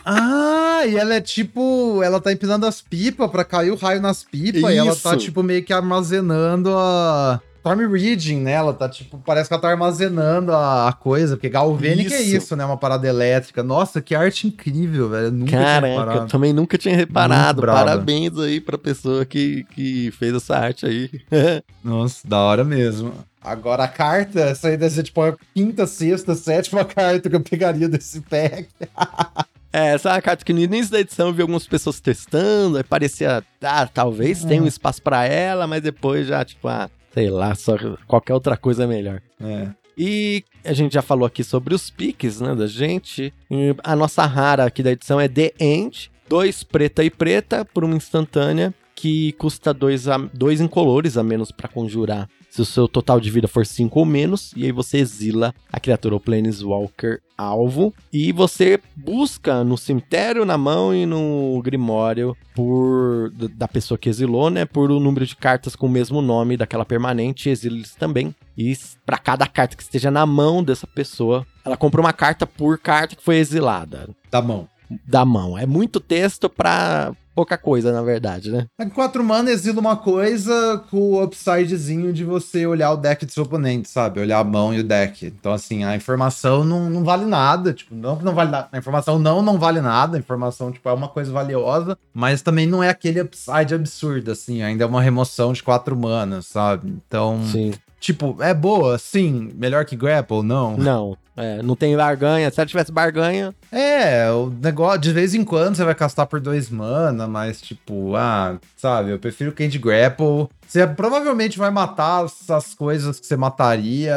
Ah, 0.05 0.83
e 0.85 0.95
ela 0.97 1.15
é 1.15 1.21
tipo. 1.21 2.01
Ela 2.03 2.19
tá 2.19 2.31
empinando 2.31 2.65
as 2.65 2.81
pipas 2.81 3.29
pra 3.29 3.43
cair 3.43 3.71
o 3.71 3.75
raio 3.75 4.01
nas 4.01 4.23
pipas. 4.23 4.71
E 4.73 4.77
ela 4.77 4.95
tá, 4.95 5.17
tipo, 5.17 5.43
meio 5.43 5.63
que 5.63 5.73
armazenando 5.73 6.73
a. 6.77 7.41
Storm 7.62 7.91
Reading, 7.91 8.38
né? 8.38 8.54
Ela 8.54 8.74
tá, 8.74 8.89
tipo, 8.89 9.21
parece 9.24 9.47
que 9.47 9.54
ela 9.54 9.62
tá 9.62 9.69
armazenando 9.69 10.52
a, 10.52 10.89
a 10.89 10.93
coisa, 10.93 11.36
porque 11.36 11.47
Galvanic 11.47 12.12
é 12.12 12.21
Isso. 12.21 12.56
né? 12.56 12.65
Uma 12.65 12.76
parada 12.76 13.08
elétrica. 13.08 13.62
Nossa, 13.62 14.02
que 14.02 14.15
arte 14.15 14.47
incrível, 14.47 15.10
velho. 15.10 15.26
Eu 15.28 15.32
nunca 15.32 15.52
Caraca, 15.52 16.13
eu 16.13 16.28
também 16.28 16.54
nunca 16.54 16.78
tinha 16.78 16.95
reparado. 16.95 17.62
Parabéns 17.62 18.38
aí 18.39 18.60
pra 18.60 18.80
pessoa 18.80 19.24
que, 19.26 19.63
que 19.76 20.12
fez 20.12 20.34
essa 20.34 20.58
arte 20.58 20.88
aí. 20.88 21.10
Nossa, 21.84 22.28
da 22.28 22.39
hora 22.39 22.63
mesmo. 22.63 23.13
Agora 23.43 23.84
a 23.84 23.88
carta, 23.88 24.39
essa 24.39 24.67
aí 24.67 24.78
deve 24.78 24.95
ser, 24.95 25.04
tipo, 25.04 25.21
a 25.21 25.36
quinta, 25.54 25.86
sexta, 25.86 26.34
sétima 26.34 26.84
carta 26.86 27.30
que 27.30 27.36
eu 27.36 27.41
pegaria 27.41 27.88
desse 27.88 28.21
pack. 28.21 28.67
É, 29.74 29.93
essa 29.93 30.10
é 30.10 30.12
uma 30.12 30.21
carta 30.21 30.43
que 30.43 30.52
no 30.52 30.60
início 30.60 30.91
da 30.91 31.00
edição 31.00 31.28
eu 31.28 31.34
vi 31.34 31.41
algumas 31.41 31.65
pessoas 31.65 32.02
testando, 32.02 32.76
aí 32.76 32.84
parecia, 32.84 33.41
ah, 33.62 33.88
talvez 33.88 34.43
tenha 34.43 34.62
um 34.62 34.67
espaço 34.67 35.02
pra 35.02 35.24
ela, 35.26 35.65
mas 35.65 35.82
depois 35.82 36.28
já, 36.28 36.43
tipo, 36.43 36.67
ah, 36.67 36.89
sei 37.13 37.30
lá, 37.30 37.54
só 37.56 37.76
qualquer 38.08 38.34
outra 38.34 38.58
coisa 38.58 38.84
é 38.84 38.88
melhor. 38.88 39.21
É. 39.39 39.69
E 39.97 40.43
a 40.63 40.74
gente 40.74 40.93
já 40.93 41.02
falou 41.02 41.26
aqui 41.26 41.43
sobre 41.43 41.76
os 41.76 41.89
piques, 41.89 42.39
né, 42.39 42.56
da 42.56 42.67
gente. 42.67 43.34
E 43.50 43.76
a 43.84 43.95
nossa 43.95 44.26
rara 44.26 44.65
aqui 44.65 44.82
da 44.82 44.91
edição 44.91 45.19
é 45.19 45.28
The 45.28 45.54
End, 45.60 46.12
dois 46.28 46.63
preta 46.63 47.04
e 47.04 47.10
preta 47.10 47.65
por 47.65 47.84
uma 47.84 47.95
instantânea 47.95 48.74
que 48.95 49.32
custa 49.34 49.74
dois, 49.74 50.08
a, 50.08 50.17
dois 50.17 50.62
incolores 50.62 51.17
a 51.17 51.24
menos 51.24 51.52
pra 51.52 51.67
conjurar. 51.67 52.30
Se 52.51 52.61
o 52.61 52.65
seu 52.65 52.85
total 52.85 53.17
de 53.21 53.31
vida 53.31 53.47
for 53.47 53.65
5 53.65 53.97
ou 53.97 54.05
menos, 54.05 54.51
e 54.57 54.65
aí 54.65 54.73
você 54.73 54.97
exila 54.97 55.55
a 55.71 55.79
criatura 55.79 56.15
ou 56.15 56.19
Planeswalker 56.19 57.21
alvo. 57.37 57.93
E 58.11 58.33
você 58.33 58.77
busca 58.93 59.63
no 59.63 59.77
cemitério, 59.77 60.43
na 60.43 60.57
mão 60.57 60.93
e 60.93 61.05
no 61.05 61.61
grimório 61.63 62.35
por 62.53 63.31
da 63.55 63.69
pessoa 63.69 63.97
que 63.97 64.09
exilou, 64.09 64.49
né? 64.49 64.65
Por 64.65 64.91
o 64.91 64.99
número 64.99 65.25
de 65.25 65.35
cartas 65.35 65.77
com 65.77 65.87
o 65.87 65.89
mesmo 65.89 66.21
nome 66.21 66.57
daquela 66.57 66.83
permanente, 66.83 67.49
exila 67.49 67.77
eles 67.77 67.95
também. 67.95 68.35
E 68.57 68.77
para 69.05 69.17
cada 69.17 69.47
carta 69.47 69.77
que 69.77 69.83
esteja 69.83 70.11
na 70.11 70.25
mão 70.25 70.61
dessa 70.61 70.85
pessoa, 70.85 71.47
ela 71.63 71.77
compra 71.77 72.01
uma 72.01 72.11
carta 72.11 72.45
por 72.45 72.77
carta 72.77 73.15
que 73.15 73.23
foi 73.23 73.37
exilada. 73.37 74.09
Tá 74.29 74.41
bom. 74.41 74.67
Da 75.08 75.25
mão. 75.25 75.58
É 75.58 75.65
muito 75.65 75.99
texto 75.99 76.49
pra 76.49 77.12
pouca 77.34 77.58
coisa, 77.58 77.93
na 77.93 78.01
verdade, 78.01 78.51
né? 78.51 78.67
É 78.78 78.86
que 78.86 78.91
4 78.91 79.24
mana 79.24 79.49
exila 79.49 79.80
uma 79.80 79.95
coisa 79.95 80.84
com 80.91 80.97
o 80.97 81.24
upsidezinho 81.24 82.11
de 82.11 82.26
você 82.26 82.68
olhar 82.68 82.91
o 82.91 82.97
deck 82.97 83.26
do 83.26 83.32
seu 83.32 83.43
oponente, 83.43 83.89
sabe? 83.89 84.20
Olhar 84.20 84.39
a 84.39 84.43
mão 84.43 84.74
e 84.74 84.82
o 84.82 84.84
deck. 84.84 85.26
Então, 85.26 85.53
assim, 85.53 85.84
a 85.84 85.95
informação 85.95 86.63
não, 86.63 86.89
não 86.89 87.03
vale 87.03 87.26
nada. 87.26 87.74
Tipo, 87.74 87.95
não 87.95 88.18
que 88.18 88.26
não 88.26 88.36
vale 88.36 88.51
nada. 88.51 88.68
A 88.72 88.78
informação 88.78 89.18
não, 89.18 89.41
não 89.41 89.57
vale 89.57 89.82
nada. 89.82 90.18
A 90.18 90.20
informação, 90.20 90.72
tipo, 90.72 90.88
é 90.89 90.93
uma 90.93 91.07
coisa 91.07 91.32
valiosa, 91.32 91.97
mas 92.13 92.41
também 92.41 92.68
não 92.68 92.84
é 92.84 92.89
aquele 92.89 93.22
upside 93.22 93.74
absurdo, 93.74 94.32
assim. 94.32 94.61
Ainda 94.61 94.84
é 94.84 94.88
uma 94.88 95.01
remoção 95.01 95.53
de 95.53 95.63
4 95.63 95.95
manas, 95.95 96.47
sabe? 96.47 96.89
Então. 96.89 97.41
Sim. 97.45 97.72
Tipo, 98.02 98.36
é 98.41 98.52
boa, 98.54 98.97
sim. 98.97 99.52
Melhor 99.56 99.86
que 99.86 99.95
Grapple, 99.95 100.41
não. 100.41 100.76
Não. 100.76 101.18
É, 101.38 101.62
não 101.62 101.76
tem 101.76 101.95
barganha. 101.95 102.49
Se 102.52 102.60
ela 102.60 102.68
tivesse 102.68 102.91
barganha. 102.91 103.56
É, 103.72 104.30
o 104.32 104.49
negócio, 104.62 104.99
de 104.99 105.14
vez 105.14 105.34
em 105.36 105.43
quando 105.43 105.76
você 105.76 105.86
vai 105.86 105.93
castar 105.95 106.26
por 106.28 106.39
dois 106.41 106.70
mana, 106.70 107.28
mas 107.28 107.62
tipo, 107.62 108.16
ah, 108.16 108.60
sabe, 108.76 109.12
eu 109.12 109.20
prefiro 109.20 109.52
Candy 109.54 109.78
Grapple. 109.80 110.47
Você 110.68 110.86
provavelmente 110.88 111.58
vai 111.60 111.70
matar 111.70 112.26
essas 112.26 112.74
coisas 112.74 113.20
que 113.20 113.26
você 113.28 113.38
mataria, 113.38 114.16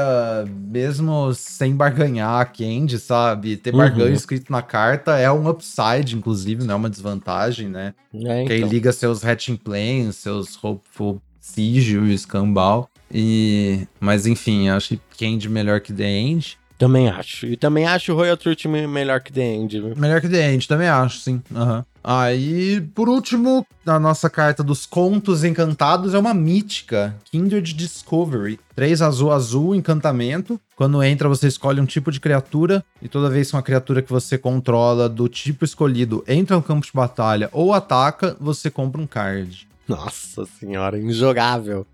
mesmo 0.70 1.32
sem 1.34 1.74
barganhar 1.76 2.40
a 2.40 2.44
Candy, 2.44 2.98
sabe? 2.98 3.56
Ter 3.58 3.72
barganho 3.72 4.08
Uhum. 4.08 4.14
escrito 4.14 4.50
na 4.50 4.62
carta 4.62 5.18
é 5.18 5.30
um 5.30 5.48
upside, 5.48 6.16
inclusive, 6.16 6.64
não 6.64 6.74
é 6.74 6.76
uma 6.76 6.90
desvantagem, 6.90 7.68
né? 7.68 7.94
É, 8.14 8.44
Que 8.44 8.52
aí 8.54 8.58
então. 8.60 8.68
liga 8.70 8.92
seus 8.92 9.24
Hatching 9.24 9.56
Planes, 9.56 10.16
seus 10.16 10.56
Hopeful 10.62 11.20
Siege 11.40 11.98
e 11.98 12.16
Scambal. 12.18 12.88
E. 13.12 13.86
Mas 14.00 14.26
enfim, 14.26 14.68
acho 14.68 14.96
que 14.96 15.00
Candy 15.18 15.48
melhor 15.48 15.80
que 15.80 15.92
The 15.92 16.04
End. 16.10 16.58
Também 16.76 17.08
acho. 17.08 17.46
E 17.46 17.56
também 17.56 17.86
acho 17.86 18.12
o 18.12 18.16
Royal 18.16 18.36
Truth 18.36 18.64
me- 18.66 18.86
melhor 18.86 19.20
que 19.20 19.32
The 19.32 19.42
End. 19.54 19.80
viu? 19.80 19.96
Melhor 19.96 20.20
que 20.20 20.28
The 20.28 20.52
End, 20.52 20.66
também 20.66 20.88
acho, 20.88 21.18
sim. 21.20 21.40
Aham. 21.54 21.84
Aí, 22.06 22.82
por 22.94 23.08
último, 23.08 23.64
a 23.86 23.98
nossa 23.98 24.28
carta 24.28 24.62
dos 24.62 24.84
contos 24.84 25.42
encantados 25.42 26.12
é 26.12 26.18
uma 26.18 26.34
mítica, 26.34 27.14
Kindred 27.30 27.72
Discovery. 27.72 28.60
3 28.76 29.00
azul 29.00 29.32
azul, 29.32 29.74
encantamento. 29.74 30.60
Quando 30.76 31.02
entra, 31.02 31.28
você 31.28 31.46
escolhe 31.46 31.80
um 31.80 31.86
tipo 31.86 32.10
de 32.12 32.20
criatura, 32.20 32.84
e 33.00 33.08
toda 33.08 33.30
vez 33.30 33.48
que 33.50 33.56
uma 33.56 33.62
criatura 33.62 34.02
que 34.02 34.10
você 34.12 34.36
controla 34.36 35.08
do 35.08 35.28
tipo 35.28 35.64
escolhido 35.64 36.22
entra 36.28 36.56
no 36.56 36.62
campo 36.62 36.84
de 36.84 36.92
batalha 36.92 37.48
ou 37.52 37.72
ataca, 37.72 38.36
você 38.38 38.68
compra 38.68 39.00
um 39.00 39.06
card. 39.06 39.66
Nossa 39.88 40.46
senhora, 40.58 40.98
injogável. 40.98 41.86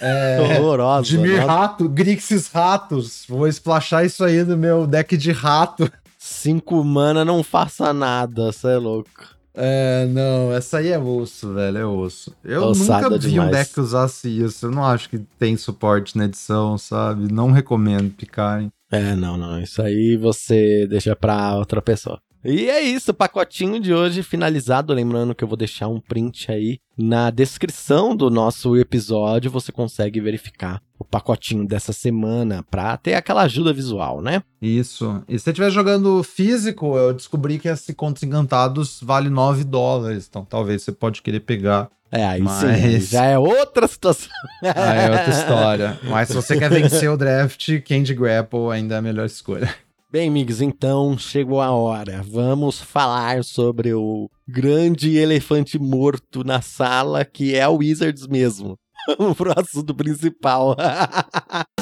É. 0.00 0.38
Horrorosa. 0.58 1.06
Dimir 1.08 1.40
Nossa, 1.40 1.52
Rato, 1.52 1.88
Grixis 1.88 2.48
Ratos. 2.48 3.24
Vou 3.28 3.46
splashar 3.48 4.04
isso 4.04 4.24
aí 4.24 4.42
no 4.44 4.56
meu 4.56 4.86
deck 4.86 5.16
de 5.16 5.30
rato. 5.32 5.90
Cinco 6.18 6.82
mana, 6.82 7.24
não 7.24 7.42
faça 7.42 7.92
nada, 7.92 8.50
cê 8.50 8.68
é 8.68 8.76
louco. 8.76 9.34
É, 9.56 10.06
não, 10.10 10.52
essa 10.52 10.78
aí 10.78 10.88
é 10.88 10.98
osso, 10.98 11.52
velho, 11.54 11.78
é 11.78 11.86
osso. 11.86 12.34
Eu 12.42 12.64
Ossada 12.64 13.02
nunca 13.10 13.18
vi 13.18 13.28
um 13.28 13.30
demais. 13.44 13.50
deck 13.52 13.74
que 13.74 13.80
usasse 13.80 14.28
isso. 14.28 14.66
Eu 14.66 14.70
não 14.72 14.84
acho 14.84 15.08
que 15.08 15.18
tem 15.38 15.56
suporte 15.56 16.18
na 16.18 16.24
edição, 16.24 16.76
sabe? 16.76 17.32
Não 17.32 17.52
recomendo 17.52 18.10
picarem. 18.10 18.72
É, 18.90 19.14
não, 19.14 19.36
não. 19.36 19.60
Isso 19.60 19.80
aí 19.80 20.16
você 20.16 20.86
deixa 20.88 21.14
pra 21.14 21.54
outra 21.56 21.80
pessoa. 21.80 22.18
E 22.44 22.68
é 22.68 22.82
isso, 22.82 23.10
o 23.10 23.14
pacotinho 23.14 23.80
de 23.80 23.94
hoje 23.94 24.22
finalizado. 24.22 24.92
Lembrando 24.92 25.34
que 25.34 25.42
eu 25.42 25.48
vou 25.48 25.56
deixar 25.56 25.88
um 25.88 25.98
print 25.98 26.52
aí 26.52 26.78
na 26.96 27.30
descrição 27.30 28.14
do 28.14 28.28
nosso 28.28 28.76
episódio. 28.76 29.50
Você 29.50 29.72
consegue 29.72 30.20
verificar 30.20 30.82
o 30.98 31.04
pacotinho 31.04 31.66
dessa 31.66 31.92
semana 31.92 32.62
pra 32.70 32.96
ter 32.98 33.14
aquela 33.14 33.42
ajuda 33.42 33.72
visual, 33.72 34.20
né? 34.20 34.42
Isso. 34.60 35.22
E 35.26 35.38
se 35.38 35.44
você 35.44 35.50
estiver 35.50 35.70
jogando 35.70 36.22
físico, 36.22 36.98
eu 36.98 37.14
descobri 37.14 37.58
que 37.58 37.66
esse 37.68 37.94
Contos 37.94 38.22
Encantados 38.22 39.00
vale 39.02 39.30
9 39.30 39.64
dólares. 39.64 40.26
Então 40.28 40.44
talvez 40.44 40.82
você 40.82 40.92
pode 40.92 41.22
querer 41.22 41.40
pegar. 41.40 41.88
É, 42.12 42.24
aí 42.24 42.42
Mas- 42.42 42.80
sim, 42.80 43.00
já 43.00 43.24
é 43.24 43.38
outra 43.38 43.88
situação. 43.88 44.30
Aí 44.62 45.06
é 45.06 45.10
outra 45.10 45.30
história. 45.30 45.98
Mas 46.04 46.28
se 46.28 46.34
você 46.34 46.56
quer 46.56 46.70
vencer 46.70 47.10
o 47.10 47.16
draft, 47.16 47.80
Candy 47.88 48.14
Grapple 48.14 48.70
ainda 48.70 48.96
é 48.96 48.98
a 48.98 49.02
melhor 49.02 49.26
escolha. 49.26 49.74
Bem, 50.14 50.28
amigos, 50.28 50.60
então 50.60 51.18
chegou 51.18 51.60
a 51.60 51.72
hora. 51.72 52.22
Vamos 52.22 52.80
falar 52.80 53.42
sobre 53.42 53.94
o 53.94 54.30
grande 54.46 55.16
elefante 55.16 55.76
morto 55.76 56.44
na 56.44 56.62
sala, 56.62 57.24
que 57.24 57.56
é 57.56 57.66
o 57.66 57.78
Wizards 57.78 58.28
mesmo. 58.28 58.78
Pro 59.36 59.52
assunto 59.58 59.92
principal. 59.92 60.76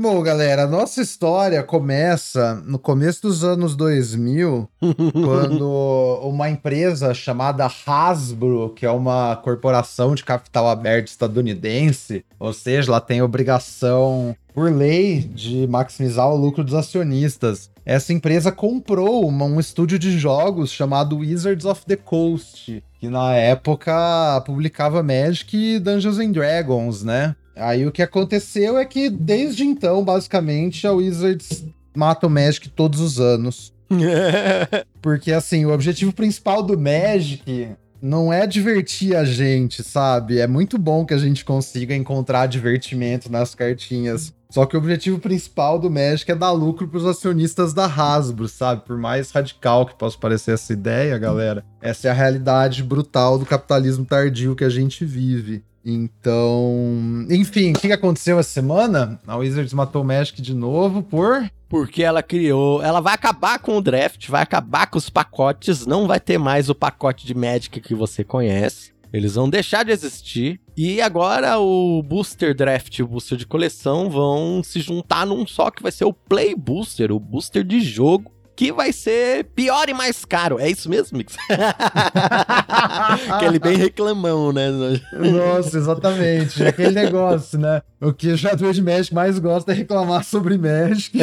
Bom, 0.00 0.22
galera, 0.22 0.62
a 0.62 0.66
nossa 0.68 1.02
história 1.02 1.60
começa 1.60 2.62
no 2.64 2.78
começo 2.78 3.22
dos 3.22 3.42
anos 3.42 3.74
2000, 3.74 4.68
quando 5.12 6.20
uma 6.22 6.48
empresa 6.48 7.12
chamada 7.12 7.68
Hasbro, 7.84 8.72
que 8.76 8.86
é 8.86 8.90
uma 8.92 9.34
corporação 9.34 10.14
de 10.14 10.22
capital 10.22 10.68
aberto 10.68 11.08
estadunidense, 11.08 12.24
ou 12.38 12.52
seja, 12.52 12.92
ela 12.92 13.00
tem 13.00 13.20
obrigação 13.22 14.36
por 14.54 14.70
lei 14.72 15.18
de 15.20 15.66
maximizar 15.66 16.28
o 16.30 16.36
lucro 16.36 16.62
dos 16.62 16.74
acionistas. 16.74 17.68
Essa 17.84 18.12
empresa 18.12 18.52
comprou 18.52 19.26
uma- 19.26 19.46
um 19.46 19.58
estúdio 19.58 19.98
de 19.98 20.16
jogos 20.16 20.70
chamado 20.70 21.16
Wizards 21.16 21.64
of 21.64 21.84
the 21.86 21.96
Coast, 21.96 22.84
que 23.00 23.08
na 23.08 23.34
época 23.34 24.42
publicava 24.46 25.02
Magic 25.02 25.56
e 25.56 25.80
Dungeons 25.80 26.18
and 26.18 26.30
Dragons, 26.30 27.02
né? 27.02 27.34
Aí 27.58 27.86
o 27.86 27.92
que 27.92 28.02
aconteceu 28.02 28.78
é 28.78 28.84
que 28.84 29.10
desde 29.10 29.64
então, 29.64 30.04
basicamente, 30.04 30.86
a 30.86 30.92
Wizards 30.92 31.64
mata 31.96 32.26
o 32.26 32.30
Magic 32.30 32.68
todos 32.70 33.00
os 33.00 33.20
anos. 33.20 33.72
Porque, 35.00 35.32
assim, 35.32 35.64
o 35.64 35.72
objetivo 35.72 36.12
principal 36.12 36.62
do 36.62 36.78
Magic 36.78 37.68
não 38.00 38.32
é 38.32 38.46
divertir 38.46 39.16
a 39.16 39.24
gente, 39.24 39.82
sabe? 39.82 40.38
É 40.38 40.46
muito 40.46 40.78
bom 40.78 41.04
que 41.04 41.14
a 41.14 41.18
gente 41.18 41.44
consiga 41.44 41.94
encontrar 41.94 42.46
divertimento 42.46 43.30
nas 43.30 43.54
cartinhas. 43.54 44.32
Só 44.50 44.64
que 44.64 44.76
o 44.76 44.78
objetivo 44.78 45.18
principal 45.18 45.78
do 45.78 45.90
Magic 45.90 46.30
é 46.30 46.34
dar 46.34 46.52
lucro 46.52 46.88
pros 46.88 47.04
acionistas 47.04 47.74
da 47.74 47.84
Hasbro, 47.84 48.48
sabe? 48.48 48.82
Por 48.82 48.96
mais 48.96 49.30
radical 49.30 49.84
que 49.84 49.94
possa 49.94 50.16
parecer 50.16 50.52
essa 50.52 50.72
ideia, 50.72 51.18
galera, 51.18 51.62
essa 51.82 52.08
é 52.08 52.10
a 52.10 52.14
realidade 52.14 52.82
brutal 52.82 53.38
do 53.38 53.44
capitalismo 53.44 54.06
tardio 54.06 54.56
que 54.56 54.64
a 54.64 54.70
gente 54.70 55.04
vive. 55.04 55.62
Então, 55.90 57.26
enfim, 57.30 57.72
o 57.72 57.80
que 57.80 57.90
aconteceu 57.90 58.38
essa 58.38 58.50
semana? 58.50 59.18
A 59.26 59.36
Wizards 59.36 59.72
matou 59.72 60.02
o 60.02 60.04
Magic 60.04 60.42
de 60.42 60.52
novo 60.52 61.02
por 61.02 61.50
Porque 61.66 62.02
ela 62.02 62.22
criou. 62.22 62.82
Ela 62.82 63.00
vai 63.00 63.14
acabar 63.14 63.58
com 63.58 63.78
o 63.78 63.80
draft, 63.80 64.28
vai 64.28 64.42
acabar 64.42 64.86
com 64.86 64.98
os 64.98 65.08
pacotes, 65.08 65.86
não 65.86 66.06
vai 66.06 66.20
ter 66.20 66.36
mais 66.36 66.68
o 66.68 66.74
pacote 66.74 67.26
de 67.26 67.34
Magic 67.34 67.80
que 67.80 67.94
você 67.94 68.22
conhece. 68.22 68.92
Eles 69.10 69.36
vão 69.36 69.48
deixar 69.48 69.84
de 69.84 69.90
existir. 69.90 70.60
E 70.76 71.00
agora 71.00 71.58
o 71.58 72.02
Booster 72.02 72.54
Draft 72.54 72.98
e 72.98 73.02
o 73.02 73.08
Booster 73.08 73.38
de 73.38 73.46
coleção 73.46 74.10
vão 74.10 74.62
se 74.62 74.80
juntar 74.80 75.26
num 75.26 75.46
só 75.46 75.70
que 75.70 75.82
vai 75.82 75.90
ser 75.90 76.04
o 76.04 76.12
Play 76.12 76.54
Booster, 76.54 77.10
o 77.10 77.18
Booster 77.18 77.64
de 77.64 77.80
jogo. 77.80 78.30
Que 78.58 78.72
vai 78.72 78.92
ser 78.92 79.44
pior 79.54 79.88
e 79.88 79.94
mais 79.94 80.24
caro. 80.24 80.58
É 80.58 80.68
isso 80.68 80.90
mesmo, 80.90 81.16
Mix? 81.16 81.36
Aquele 83.30 83.60
bem 83.60 83.76
reclamão, 83.76 84.52
né? 84.52 84.68
Nossa, 85.12 85.78
exatamente. 85.78 86.64
É 86.64 86.66
Aquele 86.70 86.90
negócio, 86.90 87.56
né? 87.56 87.80
O 88.00 88.12
que 88.12 88.32
o 88.32 88.36
jogador 88.36 88.72
de 88.72 88.82
Magic 88.82 89.14
mais 89.14 89.38
gosta 89.38 89.70
é 89.70 89.76
reclamar 89.76 90.24
sobre 90.24 90.58
Magic. 90.58 91.16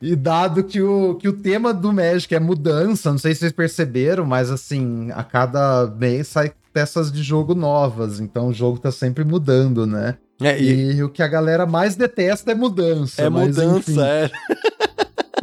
E 0.00 0.16
dado 0.16 0.64
que 0.64 0.80
o, 0.80 1.16
que 1.16 1.28
o 1.28 1.34
tema 1.34 1.74
do 1.74 1.92
Magic 1.92 2.34
é 2.34 2.40
mudança, 2.40 3.10
não 3.10 3.18
sei 3.18 3.34
se 3.34 3.40
vocês 3.40 3.52
perceberam, 3.52 4.24
mas 4.24 4.50
assim, 4.50 5.10
a 5.12 5.22
cada 5.22 5.86
mês 5.86 6.28
sai 6.28 6.50
peças 6.72 7.12
de 7.12 7.22
jogo 7.22 7.54
novas. 7.54 8.20
Então 8.20 8.48
o 8.48 8.54
jogo 8.54 8.78
tá 8.78 8.90
sempre 8.90 9.22
mudando, 9.22 9.86
né? 9.86 10.16
É, 10.40 10.58
e 10.58 10.96
E, 10.96 11.02
o 11.02 11.10
que 11.10 11.22
a 11.22 11.28
galera 11.28 11.66
mais 11.66 11.94
detesta 11.94 12.52
é 12.52 12.54
mudança. 12.54 13.20
é 13.22 13.28
mas, 13.28 13.58
enfim. 13.58 13.92
mudança, 13.92 14.06
é. 14.06 14.30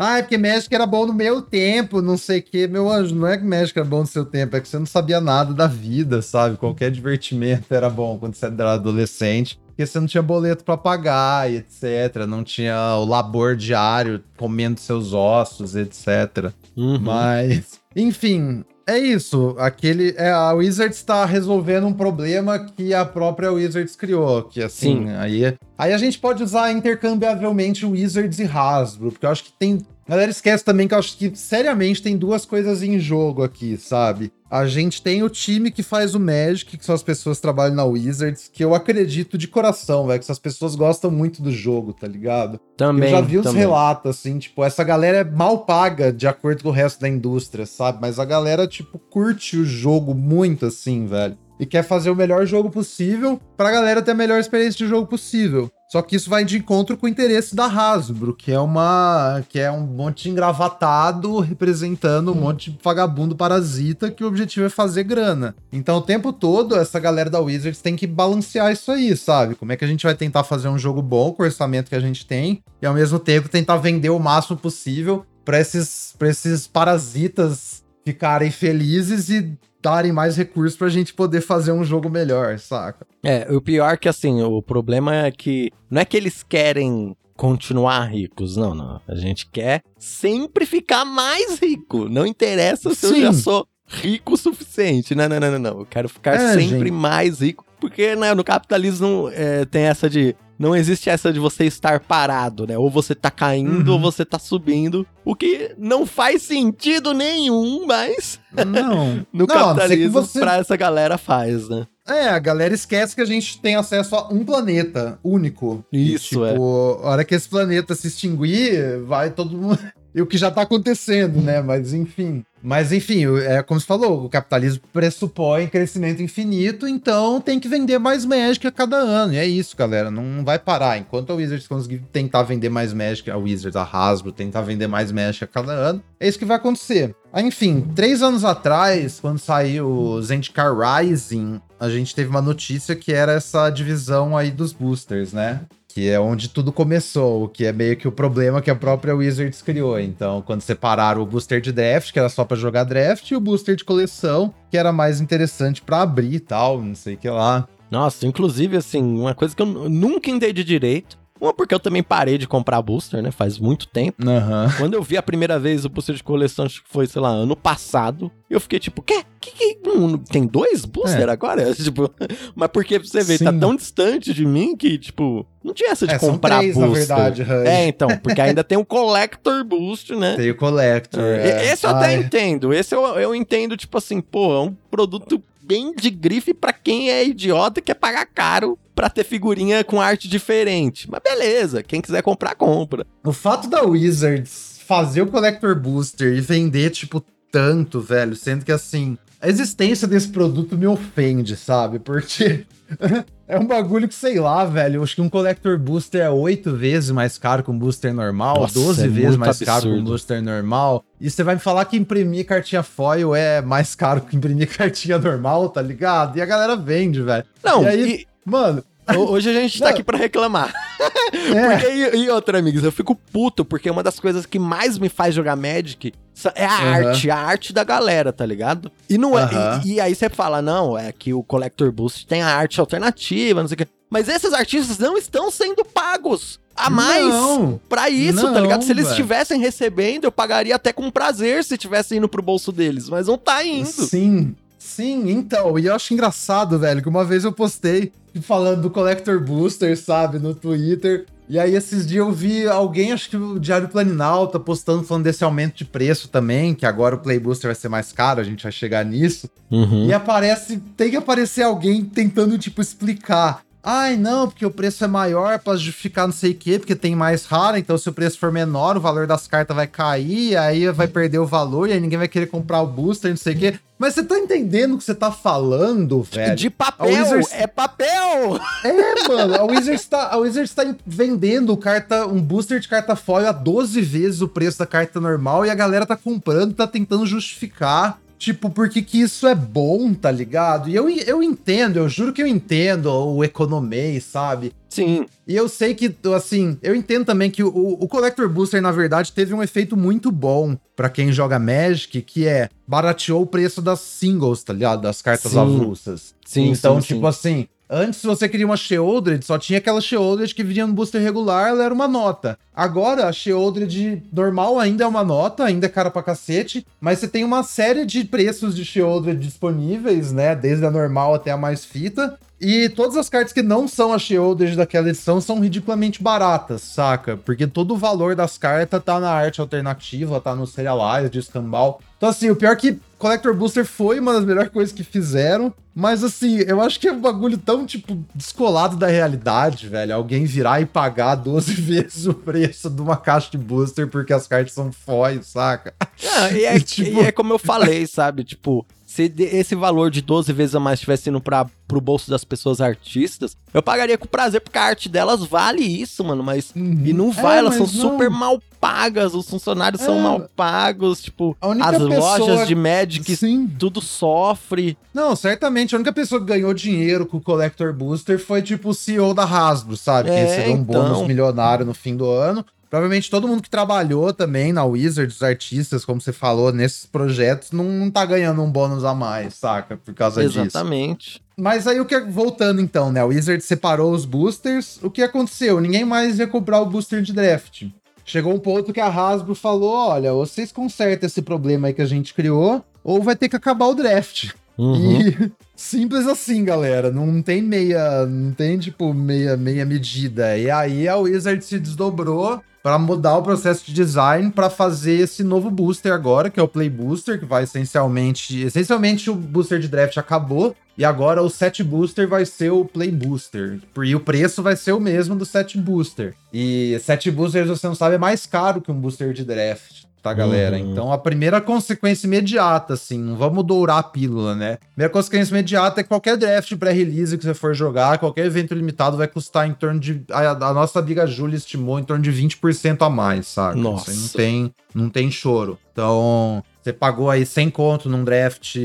Ah, 0.03 0.17
é 0.17 0.23
porque 0.23 0.35
Magic 0.35 0.73
era 0.73 0.87
bom 0.87 1.05
no 1.05 1.13
meu 1.13 1.43
tempo, 1.43 2.01
não 2.01 2.17
sei 2.17 2.39
o 2.39 2.43
quê. 2.43 2.65
Meu 2.65 2.91
anjo, 2.91 3.13
não 3.13 3.27
é 3.27 3.37
que 3.37 3.43
Magic 3.43 3.77
era 3.77 3.87
bom 3.87 3.99
no 3.99 4.07
seu 4.07 4.25
tempo, 4.25 4.55
é 4.55 4.59
que 4.59 4.67
você 4.67 4.79
não 4.79 4.85
sabia 4.87 5.21
nada 5.21 5.53
da 5.53 5.67
vida, 5.67 6.23
sabe? 6.23 6.57
Qualquer 6.57 6.89
divertimento 6.89 7.71
era 7.71 7.87
bom 7.87 8.17
quando 8.17 8.33
você 8.33 8.47
era 8.47 8.73
adolescente. 8.73 9.59
Porque 9.67 9.85
você 9.85 9.99
não 9.99 10.07
tinha 10.07 10.23
boleto 10.23 10.63
pra 10.63 10.75
pagar 10.75 11.51
etc. 11.51 12.25
Não 12.27 12.43
tinha 12.43 12.95
o 12.95 13.05
labor 13.05 13.55
diário 13.55 14.23
comendo 14.37 14.79
seus 14.79 15.13
ossos, 15.13 15.75
etc. 15.75 16.51
Uhum. 16.75 16.97
Mas, 16.99 17.79
enfim, 17.95 18.65
é 18.91 18.99
isso. 18.99 19.55
Aquele, 19.57 20.13
é, 20.17 20.29
a 20.29 20.51
Wizards 20.53 20.97
está 20.97 21.25
resolvendo 21.25 21.87
um 21.87 21.93
problema 21.93 22.59
que 22.59 22.93
a 22.93 23.05
própria 23.05 23.51
Wizards 23.51 23.95
criou. 23.95 24.43
Que 24.43 24.61
assim, 24.61 25.05
Sim. 25.05 25.09
aí, 25.15 25.57
aí 25.77 25.93
a 25.93 25.97
gente 25.97 26.19
pode 26.19 26.43
usar 26.43 26.71
intercambiavelmente 26.71 27.85
Wizards 27.85 28.39
e 28.39 28.43
Hasbro, 28.43 29.11
porque 29.11 29.25
eu 29.25 29.29
acho 29.29 29.43
que 29.45 29.53
tem 29.53 29.79
A 30.11 30.13
galera 30.13 30.31
esquece 30.31 30.61
também 30.61 30.89
que 30.89 30.93
eu 30.93 30.99
acho 30.99 31.15
que, 31.15 31.31
seriamente, 31.33 32.01
tem 32.03 32.17
duas 32.17 32.43
coisas 32.43 32.83
em 32.83 32.99
jogo 32.99 33.43
aqui, 33.43 33.77
sabe? 33.77 34.29
A 34.49 34.65
gente 34.65 35.01
tem 35.01 35.23
o 35.23 35.29
time 35.29 35.71
que 35.71 35.81
faz 35.81 36.13
o 36.13 36.19
Magic, 36.19 36.77
que 36.77 36.83
são 36.83 36.93
as 36.93 37.01
pessoas 37.01 37.37
que 37.37 37.43
trabalham 37.43 37.75
na 37.75 37.85
Wizards, 37.85 38.51
que 38.51 38.61
eu 38.61 38.75
acredito 38.75 39.37
de 39.37 39.47
coração, 39.47 40.05
velho, 40.05 40.19
que 40.19 40.25
essas 40.25 40.37
pessoas 40.37 40.75
gostam 40.75 41.09
muito 41.09 41.41
do 41.41 41.49
jogo, 41.49 41.93
tá 41.93 42.09
ligado? 42.09 42.59
Também. 42.75 43.09
Eu 43.09 43.15
já 43.15 43.21
vi 43.21 43.37
os 43.37 43.45
também. 43.45 43.61
relatos, 43.61 44.09
assim, 44.09 44.37
tipo, 44.37 44.65
essa 44.65 44.83
galera 44.83 45.19
é 45.19 45.23
mal 45.23 45.59
paga 45.59 46.11
de 46.11 46.27
acordo 46.27 46.61
com 46.61 46.67
o 46.67 46.73
resto 46.73 46.99
da 46.99 47.07
indústria, 47.07 47.65
sabe? 47.65 47.99
Mas 48.01 48.19
a 48.19 48.25
galera, 48.25 48.67
tipo, 48.67 48.99
curte 48.99 49.55
o 49.55 49.63
jogo 49.63 50.13
muito, 50.13 50.65
assim, 50.65 51.05
velho. 51.05 51.37
E 51.57 51.65
quer 51.65 51.83
fazer 51.83 52.09
o 52.09 52.15
melhor 52.17 52.45
jogo 52.45 52.69
possível 52.69 53.39
pra 53.55 53.71
galera 53.71 54.01
ter 54.01 54.11
a 54.11 54.15
melhor 54.15 54.41
experiência 54.41 54.79
de 54.79 54.87
jogo 54.87 55.07
possível. 55.07 55.71
Só 55.91 56.01
que 56.01 56.15
isso 56.15 56.29
vai 56.29 56.45
de 56.45 56.57
encontro 56.57 56.95
com 56.95 57.05
o 57.05 57.09
interesse 57.09 57.53
da 57.53 57.65
Hasbro, 57.65 58.33
que 58.33 58.49
é 58.49 58.57
uma. 58.57 59.43
que 59.49 59.59
é 59.59 59.69
um 59.69 59.81
monte 59.81 60.23
de 60.23 60.29
engravatado 60.29 61.41
representando 61.41 62.31
um 62.31 62.35
monte 62.35 62.71
de 62.71 62.79
vagabundo 62.81 63.35
parasita 63.35 64.09
que 64.09 64.23
o 64.23 64.27
objetivo 64.27 64.67
é 64.67 64.69
fazer 64.69 65.03
grana. 65.03 65.53
Então 65.69 65.97
o 65.97 66.01
tempo 66.01 66.31
todo 66.31 66.77
essa 66.77 66.97
galera 66.97 67.29
da 67.29 67.41
Wizards 67.41 67.81
tem 67.81 67.97
que 67.97 68.07
balancear 68.07 68.71
isso 68.71 68.89
aí, 68.89 69.17
sabe? 69.17 69.53
Como 69.53 69.73
é 69.73 69.75
que 69.75 69.83
a 69.83 69.87
gente 69.87 70.05
vai 70.05 70.15
tentar 70.15 70.45
fazer 70.45 70.69
um 70.69 70.79
jogo 70.79 71.01
bom 71.01 71.33
com 71.33 71.43
o 71.43 71.45
orçamento 71.45 71.89
que 71.89 71.95
a 71.95 71.99
gente 71.99 72.25
tem 72.25 72.63
e 72.81 72.85
ao 72.85 72.93
mesmo 72.93 73.19
tempo 73.19 73.49
tentar 73.49 73.75
vender 73.75 74.11
o 74.11 74.19
máximo 74.19 74.55
possível 74.55 75.25
para 75.43 75.59
esses, 75.59 76.15
pra 76.17 76.29
esses 76.29 76.67
parasitas 76.67 77.83
ficarem 78.05 78.49
felizes 78.49 79.29
e 79.29 79.57
darem 79.81 80.11
mais 80.11 80.37
recursos 80.37 80.77
pra 80.77 80.89
gente 80.89 81.13
poder 81.13 81.41
fazer 81.41 81.71
um 81.71 81.83
jogo 81.83 82.09
melhor, 82.09 82.57
saca? 82.59 83.05
É, 83.23 83.47
o 83.51 83.61
pior 83.61 83.93
é 83.93 83.97
que 83.97 84.07
assim, 84.09 84.41
o 84.41 84.61
problema 84.61 85.15
é 85.15 85.31
que 85.31 85.71
não 85.89 86.01
é 86.01 86.05
que 86.05 86.15
eles 86.17 86.43
querem 86.43 87.15
continuar 87.35 88.05
ricos, 88.05 88.55
não, 88.55 88.75
não. 88.75 89.01
A 89.07 89.15
gente 89.15 89.47
quer 89.49 89.81
sempre 89.97 90.65
ficar 90.65 91.03
mais 91.05 91.59
rico. 91.59 92.07
Não 92.07 92.25
interessa 92.25 92.93
se 92.93 93.05
eu 93.05 93.13
Sim. 93.13 93.21
já 93.21 93.33
sou 93.33 93.67
rico 93.87 94.33
o 94.33 94.37
suficiente. 94.37 95.15
Não, 95.15 95.27
não, 95.27 95.39
não, 95.39 95.51
não, 95.53 95.59
não. 95.59 95.79
Eu 95.79 95.85
quero 95.85 96.07
ficar 96.07 96.35
É, 96.35 96.53
sempre 96.53 96.77
gente. 96.77 96.91
mais 96.91 97.39
rico. 97.41 97.65
Porque 97.79 98.15
né, 98.15 98.33
no 98.35 98.43
capitalismo 98.43 99.29
é, 99.33 99.65
tem 99.65 99.83
essa 99.83 100.07
de. 100.07 100.35
Não 100.61 100.75
existe 100.75 101.09
essa 101.09 101.33
de 101.33 101.39
você 101.39 101.65
estar 101.65 101.99
parado, 101.99 102.67
né? 102.67 102.77
Ou 102.77 102.89
você 102.89 103.15
tá 103.15 103.31
caindo 103.31 103.87
Uhum. 103.89 103.93
ou 103.95 103.99
você 103.99 104.23
tá 104.23 104.37
subindo. 104.37 105.05
O 105.25 105.35
que 105.35 105.73
não 105.77 106.05
faz 106.05 106.43
sentido 106.43 107.13
nenhum, 107.13 107.85
mas 107.87 108.39
Não. 108.67 109.25
no 109.33 109.45
Não, 109.45 109.47
que 109.47 109.53
capitalismo 109.53 110.11
você- 110.11 110.39
pra 110.39 110.57
essa 110.57 110.75
galera 110.77 111.17
faz, 111.17 111.67
né? 111.67 111.87
É, 112.07 112.29
a 112.29 112.39
galera 112.39 112.73
esquece 112.73 113.15
que 113.15 113.21
a 113.21 113.25
gente 113.25 113.59
tem 113.61 113.75
acesso 113.75 114.15
a 114.15 114.27
um 114.33 114.43
planeta 114.43 115.19
único. 115.23 115.83
E, 115.93 116.13
Isso, 116.13 116.29
tipo, 116.29 116.45
é. 116.45 116.55
a 116.55 117.09
hora 117.09 117.23
que 117.25 117.33
esse 117.35 117.47
planeta 117.47 117.95
se 117.95 118.07
extinguir, 118.07 118.99
vai 119.03 119.29
todo 119.31 119.57
mundo. 119.57 119.79
E 120.13 120.21
o 120.21 120.27
que 120.27 120.37
já 120.37 120.51
tá 120.51 120.63
acontecendo, 120.63 121.39
né? 121.41 121.61
Mas 121.61 121.93
enfim. 121.93 122.43
Mas 122.63 122.91
enfim, 122.91 123.25
é 123.39 123.63
como 123.63 123.79
você 123.79 123.85
falou, 123.85 124.25
o 124.25 124.29
capitalismo 124.29 124.83
pressupõe 124.93 125.67
crescimento 125.67 126.21
infinito, 126.21 126.87
então 126.87 127.41
tem 127.41 127.59
que 127.59 127.67
vender 127.67 127.97
mais 127.97 128.25
Magic 128.25 128.65
a 128.65 128.71
cada 128.71 128.97
ano. 128.97 129.33
E 129.33 129.37
é 129.37 129.45
isso, 129.45 129.75
galera. 129.75 130.11
Não 130.11 130.43
vai 130.43 130.59
parar. 130.59 130.97
Enquanto 130.97 131.31
a 131.31 131.35
Wizards 131.35 131.67
conseguir 131.67 132.03
tentar 132.11 132.43
vender 132.43 132.69
mais 132.69 132.93
Magic, 132.93 133.29
a 133.29 133.37
Wizards, 133.37 133.75
a 133.75 133.83
Hasbro, 133.83 134.31
tentar 134.31 134.61
vender 134.61 134.87
mais 134.87 135.11
Magic 135.11 135.43
a 135.43 135.47
cada 135.47 135.71
ano, 135.71 136.03
é 136.19 136.27
isso 136.27 136.39
que 136.39 136.45
vai 136.45 136.57
acontecer. 136.57 137.15
Enfim, 137.35 137.81
três 137.95 138.21
anos 138.21 138.43
atrás, 138.43 139.19
quando 139.19 139.39
saiu 139.39 139.87
o 139.87 140.21
Zendikar 140.21 140.73
Rising, 140.77 141.61
a 141.79 141.89
gente 141.89 142.13
teve 142.13 142.29
uma 142.29 142.41
notícia 142.41 142.95
que 142.95 143.13
era 143.13 143.31
essa 143.31 143.69
divisão 143.69 144.37
aí 144.37 144.51
dos 144.51 144.73
boosters, 144.73 145.33
né? 145.33 145.61
Que 145.93 146.09
é 146.09 146.19
onde 146.19 146.47
tudo 146.49 146.71
começou, 146.71 147.47
que 147.49 147.65
é 147.65 147.73
meio 147.73 147.97
que 147.97 148.07
o 148.07 148.11
problema 148.11 148.61
que 148.61 148.71
a 148.71 148.75
própria 148.75 149.15
Wizards 149.15 149.61
criou. 149.61 149.99
Então, 149.99 150.41
quando 150.41 150.61
separaram 150.61 151.21
o 151.21 151.25
booster 151.25 151.59
de 151.59 151.71
draft, 151.71 152.11
que 152.13 152.19
era 152.19 152.29
só 152.29 152.45
pra 152.45 152.55
jogar 152.55 152.83
draft, 152.85 153.29
e 153.29 153.35
o 153.35 153.39
booster 153.41 153.75
de 153.75 153.83
coleção, 153.83 154.53
que 154.69 154.77
era 154.77 154.91
mais 154.93 155.19
interessante 155.19 155.81
pra 155.81 156.01
abrir 156.01 156.35
e 156.35 156.39
tal, 156.39 156.81
não 156.81 156.95
sei 156.95 157.15
o 157.15 157.17
que 157.17 157.29
lá. 157.29 157.67
Nossa, 157.89 158.25
inclusive, 158.25 158.77
assim, 158.77 159.03
uma 159.03 159.35
coisa 159.35 159.53
que 159.53 159.61
eu 159.61 159.65
nu- 159.65 159.89
nunca 159.89 160.29
entendi 160.31 160.63
direito. 160.63 161.19
Uma, 161.41 161.51
porque 161.53 161.73
eu 161.73 161.79
também 161.79 162.03
parei 162.03 162.37
de 162.37 162.47
comprar 162.47 162.79
booster, 162.83 163.19
né? 163.21 163.31
Faz 163.31 163.57
muito 163.57 163.87
tempo. 163.87 164.23
Aham. 164.29 164.71
Quando 164.77 164.93
eu 164.93 165.01
vi 165.01 165.17
a 165.17 165.23
primeira 165.23 165.57
vez 165.57 165.83
o 165.83 165.89
booster 165.89 166.13
de 166.15 166.21
coleção, 166.23 166.65
acho 166.65 166.83
que 166.83 166.89
foi, 166.89 167.07
sei 167.07 167.19
lá, 167.19 167.29
ano 167.29 167.55
passado, 167.55 168.31
eu 168.47 168.59
fiquei 168.61 168.77
tipo, 168.77 169.01
quê? 169.01 169.23
Que, 169.39 169.51
que, 169.51 169.89
hum, 169.89 170.19
tem 170.19 170.45
dois 170.45 170.85
booster 170.85 171.27
agora? 171.27 171.73
Tipo, 171.73 172.11
mas 172.55 172.69
porque 172.71 172.99
você 172.99 173.23
vê, 173.23 173.39
tá 173.39 173.45
É. 173.49 173.51
Sim. 173.53 173.59
tão 173.59 173.75
distante 173.75 174.33
de 174.35 174.45
mim 174.45 174.75
que, 174.77 174.99
tipo, 174.99 175.43
não 175.63 175.73
tinha 175.73 175.89
essa 175.89 176.05
de 176.05 176.13
É, 176.13 176.19
comprar 176.19 176.59
três, 176.59 176.77
na 176.77 176.85
booster. 176.85 177.07
verdade, 177.07 177.41
Randy. 177.41 177.67
É, 177.69 177.87
então, 177.87 178.07
porque 178.21 178.39
ainda 178.39 178.63
tem 178.63 178.77
o 178.77 178.85
Collector 178.85 179.63
Boost, 179.63 180.13
né? 180.13 180.35
Tem 180.35 180.51
o 180.51 180.55
Collector. 180.55 181.23
É, 181.23 181.49
é. 181.65 181.73
Esse 181.73 181.87
eu 181.87 181.89
até 181.89 182.05
Ai, 182.05 182.15
entendo. 182.17 182.71
Esse 182.71 182.93
eu, 182.93 183.03
eu 183.17 183.33
entendo, 183.33 183.75
tipo 183.75 183.97
assim, 183.97 184.21
pô, 184.21 184.53
é 184.53 184.59
um 184.61 184.75
produto 184.91 185.41
bem 185.71 185.95
de 185.95 186.09
grife 186.09 186.53
pra 186.53 186.73
quem 186.73 187.09
é 187.09 187.25
idiota 187.25 187.79
e 187.79 187.83
quer 187.83 187.93
pagar 187.93 188.25
caro 188.25 188.77
pra 188.93 189.09
ter 189.09 189.23
figurinha 189.23 189.85
com 189.85 190.01
arte 190.01 190.27
diferente. 190.27 191.09
Mas 191.09 191.21
beleza, 191.23 191.81
quem 191.81 192.01
quiser 192.01 192.21
comprar, 192.21 192.55
compra. 192.55 193.05
O 193.23 193.31
fato 193.31 193.69
da 193.69 193.81
Wizards 193.81 194.81
fazer 194.85 195.21
o 195.21 195.27
Collector 195.27 195.79
Booster 195.79 196.33
e 196.35 196.41
vender, 196.41 196.89
tipo, 196.89 197.23
tanto, 197.49 198.01
velho, 198.01 198.35
sendo 198.35 198.65
que 198.65 198.71
assim, 198.73 199.17
a 199.39 199.47
existência 199.47 200.05
desse 200.05 200.27
produto 200.27 200.77
me 200.77 200.85
ofende, 200.85 201.55
sabe? 201.55 201.99
Porque 201.99 202.65
é 203.55 203.59
um 203.59 203.65
bagulho 203.67 204.07
que, 204.07 204.15
sei 204.15 204.39
lá, 204.39 204.63
velho, 204.65 204.97
eu 204.97 205.03
acho 205.03 205.15
que 205.15 205.21
um 205.21 205.29
Collector 205.29 205.77
Booster 205.77 206.21
é 206.21 206.29
oito 206.29 206.75
vezes 206.75 207.11
mais 207.11 207.37
caro 207.37 207.63
que 207.63 207.69
um 207.71 207.77
booster 207.77 208.13
normal, 208.13 208.61
Nossa, 208.61 208.73
12 208.73 209.03
é 209.03 209.07
vezes 209.07 209.35
mais 209.37 209.59
caro 209.59 209.81
que 209.81 209.87
um 209.87 209.91
absurdo. 209.91 210.09
booster 210.11 210.41
normal. 210.41 211.03
E 211.19 211.29
você 211.29 211.43
vai 211.43 211.55
me 211.55 211.61
falar 211.61 211.85
que 211.85 211.97
imprimir 211.97 212.45
cartinha 212.45 212.81
foil 212.83 213.35
é 213.35 213.61
mais 213.61 213.93
caro 213.95 214.21
que 214.21 214.35
imprimir 214.35 214.69
cartinha 214.75 215.17
normal, 215.19 215.69
tá 215.69 215.81
ligado? 215.81 216.37
E 216.37 216.41
a 216.41 216.45
galera 216.45 216.75
vende, 216.75 217.21
velho. 217.21 217.43
Não, 217.63 217.83
E 217.83 217.87
aí- 217.87 218.11
e- 218.11 218.27
Mano, 218.43 218.83
ho- 219.15 219.31
hoje 219.31 219.49
a 219.49 219.53
gente 219.53 219.77
tá 219.79 219.85
Não. 219.85 219.91
aqui 219.93 220.03
pra 220.03 220.17
reclamar. 220.17 220.73
é. 221.55 221.69
Porque, 221.77 221.87
e, 222.17 222.23
e 222.25 222.29
outra, 222.29 222.57
amigos, 222.57 222.83
eu 222.83 222.91
fico 222.91 223.15
puto, 223.15 223.63
porque 223.63 223.89
uma 223.89 224.01
das 224.01 224.19
coisas 224.19 224.45
que 224.47 224.57
mais 224.57 224.97
me 224.97 225.09
faz 225.09 225.35
jogar 225.35 225.55
Magic 225.55 226.11
é 226.55 226.65
a 226.65 226.69
Aham. 226.77 227.07
arte, 227.07 227.29
a 227.29 227.37
arte 227.37 227.73
da 227.73 227.83
galera, 227.83 228.31
tá 228.33 228.45
ligado? 228.45 228.91
E 229.09 229.17
não 229.17 229.37
é. 229.37 229.43
Aham. 229.43 229.81
E, 229.85 229.93
e 229.93 230.01
aí 230.01 230.15
você 230.15 230.29
fala, 230.29 230.61
não, 230.61 230.97
é 230.97 231.11
que 231.11 231.33
o 231.33 231.43
Collector 231.43 231.91
Boost 231.91 232.25
tem 232.27 232.41
a 232.41 232.47
arte 232.55 232.79
alternativa, 232.79 233.61
não 233.61 233.67
sei 233.67 233.75
o 233.75 233.77
quê. 233.79 233.87
Mas 234.09 234.27
esses 234.27 234.51
artistas 234.53 234.97
não 234.97 235.17
estão 235.17 235.49
sendo 235.49 235.85
pagos 235.85 236.59
a 236.75 236.89
mais 236.89 237.25
Não. 237.25 237.79
pra 237.87 238.09
isso, 238.09 238.41
tá 238.43 238.51
Não, 238.51 238.61
ligado? 238.61 238.83
Se 238.83 238.91
eles 238.91 239.09
estivessem 239.09 239.59
recebendo, 239.59 240.25
eu 240.25 240.31
pagaria 240.31 240.75
até 240.75 240.91
com 240.91 241.09
prazer 241.11 241.63
se 241.63 241.75
estivesse 241.75 242.15
indo 242.17 242.27
pro 242.27 242.41
bolso 242.41 242.71
deles, 242.71 243.07
mas 243.07 243.27
não 243.27 243.37
tá 243.37 243.63
indo. 243.63 243.87
Sim, 243.89 244.55
sim, 244.91 245.29
então. 245.31 245.77
E 245.79 245.85
eu 245.85 245.95
acho 245.95 246.13
engraçado, 246.13 246.77
velho, 246.77 247.01
que 247.01 247.09
uma 247.09 247.23
vez 247.23 247.43
eu 247.43 247.51
postei 247.51 248.11
falando 248.41 248.81
do 248.81 248.89
Collector 248.89 249.39
Booster, 249.41 249.97
sabe, 249.97 250.39
no 250.39 250.53
Twitter. 250.53 251.25
E 251.49 251.59
aí, 251.59 251.75
esses 251.75 252.07
dias 252.07 252.25
eu 252.25 252.31
vi 252.31 252.65
alguém, 252.65 253.11
acho 253.11 253.29
que 253.29 253.35
o 253.35 253.59
Diário 253.59 253.89
Planinalta, 253.89 254.57
postando 254.57 255.03
falando 255.03 255.25
desse 255.25 255.43
aumento 255.43 255.75
de 255.75 255.83
preço 255.83 256.29
também, 256.29 256.73
que 256.73 256.85
agora 256.85 257.15
o 257.15 257.19
Play 257.19 257.39
Booster 257.39 257.67
vai 257.67 257.75
ser 257.75 257.89
mais 257.89 258.13
caro, 258.13 258.39
a 258.39 258.43
gente 258.43 258.63
vai 258.63 258.71
chegar 258.71 259.03
nisso. 259.03 259.49
Uhum. 259.69 260.05
E 260.07 260.13
aparece, 260.13 260.77
tem 260.95 261.09
que 261.09 261.17
aparecer 261.17 261.63
alguém 261.63 262.05
tentando, 262.05 262.57
tipo, 262.57 262.81
explicar. 262.81 263.63
Ai, 263.83 264.15
não, 264.15 264.47
porque 264.47 264.63
o 264.65 264.69
preço 264.69 265.03
é 265.03 265.07
maior 265.07 265.57
pra 265.57 265.75
justificar 265.75 266.27
não 266.27 266.33
sei 266.33 266.51
o 266.51 266.55
quê, 266.55 266.77
porque 266.77 266.95
tem 266.95 267.15
mais 267.15 267.45
raro, 267.45 267.77
então 267.77 267.97
se 267.97 268.07
o 268.07 268.13
preço 268.13 268.37
for 268.37 268.51
menor, 268.51 268.95
o 268.95 269.01
valor 269.01 269.25
das 269.25 269.47
cartas 269.47 269.75
vai 269.75 269.87
cair, 269.87 270.55
aí 270.55 270.87
vai 270.91 271.07
perder 271.07 271.39
o 271.39 271.47
valor, 271.47 271.89
e 271.89 271.93
aí 271.93 271.99
ninguém 271.99 272.19
vai 272.19 272.27
querer 272.27 272.45
comprar 272.45 272.81
o 272.81 272.87
booster, 272.87 273.31
não 273.31 273.37
sei 273.37 273.55
o 273.55 273.57
quê. 273.57 273.79
Mas 273.97 274.13
você 274.13 274.23
tá 274.23 274.37
entendendo 274.37 274.93
o 274.93 274.97
que 274.99 275.03
você 275.03 275.15
tá 275.15 275.31
falando, 275.31 276.21
velho? 276.21 276.55
De 276.55 276.69
papel, 276.69 277.07
Wizards- 277.07 277.53
é 277.53 277.65
papel! 277.67 278.59
É, 278.83 279.27
mano, 279.27 279.55
a 279.55 279.63
Wizards 279.63 280.05
tá, 280.07 280.29
a 280.31 280.37
Wizards 280.37 280.73
tá 280.73 280.83
vendendo 281.05 281.75
carta, 281.77 282.25
um 282.27 282.41
booster 282.41 282.79
de 282.79 282.87
carta 282.87 283.15
foil 283.15 283.47
a 283.47 283.51
12 283.51 283.99
vezes 284.01 284.41
o 284.41 284.47
preço 284.47 284.77
da 284.79 284.85
carta 284.85 285.19
normal 285.19 285.65
e 285.65 285.69
a 285.71 285.75
galera 285.75 286.05
tá 286.05 286.15
comprando, 286.15 286.73
tá 286.73 286.85
tentando 286.85 287.25
justificar. 287.25 288.19
Tipo, 288.41 288.71
por 288.71 288.89
que 288.89 289.05
isso 289.21 289.45
é 289.45 289.53
bom, 289.53 290.15
tá 290.15 290.31
ligado? 290.31 290.89
E 290.89 290.95
eu, 290.95 291.07
eu 291.07 291.43
entendo, 291.43 291.97
eu 291.97 292.09
juro 292.09 292.33
que 292.33 292.41
eu 292.41 292.47
entendo 292.47 293.05
o 293.05 293.43
economês, 293.43 294.23
sabe? 294.23 294.73
Sim, 294.89 295.27
E 295.47 295.55
eu 295.55 295.69
sei 295.69 295.93
que, 295.93 296.11
assim, 296.35 296.75
eu 296.81 296.95
entendo 296.95 297.23
também 297.23 297.51
que 297.51 297.63
o, 297.63 297.69
o 297.69 298.07
Collector 298.07 298.49
Booster, 298.49 298.81
na 298.81 298.91
verdade, 298.91 299.31
teve 299.31 299.53
um 299.53 299.61
efeito 299.61 299.95
muito 299.95 300.31
bom 300.31 300.75
pra 300.95 301.07
quem 301.07 301.31
joga 301.31 301.59
Magic, 301.59 302.19
que 302.23 302.47
é 302.47 302.67
barateou 302.87 303.43
o 303.43 303.45
preço 303.45 303.79
das 303.79 303.99
singles, 303.99 304.63
tá 304.63 304.73
ligado? 304.73 305.03
Das 305.03 305.21
cartas 305.21 305.51
Sim. 305.51 305.59
avulsas. 305.59 306.33
Sim, 306.43 306.71
Então, 306.71 306.99
sim, 306.99 307.13
tipo 307.13 307.27
assim, 307.27 307.67
antes 307.91 308.21
se 308.21 308.27
você 308.27 308.47
queria 308.47 308.65
uma 308.65 308.77
Sheoldred, 308.77 309.45
só 309.45 309.59
tinha 309.59 309.79
aquela 309.79 309.99
Sheoldred 309.99 310.55
que 310.55 310.63
vinha 310.63 310.87
no 310.87 310.93
booster 310.93 311.21
regular, 311.21 311.69
ela 311.69 311.83
era 311.83 311.93
uma 311.93 312.07
nota. 312.07 312.57
Agora, 312.73 313.27
a 313.27 313.33
Sheoldred 313.33 314.23
normal 314.31 314.79
ainda 314.79 315.03
é 315.03 315.07
uma 315.07 315.23
nota, 315.23 315.65
ainda 315.65 315.87
é 315.87 315.89
cara 315.89 316.09
pra 316.09 316.23
cacete, 316.23 316.87
mas 317.01 317.19
você 317.19 317.27
tem 317.27 317.43
uma 317.43 317.61
série 317.63 318.05
de 318.05 318.23
preços 318.23 318.73
de 318.73 318.85
Sheoldred 318.85 319.37
disponíveis, 319.37 320.31
né? 320.31 320.55
Desde 320.55 320.85
a 320.85 320.89
normal 320.89 321.35
até 321.35 321.51
a 321.51 321.57
mais 321.57 321.83
fita. 321.83 322.39
E 322.63 322.89
todas 322.89 323.17
as 323.17 323.27
cartas 323.27 323.51
que 323.51 323.63
não 323.63 323.87
são 323.87 324.13
a 324.13 324.19
Sheoldred 324.19 324.75
daquela 324.75 325.09
edição 325.09 325.41
são 325.41 325.59
ridiculamente 325.59 326.21
baratas, 326.21 326.83
saca? 326.83 327.35
Porque 327.35 327.65
todo 327.65 327.95
o 327.95 327.97
valor 327.97 328.35
das 328.35 328.55
cartas 328.55 329.03
tá 329.03 329.19
na 329.19 329.31
arte 329.31 329.59
alternativa, 329.59 330.39
tá 330.39 330.55
no 330.55 330.67
Serialize, 330.67 331.31
de 331.31 331.39
Escambau. 331.39 331.99
Então, 332.17 332.29
assim, 332.29 332.51
o 332.51 332.55
pior 332.55 332.73
é 332.73 332.75
que 332.75 332.99
Collector 333.21 333.53
Booster 333.53 333.85
foi 333.85 334.19
uma 334.19 334.33
das 334.33 334.43
melhores 334.43 334.71
coisas 334.71 334.91
que 334.91 335.03
fizeram, 335.03 335.71
mas 335.93 336.23
assim, 336.23 336.57
eu 336.61 336.81
acho 336.81 336.99
que 336.99 337.07
é 337.07 337.11
um 337.11 337.21
bagulho 337.21 337.55
tão, 337.55 337.85
tipo, 337.85 338.17
descolado 338.33 338.97
da 338.97 339.05
realidade, 339.05 339.87
velho. 339.87 340.15
Alguém 340.15 340.43
virar 340.43 340.81
e 340.81 340.87
pagar 340.87 341.35
12 341.35 341.71
vezes 341.79 342.25
o 342.25 342.33
preço 342.33 342.89
de 342.89 342.99
uma 342.99 343.15
caixa 343.15 343.51
de 343.51 343.59
booster 343.59 344.07
porque 344.07 344.33
as 344.33 344.47
cartas 344.47 344.73
são 344.73 344.91
foil, 344.91 345.43
saca? 345.43 345.93
Não, 346.23 346.51
e, 346.51 346.65
é, 346.65 346.79
tipo... 346.81 347.11
e 347.11 347.19
é 347.19 347.31
como 347.31 347.53
eu 347.53 347.59
falei, 347.59 348.07
sabe? 348.07 348.43
Tipo, 348.43 348.83
se 349.05 349.31
esse 349.37 349.75
valor 349.75 350.09
de 350.09 350.21
12 350.21 350.51
vezes 350.51 350.73
a 350.73 350.79
mais 350.79 350.97
estivesse 350.97 351.29
indo 351.29 351.39
pra, 351.39 351.67
pro 351.87 352.01
bolso 352.01 352.27
das 352.27 352.43
pessoas 352.43 352.81
artistas, 352.81 353.55
eu 353.71 353.83
pagaria 353.83 354.17
com 354.17 354.25
prazer, 354.25 354.61
porque 354.61 354.79
a 354.79 354.83
arte 354.83 355.07
delas 355.07 355.45
vale 355.45 355.83
isso, 355.83 356.23
mano. 356.23 356.41
Mas. 356.41 356.71
Uhum. 356.75 357.03
E 357.05 357.13
não 357.13 357.29
vai, 357.29 357.57
é, 357.57 357.59
elas 357.59 357.75
são 357.75 357.85
não. 357.85 357.87
super 357.87 358.31
mal 358.31 358.59
pagas, 358.81 359.35
os 359.35 359.47
funcionários 359.47 360.01
é. 360.01 360.05
são 360.05 360.19
mal 360.19 360.49
pagos, 360.55 361.21
tipo, 361.21 361.55
as 361.61 361.91
pessoa... 361.91 362.37
lojas 362.37 362.67
de 362.67 362.73
Magic, 362.73 363.35
Sim. 363.35 363.67
tudo 363.67 364.01
sofre. 364.01 364.97
Não, 365.13 365.35
certamente, 365.35 365.93
a 365.93 365.97
única 365.99 366.11
pessoa 366.11 366.41
que 366.41 366.47
ganhou 366.47 366.73
dinheiro 366.73 367.27
com 367.27 367.37
o 367.37 367.41
Collector 367.41 367.93
Booster 367.93 368.39
foi, 368.39 368.63
tipo, 368.63 368.89
o 368.89 368.93
CEO 368.93 369.35
da 369.35 369.43
Hasbro, 369.43 369.95
sabe? 369.95 370.31
É, 370.31 370.33
que 370.33 370.39
recebeu 370.39 370.73
um 370.73 370.77
então... 370.79 371.03
bônus 371.03 371.27
milionário 371.27 371.85
no 371.85 371.93
fim 371.93 372.17
do 372.17 372.27
ano. 372.27 372.65
Provavelmente 372.89 373.31
todo 373.31 373.47
mundo 373.47 373.61
que 373.61 373.69
trabalhou 373.69 374.33
também 374.33 374.73
na 374.73 374.83
Wizard, 374.83 375.33
os 375.33 375.41
artistas, 375.41 376.03
como 376.03 376.19
você 376.19 376.33
falou, 376.33 376.73
nesses 376.73 377.05
projetos, 377.05 377.71
não, 377.71 377.85
não 377.85 378.11
tá 378.11 378.25
ganhando 378.25 378.61
um 378.61 378.69
bônus 378.69 379.05
a 379.05 379.13
mais, 379.13 379.53
saca? 379.53 379.95
Por 379.95 380.13
causa 380.13 380.43
Exatamente. 380.43 380.67
disso. 380.67 380.77
Exatamente. 380.77 381.41
Mas 381.57 381.87
aí 381.87 382.01
o 382.01 382.05
que 382.05 382.19
voltando 382.19 382.81
então, 382.81 383.09
né? 383.09 383.23
O 383.23 383.27
Wizard 383.27 383.63
separou 383.63 384.11
os 384.11 384.25
boosters. 384.25 384.99
O 385.01 385.09
que 385.09 385.21
aconteceu? 385.21 385.79
Ninguém 385.79 386.03
mais 386.03 386.37
ia 386.37 386.47
comprar 386.47 386.81
o 386.81 386.85
booster 386.85 387.21
de 387.21 387.31
draft. 387.31 387.85
Chegou 388.25 388.53
um 388.53 388.59
ponto 388.59 388.93
que 388.93 388.99
a 388.99 389.07
Hasbro 389.07 389.55
falou: 389.55 389.93
olha, 389.93 390.33
vocês 390.33 390.71
consertam 390.71 391.27
esse 391.27 391.41
problema 391.41 391.87
aí 391.87 391.93
que 391.93 392.01
a 392.01 392.05
gente 392.05 392.33
criou, 392.33 392.83
ou 393.03 393.21
vai 393.21 393.35
ter 393.35 393.49
que 393.49 393.55
acabar 393.55 393.87
o 393.87 393.95
draft. 393.95 394.51
Uhum. 394.77 395.21
E 395.21 395.51
simples 395.81 396.27
assim, 396.27 396.63
galera. 396.63 397.11
Não 397.11 397.41
tem 397.41 397.61
meia. 397.61 398.25
Não 398.25 398.53
tem, 398.53 398.77
tipo, 398.77 399.13
meia, 399.13 399.57
meia 399.57 399.85
medida. 399.85 400.57
E 400.57 400.69
aí 400.69 401.07
a 401.07 401.17
Wizard 401.17 401.63
se 401.63 401.79
desdobrou 401.79 402.61
para 402.83 402.97
mudar 402.97 403.37
o 403.37 403.43
processo 403.43 403.85
de 403.85 403.93
design 403.93 404.51
para 404.51 404.69
fazer 404.69 405.13
esse 405.13 405.43
novo 405.43 405.69
booster 405.69 406.11
agora, 406.11 406.49
que 406.49 406.59
é 406.59 406.63
o 406.63 406.67
Play 406.67 406.89
Booster, 406.89 407.39
que 407.39 407.45
vai 407.45 407.63
essencialmente, 407.63 408.59
essencialmente 408.59 409.29
o 409.29 409.35
booster 409.35 409.79
de 409.79 409.87
draft 409.87 410.17
acabou 410.17 410.75
e 410.97 411.05
agora 411.05 411.43
o 411.43 411.49
set 411.49 411.83
booster 411.83 412.27
vai 412.27 412.45
ser 412.45 412.71
o 412.71 412.83
Play 412.83 413.11
Booster. 413.11 413.79
E 414.03 414.15
o 414.15 414.19
preço 414.19 414.63
vai 414.63 414.75
ser 414.75 414.93
o 414.93 414.99
mesmo 414.99 415.35
do 415.35 415.45
set 415.45 415.77
booster. 415.77 416.33
E 416.51 416.99
set 417.03 417.29
boosters, 417.29 417.69
você 417.69 417.87
não 417.87 417.95
sabe, 417.95 418.15
é 418.15 418.19
mais 418.19 418.45
caro 418.45 418.81
que 418.81 418.91
um 418.91 418.99
booster 418.99 419.31
de 419.31 419.45
draft 419.45 420.10
tá, 420.21 420.33
galera? 420.33 420.77
Uhum. 420.77 420.91
Então, 420.91 421.11
a 421.11 421.17
primeira 421.17 421.59
consequência 421.59 422.27
imediata, 422.27 422.93
assim, 422.93 423.19
não 423.19 423.35
vamos 423.35 423.63
dourar 423.65 423.97
a 423.97 424.03
pílula, 424.03 424.55
né? 424.55 424.73
A 424.73 424.93
primeira 424.93 425.13
consequência 425.13 425.53
imediata 425.53 425.99
é 426.01 426.03
que 426.03 426.09
qualquer 426.09 426.37
draft 426.37 426.75
pré-release 426.75 427.37
que 427.37 427.43
você 427.43 427.53
for 427.53 427.73
jogar, 427.73 428.17
qualquer 428.17 428.45
evento 428.45 428.73
limitado 428.73 429.17
vai 429.17 429.27
custar 429.27 429.67
em 429.67 429.73
torno 429.73 429.99
de. 429.99 430.23
A, 430.31 430.51
a 430.51 430.73
nossa 430.73 430.99
amiga 430.99 431.25
Júlia 431.25 431.57
estimou 431.57 431.99
em 431.99 432.03
torno 432.03 432.23
de 432.23 432.31
20% 432.31 433.05
a 433.05 433.09
mais, 433.09 433.47
sabe? 433.47 433.79
Nossa. 433.79 434.11
Isso 434.11 434.21
não 434.21 434.29
tem, 434.29 434.73
não 434.93 435.09
tem 435.09 435.31
choro. 435.31 435.77
Então. 435.91 436.63
Você 436.81 436.91
pagou 436.91 437.29
aí 437.29 437.45
100 437.45 437.69
conto 437.69 438.09
num 438.09 438.23
draft 438.23 438.75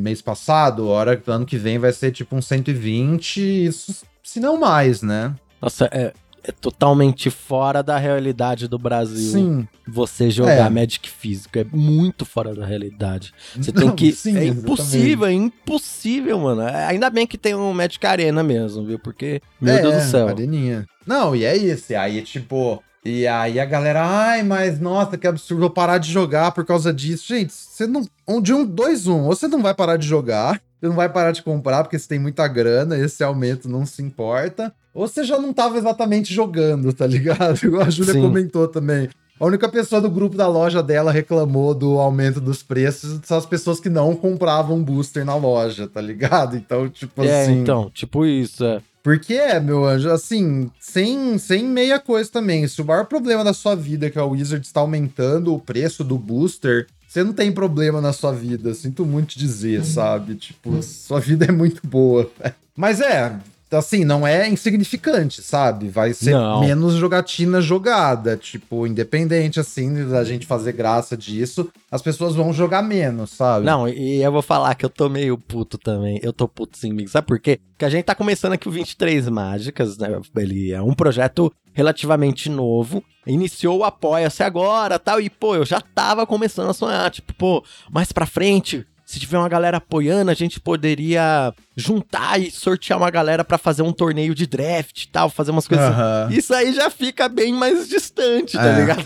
mês 0.00 0.22
passado, 0.22 0.88
hora 0.88 1.22
ano 1.26 1.44
que 1.44 1.58
vem 1.58 1.78
vai 1.78 1.92
ser 1.92 2.10
tipo 2.10 2.34
um 2.34 2.40
120, 2.40 3.66
isso 3.66 4.02
se 4.24 4.40
não 4.40 4.58
mais, 4.58 5.02
né? 5.02 5.34
Nossa, 5.60 5.88
é, 5.92 6.12
é 6.46 6.52
totalmente 6.52 7.30
fora 7.30 7.82
da 7.82 7.96
realidade 7.96 8.68
do 8.68 8.78
Brasil. 8.78 9.32
Sim. 9.32 9.68
Você 9.88 10.30
jogar 10.30 10.66
é. 10.66 10.68
Magic 10.68 11.08
físico 11.08 11.58
é 11.58 11.64
muito 11.64 12.26
fora 12.26 12.54
da 12.54 12.66
realidade. 12.66 13.32
Você 13.56 13.72
Não, 13.72 13.80
tem 13.80 13.90
que. 13.92 14.12
Sim, 14.12 14.36
é 14.36 14.44
impossível, 14.44 15.26
é 15.26 15.32
impossível, 15.32 16.38
mano. 16.38 16.62
É, 16.62 16.84
ainda 16.86 17.08
bem 17.08 17.26
que 17.26 17.38
tem 17.38 17.54
um 17.54 17.72
Magic 17.72 18.06
Arena 18.06 18.42
mesmo, 18.42 18.84
viu? 18.84 18.98
Porque, 18.98 19.40
meu 19.58 19.74
é, 19.74 19.80
Deus 19.80 19.94
do 19.94 20.10
céu. 20.10 20.28
Areninha. 20.28 20.86
Não, 21.06 21.34
e 21.34 21.44
é 21.44 21.56
isso. 21.56 21.92
E 21.92 21.96
aí, 21.96 22.20
tipo. 22.22 22.82
E 23.06 23.26
aí 23.26 23.60
a 23.60 23.66
galera, 23.66 24.02
ai, 24.02 24.42
mas 24.42 24.80
nossa, 24.80 25.18
que 25.18 25.26
absurdo, 25.26 25.60
vou 25.60 25.70
parar 25.70 25.98
de 25.98 26.10
jogar 26.10 26.52
por 26.52 26.64
causa 26.64 26.92
disso. 26.92 27.28
Gente, 27.28 27.52
você 27.52 27.86
não. 27.86 28.02
De 28.40 28.52
um, 28.52 28.64
dois, 28.64 29.06
um. 29.06 29.24
Ou 29.24 29.34
você 29.34 29.46
não 29.46 29.62
vai 29.62 29.74
parar 29.74 29.98
de 29.98 30.06
jogar, 30.06 30.60
você 30.80 30.88
não 30.88 30.94
vai 30.94 31.08
parar 31.08 31.32
de 31.32 31.42
comprar 31.42 31.82
porque 31.82 31.98
você 31.98 32.08
tem 32.08 32.18
muita 32.18 32.48
grana, 32.48 32.98
esse 32.98 33.22
aumento 33.22 33.68
não 33.68 33.84
se 33.84 34.02
importa. 34.02 34.74
Ou 34.94 35.08
você 35.08 35.24
já 35.24 35.38
não 35.38 35.50
estava 35.50 35.76
exatamente 35.76 36.32
jogando, 36.32 36.92
tá 36.92 37.06
ligado? 37.06 37.58
Igual 37.66 37.82
a 37.82 37.90
Júlia 37.90 38.14
comentou 38.14 38.68
também. 38.68 39.08
A 39.38 39.46
única 39.46 39.68
pessoa 39.68 40.00
do 40.00 40.08
grupo 40.08 40.36
da 40.36 40.46
loja 40.46 40.80
dela 40.80 41.10
reclamou 41.10 41.74
do 41.74 41.98
aumento 41.98 42.40
dos 42.40 42.62
preços 42.62 43.20
são 43.24 43.36
as 43.36 43.44
pessoas 43.44 43.80
que 43.80 43.88
não 43.88 44.14
compravam 44.14 44.80
booster 44.82 45.24
na 45.24 45.34
loja, 45.34 45.88
tá 45.88 46.00
ligado? 46.00 46.56
Então, 46.56 46.88
tipo 46.88 47.24
é, 47.24 47.42
assim. 47.42 47.58
É, 47.58 47.60
então, 47.60 47.90
tipo 47.92 48.24
isso, 48.24 48.64
é. 48.64 48.80
Porque 49.02 49.34
é, 49.34 49.60
meu 49.60 49.84
anjo, 49.84 50.08
assim, 50.08 50.70
sem, 50.80 51.36
sem 51.36 51.64
meia 51.64 51.98
coisa 51.98 52.30
também. 52.30 52.66
Se 52.66 52.80
o 52.80 52.84
maior 52.86 53.04
problema 53.04 53.44
da 53.44 53.52
sua 53.52 53.74
vida 53.74 54.06
é 54.06 54.10
que 54.10 54.18
a 54.18 54.24
Wizard 54.24 54.64
está 54.64 54.80
aumentando 54.80 55.52
o 55.52 55.58
preço 55.58 56.02
do 56.02 56.16
booster, 56.16 56.86
você 57.06 57.22
não 57.22 57.34
tem 57.34 57.52
problema 57.52 58.00
na 58.00 58.14
sua 58.14 58.32
vida. 58.32 58.72
Sinto 58.72 59.04
muito 59.04 59.38
dizer, 59.38 59.84
sabe? 59.84 60.36
Tipo, 60.36 60.82
sua 60.82 61.20
vida 61.20 61.44
é 61.44 61.52
muito 61.52 61.86
boa. 61.86 62.30
Mas 62.74 63.00
é, 63.00 63.38
assim, 63.78 64.04
não 64.04 64.26
é 64.26 64.48
insignificante, 64.48 65.42
sabe? 65.42 65.88
Vai 65.88 66.12
ser 66.12 66.32
não. 66.32 66.60
menos 66.60 66.94
jogatina 66.94 67.60
jogada. 67.60 68.36
Tipo, 68.36 68.86
independente, 68.86 69.60
assim, 69.60 70.08
da 70.08 70.24
gente 70.24 70.46
fazer 70.46 70.72
graça 70.72 71.16
disso, 71.16 71.70
as 71.90 72.02
pessoas 72.02 72.34
vão 72.34 72.52
jogar 72.52 72.82
menos, 72.82 73.30
sabe? 73.30 73.66
Não, 73.66 73.88
e 73.88 74.22
eu 74.22 74.32
vou 74.32 74.42
falar 74.42 74.74
que 74.74 74.84
eu 74.84 74.90
tô 74.90 75.08
meio 75.08 75.36
puto 75.36 75.78
também. 75.78 76.18
Eu 76.22 76.32
tô 76.32 76.46
puto 76.46 76.78
sim, 76.78 76.90
amigo. 76.90 77.08
Sabe 77.08 77.26
por 77.26 77.38
quê? 77.38 77.60
Porque 77.72 77.84
a 77.84 77.90
gente 77.90 78.04
tá 78.04 78.14
começando 78.14 78.52
aqui 78.52 78.68
o 78.68 78.72
23 78.72 79.28
Mágicas, 79.28 79.98
né? 79.98 80.08
Ele 80.36 80.72
é 80.72 80.80
um 80.80 80.94
projeto 80.94 81.52
relativamente 81.72 82.48
novo. 82.48 83.02
Iniciou 83.26 83.78
o 83.78 83.84
Apoia-se 83.84 84.42
agora 84.42 84.98
tal. 84.98 85.20
E, 85.20 85.28
pô, 85.28 85.56
eu 85.56 85.64
já 85.64 85.80
tava 85.80 86.26
começando 86.26 86.70
a 86.70 86.74
sonhar. 86.74 87.10
Tipo, 87.10 87.34
pô, 87.34 87.64
mais 87.90 88.12
pra 88.12 88.26
frente 88.26 88.86
se 89.04 89.20
tiver 89.20 89.38
uma 89.38 89.48
galera 89.48 89.76
apoiando, 89.76 90.30
a 90.30 90.34
gente 90.34 90.58
poderia 90.58 91.52
juntar 91.76 92.40
e 92.40 92.50
sortear 92.50 92.98
uma 92.98 93.10
galera 93.10 93.44
para 93.44 93.58
fazer 93.58 93.82
um 93.82 93.92
torneio 93.92 94.34
de 94.34 94.46
draft 94.46 95.04
e 95.04 95.08
tal, 95.08 95.28
fazer 95.28 95.50
umas 95.50 95.66
coisas. 95.66 95.88
Uhum. 95.88 96.30
Isso 96.30 96.54
aí 96.54 96.72
já 96.72 96.88
fica 96.88 97.28
bem 97.28 97.52
mais 97.52 97.88
distante, 97.88 98.56
tá 98.56 98.66
é. 98.66 98.80
ligado? 98.80 99.04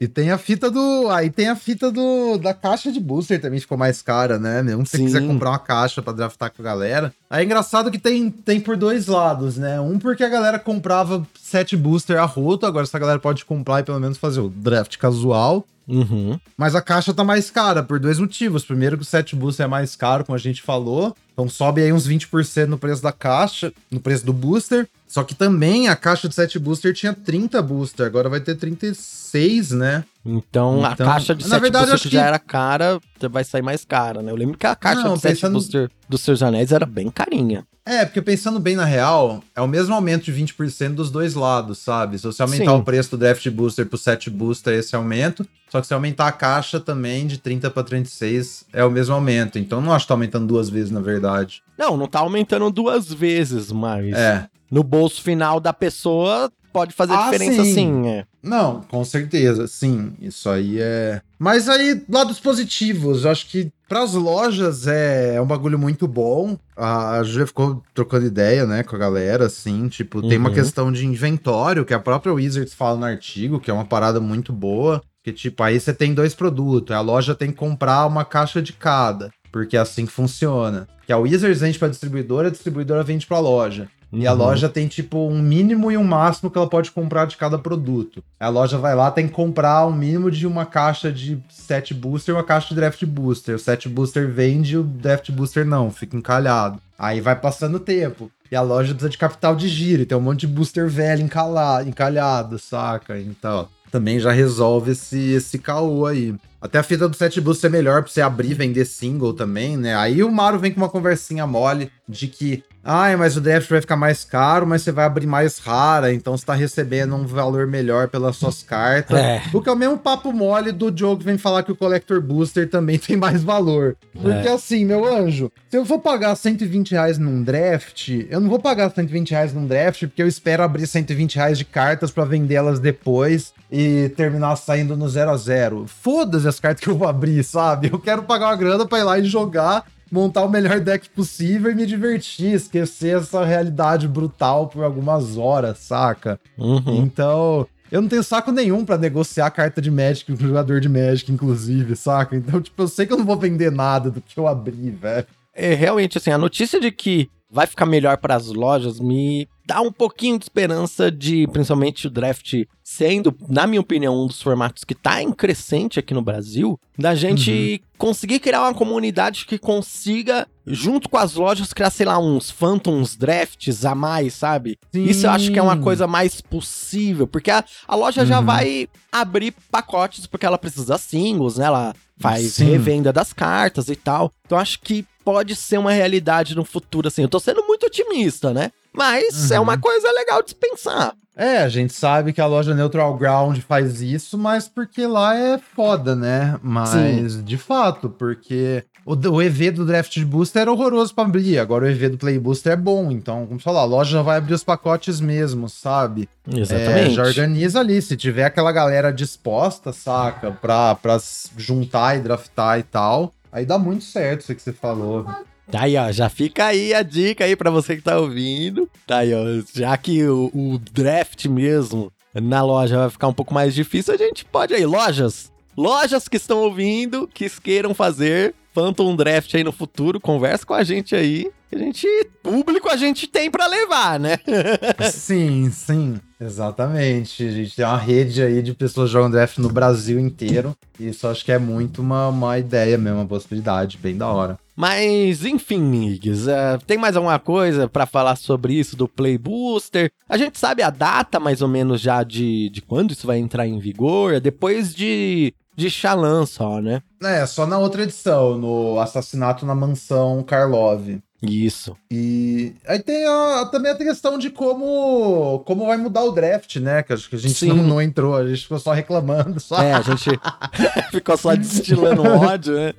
e 0.00 0.06
tem 0.06 0.30
a 0.30 0.38
fita 0.38 0.70
do. 0.70 1.08
Aí 1.10 1.30
tem 1.30 1.48
a 1.48 1.56
fita 1.56 1.90
do 1.90 2.38
da 2.38 2.54
caixa 2.54 2.92
de 2.92 3.00
booster 3.00 3.40
também 3.40 3.60
ficou 3.60 3.78
mais 3.78 4.02
cara, 4.02 4.38
né? 4.38 4.62
Mesmo 4.62 4.86
se 4.86 4.92
você 4.92 5.04
quiser 5.04 5.26
comprar 5.26 5.50
uma 5.50 5.58
caixa 5.58 6.02
para 6.02 6.12
draftar 6.12 6.52
com 6.52 6.62
a 6.62 6.64
galera. 6.64 7.12
Aí 7.28 7.42
é 7.42 7.44
engraçado 7.44 7.90
que 7.90 7.98
tem, 7.98 8.30
tem 8.30 8.60
por 8.60 8.76
dois 8.76 9.06
lados, 9.06 9.56
né? 9.56 9.80
Um 9.80 9.98
porque 9.98 10.24
a 10.24 10.28
galera 10.28 10.58
comprava 10.58 11.26
set 11.40 11.76
booster 11.76 12.18
a 12.18 12.24
roto, 12.24 12.66
agora 12.66 12.84
essa 12.84 12.98
galera 12.98 13.18
pode 13.18 13.44
comprar 13.44 13.80
e 13.80 13.84
pelo 13.84 14.00
menos 14.00 14.18
fazer 14.18 14.40
o 14.40 14.48
draft 14.48 14.96
casual. 14.96 15.66
Uhum. 15.88 16.38
Mas 16.56 16.74
a 16.74 16.82
caixa 16.82 17.14
tá 17.14 17.24
mais 17.24 17.50
cara 17.50 17.82
por 17.82 17.98
dois 17.98 18.18
motivos. 18.18 18.64
Primeiro 18.64 18.96
que 18.96 19.02
o 19.02 19.06
set 19.06 19.34
booster 19.34 19.64
é 19.64 19.68
mais 19.68 19.96
caro, 19.96 20.24
como 20.24 20.36
a 20.36 20.40
gente 20.40 20.60
falou. 20.60 21.16
Então 21.38 21.48
sobe 21.48 21.80
aí 21.80 21.92
uns 21.92 22.04
20% 22.04 22.66
no 22.66 22.76
preço 22.76 23.00
da 23.00 23.12
caixa, 23.12 23.72
no 23.88 24.00
preço 24.00 24.26
do 24.26 24.32
booster. 24.32 24.88
Só 25.08 25.24
que 25.24 25.34
também 25.34 25.88
a 25.88 25.96
caixa 25.96 26.28
de 26.28 26.34
7 26.34 26.58
booster 26.58 26.92
tinha 26.92 27.14
30 27.14 27.62
booster, 27.62 28.04
agora 28.04 28.28
vai 28.28 28.40
ter 28.40 28.54
36, 28.54 29.70
né? 29.70 30.04
Então, 30.24 30.78
então 30.78 30.84
a 30.84 30.94
caixa 30.94 31.34
de 31.34 31.44
7 31.44 31.60
verdade, 31.60 31.90
booster 31.90 32.10
que 32.10 32.14
já 32.14 32.26
era 32.26 32.38
cara, 32.38 33.00
vai 33.30 33.42
sair 33.42 33.62
mais 33.62 33.86
cara, 33.86 34.20
né? 34.20 34.30
Eu 34.30 34.36
lembro 34.36 34.58
que 34.58 34.66
a 34.66 34.76
caixa 34.76 35.02
Não, 35.02 35.14
de 35.14 35.20
7 35.20 35.34
pensando... 35.34 35.52
booster 35.54 35.90
dos 36.06 36.20
seus 36.20 36.42
anéis 36.42 36.72
era 36.72 36.84
bem 36.84 37.10
carinha. 37.10 37.64
É, 37.86 38.04
porque 38.04 38.20
pensando 38.20 38.60
bem 38.60 38.76
na 38.76 38.84
real, 38.84 39.42
é 39.56 39.62
o 39.62 39.66
mesmo 39.66 39.94
aumento 39.94 40.24
de 40.24 40.32
20% 40.32 40.90
dos 40.92 41.10
dois 41.10 41.32
lados, 41.32 41.78
sabe? 41.78 42.18
Se 42.18 42.26
você 42.26 42.42
aumentar 42.42 42.72
Sim. 42.72 42.78
o 42.78 42.82
preço 42.82 43.12
do 43.12 43.16
Draft 43.16 43.48
Booster 43.48 43.86
pro 43.86 43.96
7 43.96 44.28
Booster, 44.28 44.74
esse 44.74 44.94
aumento. 44.94 45.48
Só 45.70 45.80
que 45.80 45.86
se 45.86 45.94
aumentar 45.94 46.28
a 46.28 46.32
caixa 46.32 46.78
também 46.78 47.26
de 47.26 47.38
30 47.38 47.70
para 47.70 47.82
36, 47.82 48.66
é 48.74 48.84
o 48.84 48.90
mesmo 48.90 49.14
aumento. 49.14 49.58
Então 49.58 49.80
não 49.80 49.94
acho 49.94 50.04
que 50.04 50.08
tá 50.08 50.14
aumentando 50.14 50.46
duas 50.46 50.68
vezes, 50.68 50.90
na 50.90 51.00
verdade. 51.00 51.62
Não, 51.78 51.96
não 51.96 52.06
tá 52.06 52.18
aumentando 52.18 52.70
duas 52.70 53.10
vezes, 53.10 53.72
mas. 53.72 54.14
É. 54.14 54.46
No 54.70 54.82
bolso 54.82 55.22
final 55.22 55.60
da 55.60 55.72
pessoa, 55.72 56.50
pode 56.72 56.94
fazer 56.94 57.14
ah, 57.14 57.24
diferença 57.24 57.64
sim. 57.64 57.74
sim 57.74 58.06
é. 58.06 58.24
Não, 58.42 58.82
com 58.82 59.04
certeza, 59.04 59.66
sim. 59.66 60.12
Isso 60.20 60.48
aí 60.48 60.78
é. 60.80 61.20
Mas 61.38 61.68
aí, 61.68 62.02
lados 62.08 62.38
positivos, 62.38 63.24
eu 63.24 63.30
acho 63.30 63.46
que 63.46 63.72
para 63.88 64.02
as 64.02 64.14
lojas 64.14 64.86
é, 64.86 65.34
é, 65.34 65.40
um 65.40 65.46
bagulho 65.46 65.78
muito 65.78 66.06
bom. 66.06 66.56
A 66.76 67.22
Júlia 67.24 67.46
ficou 67.46 67.82
trocando 67.94 68.26
ideia, 68.26 68.66
né, 68.66 68.82
com 68.82 68.94
a 68.94 68.98
galera, 68.98 69.46
assim, 69.46 69.88
tipo, 69.88 70.20
uhum. 70.20 70.28
tem 70.28 70.38
uma 70.38 70.50
uhum. 70.50 70.54
questão 70.54 70.92
de 70.92 71.06
inventório 71.06 71.84
que 71.84 71.94
a 71.94 71.98
própria 71.98 72.32
Wizards 72.32 72.74
fala 72.74 72.98
no 72.98 73.06
artigo, 73.06 73.58
que 73.58 73.70
é 73.70 73.74
uma 73.74 73.86
parada 73.86 74.20
muito 74.20 74.52
boa. 74.52 75.02
Que, 75.24 75.32
tipo, 75.32 75.62
aí 75.62 75.78
você 75.78 75.92
tem 75.92 76.14
dois 76.14 76.34
produtos, 76.34 76.94
a 76.94 77.00
loja 77.00 77.34
tem 77.34 77.50
que 77.50 77.56
comprar 77.56 78.06
uma 78.06 78.24
caixa 78.24 78.62
de 78.62 78.72
cada. 78.72 79.30
porque 79.50 79.76
é 79.76 79.80
assim 79.80 80.06
que 80.06 80.12
funciona. 80.12 80.86
Que 81.06 81.12
a 81.12 81.18
Wizards 81.18 81.60
vende 81.60 81.78
pra 81.78 81.88
distribuidora, 81.88 82.48
a 82.48 82.50
distribuidora 82.50 83.02
vende 83.02 83.26
pra 83.26 83.38
loja. 83.38 83.88
E 84.12 84.26
a 84.26 84.32
Uhum. 84.32 84.38
loja 84.38 84.68
tem, 84.68 84.88
tipo, 84.88 85.18
um 85.28 85.40
mínimo 85.42 85.92
e 85.92 85.96
um 85.98 86.04
máximo 86.04 86.50
que 86.50 86.56
ela 86.56 86.68
pode 86.68 86.90
comprar 86.90 87.26
de 87.26 87.36
cada 87.36 87.58
produto. 87.58 88.22
A 88.40 88.48
loja 88.48 88.78
vai 88.78 88.94
lá, 88.94 89.10
tem 89.10 89.26
que 89.26 89.34
comprar 89.34 89.86
um 89.86 89.92
mínimo 89.92 90.30
de 90.30 90.46
uma 90.46 90.64
caixa 90.64 91.12
de 91.12 91.38
set 91.50 91.92
booster 91.92 92.34
e 92.34 92.38
uma 92.38 92.44
caixa 92.44 92.68
de 92.70 92.74
draft 92.74 93.04
booster. 93.04 93.54
O 93.56 93.58
set 93.58 93.86
booster 93.88 94.26
vende, 94.28 94.78
o 94.78 94.82
draft 94.82 95.30
booster 95.30 95.66
não, 95.66 95.90
fica 95.90 96.16
encalhado. 96.16 96.80
Aí 96.98 97.20
vai 97.20 97.36
passando 97.36 97.74
o 97.76 97.80
tempo. 97.80 98.30
E 98.50 98.56
a 98.56 98.62
loja 98.62 98.94
precisa 98.94 99.10
de 99.10 99.18
capital 99.18 99.54
de 99.54 99.68
giro, 99.68 100.02
e 100.02 100.06
tem 100.06 100.16
um 100.16 100.22
monte 100.22 100.40
de 100.40 100.46
booster 100.46 100.88
velho 100.88 101.22
encala- 101.22 101.84
encalhado, 101.84 102.58
saca? 102.58 103.18
Então, 103.20 103.68
também 103.92 104.18
já 104.18 104.32
resolve 104.32 104.92
esse, 104.92 105.32
esse 105.32 105.58
caô 105.58 106.06
aí. 106.06 106.34
Até 106.60 106.78
a 106.78 106.82
fita 106.82 107.06
do 107.08 107.14
set 107.14 107.40
booster 107.42 107.68
é 107.68 107.72
melhor 107.72 108.02
pra 108.02 108.10
você 108.10 108.20
abrir 108.22 108.50
e 108.50 108.54
vender 108.54 108.84
single 108.86 109.34
também, 109.34 109.76
né? 109.76 109.94
Aí 109.94 110.22
o 110.24 110.32
Maru 110.32 110.58
vem 110.58 110.72
com 110.72 110.80
uma 110.80 110.88
conversinha 110.88 111.46
mole 111.46 111.90
de 112.08 112.26
que, 112.26 112.64
ai, 112.84 113.16
mas 113.16 113.36
o 113.36 113.40
draft 113.40 113.68
vai 113.68 113.80
ficar 113.80 113.96
mais 113.96 114.24
caro, 114.24 114.66
mas 114.66 114.82
você 114.82 114.90
vai 114.92 115.04
abrir 115.04 115.26
mais 115.26 115.58
rara, 115.58 116.12
então 116.12 116.36
você 116.36 116.44
tá 116.46 116.54
recebendo 116.54 117.14
um 117.14 117.26
valor 117.26 117.66
melhor 117.66 118.08
pelas 118.08 118.36
suas 118.36 118.62
cartas. 118.62 119.18
É. 119.18 119.42
O 119.52 119.60
que 119.60 119.68
é 119.68 119.72
o 119.72 119.76
mesmo 119.76 119.98
papo 119.98 120.32
mole 120.32 120.72
do 120.72 120.92
jogo 120.96 121.18
que 121.18 121.24
vem 121.24 121.36
falar 121.38 121.62
que 121.62 121.72
o 121.72 121.76
Collector 121.76 122.20
Booster 122.20 122.68
também 122.68 122.98
tem 123.00 123.16
mais 123.16 123.42
valor. 123.44 123.96
Porque 124.12 124.48
É. 124.48 124.52
assim, 124.52 124.84
meu 124.84 125.04
anjo, 125.04 125.50
se 125.70 125.76
eu 125.76 125.84
for 125.84 125.98
pagar 125.98 126.34
120 126.34 126.92
reais 126.92 127.18
num 127.18 127.42
draft, 127.42 128.08
eu 128.30 128.40
não 128.40 128.48
vou 128.48 128.58
pagar 128.58 128.90
120 128.90 129.30
reais 129.30 129.52
num 129.52 129.66
draft 129.66 130.06
porque 130.06 130.22
eu 130.22 130.28
espero 130.28 130.62
abrir 130.62 130.86
120 130.86 131.36
reais 131.36 131.58
de 131.58 131.64
cartas 131.64 132.10
pra 132.10 132.24
vendê-las 132.24 132.78
depois 132.80 133.52
e 133.70 134.08
terminar 134.16 134.56
saindo 134.56 134.96
no 134.96 135.08
0 135.08 135.30
a 135.30 135.36
0 135.36 135.84
Foda-se 135.86 136.48
as 136.48 136.58
cartas 136.58 136.82
que 136.82 136.88
eu 136.88 136.96
vou 136.96 137.06
abrir, 137.06 137.44
sabe? 137.44 137.90
Eu 137.92 137.98
quero 137.98 138.22
pagar 138.22 138.46
uma 138.46 138.56
grana 138.56 138.86
pra 138.86 138.98
ir 138.98 139.02
lá 139.02 139.18
e 139.18 139.24
jogar, 139.24 139.84
montar 140.10 140.44
o 140.44 140.48
melhor 140.48 140.80
deck 140.80 141.08
possível 141.10 141.70
e 141.70 141.74
me 141.74 141.86
divertir, 141.86 142.54
esquecer 142.54 143.18
essa 143.18 143.44
realidade 143.44 144.08
brutal 144.08 144.68
por 144.68 144.84
algumas 144.84 145.36
horas, 145.36 145.78
saca? 145.78 146.40
Uhum. 146.56 147.02
Então, 147.02 147.66
eu 147.90 148.02
não 148.02 148.08
tenho 148.08 148.22
saco 148.22 148.52
nenhum 148.52 148.84
pra 148.84 148.98
negociar 148.98 149.50
carta 149.50 149.80
de 149.80 149.90
Magic 149.90 150.30
com 150.30 150.46
jogador 150.46 150.80
de 150.80 150.88
Magic, 150.88 151.30
inclusive, 151.32 151.96
saca? 151.96 152.36
Então, 152.36 152.60
tipo, 152.60 152.82
eu 152.82 152.88
sei 152.88 153.06
que 153.06 153.12
eu 153.12 153.18
não 153.18 153.24
vou 153.24 153.36
vender 153.36 153.72
nada 153.72 154.10
do 154.10 154.20
que 154.20 154.38
eu 154.38 154.46
abri, 154.46 154.90
velho. 154.90 155.26
É, 155.54 155.74
realmente, 155.74 156.18
assim, 156.18 156.30
a 156.30 156.38
notícia 156.38 156.80
de 156.80 156.90
que 156.90 157.28
vai 157.50 157.66
ficar 157.66 157.86
melhor 157.86 158.18
para 158.18 158.34
as 158.34 158.48
lojas 158.48 159.00
me 159.00 159.48
dá 159.66 159.80
um 159.80 159.90
pouquinho 159.90 160.38
de 160.38 160.44
esperança 160.44 161.10
de, 161.10 161.46
principalmente 161.48 162.06
o 162.06 162.10
draft 162.10 162.64
sendo, 162.90 163.36
na 163.48 163.66
minha 163.66 163.82
opinião, 163.82 164.16
um 164.22 164.26
dos 164.26 164.40
formatos 164.40 164.82
que 164.82 164.94
tá 164.94 165.22
em 165.22 165.30
crescente 165.30 165.98
aqui 165.98 166.14
no 166.14 166.22
Brasil, 166.22 166.80
da 166.98 167.14
gente 167.14 167.82
conseguir 167.98 168.38
criar 168.40 168.62
uma 168.62 168.72
comunidade 168.72 169.44
que 169.44 169.58
consiga, 169.58 170.48
junto 170.66 171.06
com 171.08 171.18
as 171.18 171.34
lojas, 171.34 171.74
criar, 171.74 171.90
sei 171.90 172.06
lá, 172.06 172.18
uns 172.18 172.50
Phantoms 172.50 173.14
Drafts 173.14 173.84
a 173.84 173.94
mais, 173.94 174.32
sabe? 174.32 174.78
Sim. 174.90 175.04
Isso 175.04 175.26
eu 175.26 175.30
acho 175.30 175.52
que 175.52 175.58
é 175.58 175.62
uma 175.62 175.76
coisa 175.76 176.06
mais 176.06 176.40
possível, 176.40 177.26
porque 177.26 177.50
a, 177.50 177.62
a 177.86 177.94
loja 177.94 178.24
já 178.24 178.40
Uhum. 178.40 178.46
vai 178.46 178.88
abrir 179.12 179.52
pacotes, 179.70 180.26
porque 180.26 180.46
ela 180.46 180.56
precisa 180.58 180.96
singles, 180.96 181.58
né? 181.58 181.66
Ela 181.66 181.94
faz 182.18 182.54
Sim. 182.54 182.64
revenda 182.70 183.12
das 183.12 183.34
cartas 183.34 183.88
e 183.90 183.96
tal. 183.96 184.32
Então 184.46 184.56
acho 184.58 184.80
que 184.80 185.04
pode 185.22 185.54
ser 185.54 185.76
uma 185.78 185.92
realidade 185.92 186.56
no 186.56 186.64
futuro, 186.64 187.08
assim. 187.08 187.20
Eu 187.22 187.28
tô 187.28 187.38
sendo 187.38 187.62
muito 187.66 187.84
otimista, 187.84 188.52
né? 188.54 188.72
Mas 188.94 189.50
Uhum. 189.50 189.56
é 189.56 189.60
uma 189.60 189.78
coisa 189.78 190.10
legal 190.12 190.42
de 190.42 190.48
se 190.50 190.54
pensar. 190.56 191.14
É, 191.38 191.58
a 191.58 191.68
gente 191.68 191.92
sabe 191.92 192.32
que 192.32 192.40
a 192.40 192.46
loja 192.46 192.74
Neutral 192.74 193.16
Ground 193.16 193.58
faz 193.60 194.02
isso, 194.02 194.36
mas 194.36 194.66
porque 194.68 195.06
lá 195.06 195.36
é 195.38 195.56
foda, 195.56 196.16
né? 196.16 196.58
Mas, 196.60 197.44
de 197.44 197.56
fato, 197.56 198.10
porque 198.10 198.82
o, 199.06 199.14
o 199.14 199.40
EV 199.40 199.70
do 199.70 199.86
Draft 199.86 200.20
Booster 200.24 200.62
era 200.62 200.72
horroroso 200.72 201.14
pra 201.14 201.22
abrir, 201.22 201.60
agora 201.60 201.84
o 201.84 201.88
EV 201.88 202.08
do 202.08 202.18
Play 202.18 202.40
Booster 202.40 202.72
é 202.72 202.76
bom. 202.76 203.12
Então, 203.12 203.46
como 203.46 203.60
falar, 203.60 203.82
a 203.82 203.84
loja 203.84 204.20
vai 204.20 204.38
abrir 204.38 204.54
os 204.54 204.64
pacotes 204.64 205.20
mesmo, 205.20 205.68
sabe? 205.68 206.28
É, 206.74 207.10
já 207.10 207.22
organiza 207.22 207.78
ali. 207.78 208.02
Se 208.02 208.16
tiver 208.16 208.44
aquela 208.44 208.72
galera 208.72 209.12
disposta, 209.12 209.92
saca, 209.92 210.50
pra, 210.50 210.96
pra 210.96 211.18
juntar 211.56 212.16
e 212.16 212.20
draftar 212.20 212.80
e 212.80 212.82
tal, 212.82 213.32
aí 213.52 213.64
dá 213.64 213.78
muito 213.78 214.02
certo 214.02 214.40
isso 214.40 214.54
que 214.56 214.60
você 214.60 214.72
falou. 214.72 215.24
Tá 215.70 215.82
aí, 215.82 215.96
ó, 215.96 216.10
já 216.10 216.28
fica 216.28 216.66
aí 216.66 216.94
a 216.94 217.02
dica 217.02 217.44
aí 217.44 217.54
pra 217.54 217.70
você 217.70 217.96
que 217.96 218.02
tá 218.02 218.18
ouvindo. 218.18 218.88
Tá 219.06 219.18
aí, 219.18 219.34
ó, 219.34 219.44
já 219.74 219.96
que 219.96 220.24
o, 220.24 220.50
o 220.54 220.78
draft 220.78 221.44
mesmo 221.46 222.10
na 222.34 222.62
loja 222.62 222.96
vai 222.98 223.10
ficar 223.10 223.28
um 223.28 223.34
pouco 223.34 223.52
mais 223.52 223.74
difícil, 223.74 224.14
a 224.14 224.16
gente 224.16 224.44
pode 224.44 224.72
aí, 224.72 224.86
lojas, 224.86 225.52
lojas 225.76 226.26
que 226.28 226.36
estão 226.36 226.58
ouvindo, 226.58 227.28
que 227.32 227.50
queiram 227.60 227.94
fazer 227.94 228.54
Phantom 228.72 229.14
Draft 229.16 229.54
aí 229.54 229.64
no 229.64 229.72
futuro, 229.72 230.20
conversa 230.20 230.64
com 230.64 230.74
a 230.74 230.84
gente 230.84 231.14
aí. 231.14 231.50
que 231.68 231.76
A 231.76 231.78
gente, 231.78 232.06
público 232.42 232.88
a 232.88 232.96
gente 232.96 233.26
tem 233.26 233.50
pra 233.50 233.66
levar, 233.66 234.20
né? 234.20 234.38
sim, 235.10 235.70
sim. 235.70 236.20
Exatamente. 236.40 237.44
A 237.44 237.50
gente 237.50 237.74
tem 237.74 237.84
uma 237.84 237.96
rede 237.96 238.40
aí 238.40 238.62
de 238.62 238.72
pessoas 238.72 239.10
jogam 239.10 239.30
draft 239.30 239.58
no 239.58 239.68
Brasil 239.68 240.20
inteiro. 240.20 240.76
E 240.98 241.08
isso 241.08 241.26
acho 241.26 241.44
que 241.44 241.50
é 241.50 241.58
muito 241.58 242.00
uma, 242.00 242.28
uma 242.28 242.58
ideia 242.58 242.96
mesmo, 242.96 243.18
uma 243.18 243.26
possibilidade, 243.26 243.98
bem 243.98 244.16
da 244.16 244.28
hora. 244.28 244.58
Mas, 244.78 245.44
enfim, 245.44 245.80
Migs, 245.80 246.46
é, 246.46 246.78
tem 246.86 246.96
mais 246.96 247.16
alguma 247.16 247.36
coisa 247.40 247.88
pra 247.88 248.06
falar 248.06 248.36
sobre 248.36 248.74
isso 248.74 248.94
do 248.94 249.08
Play 249.08 249.36
Booster? 249.36 250.08
A 250.28 250.38
gente 250.38 250.56
sabe 250.56 250.84
a 250.84 250.88
data, 250.90 251.40
mais 251.40 251.60
ou 251.60 251.66
menos, 251.66 252.00
já 252.00 252.22
de, 252.22 252.68
de 252.70 252.80
quando 252.80 253.10
isso 253.10 253.26
vai 253.26 253.38
entrar 253.38 253.66
em 253.66 253.80
vigor? 253.80 254.34
É 254.34 254.38
depois 254.38 254.94
de, 254.94 255.52
de 255.76 255.90
Xalan 255.90 256.46
só, 256.46 256.80
né? 256.80 257.02
É, 257.20 257.44
só 257.44 257.66
na 257.66 257.76
outra 257.76 258.04
edição, 258.04 258.56
no 258.56 259.00
Assassinato 259.00 259.66
na 259.66 259.74
Mansão 259.74 260.44
Karlov. 260.44 261.18
Isso. 261.42 261.96
E 262.08 262.72
aí 262.86 263.00
tem 263.00 263.26
a- 263.26 263.68
também 263.72 263.90
a 263.90 263.96
questão 263.96 264.38
de 264.38 264.48
como, 264.48 265.58
como 265.66 265.86
vai 265.86 265.96
mudar 265.96 266.22
o 266.22 266.30
draft, 266.30 266.76
né? 266.76 267.02
Que 267.02 267.12
acho 267.12 267.28
que 267.28 267.34
a 267.34 267.38
gente 267.38 267.66
não, 267.66 267.76
não 267.76 268.00
entrou, 268.02 268.36
a 268.36 268.46
gente 268.46 268.62
ficou 268.62 268.78
só 268.78 268.92
reclamando. 268.92 269.58
Só. 269.58 269.82
É, 269.82 269.92
a 269.92 270.02
gente 270.02 270.30
ficou 271.10 271.36
só 271.36 271.52
destilando 271.56 272.22
ódio, 272.22 272.74
né? 272.74 272.92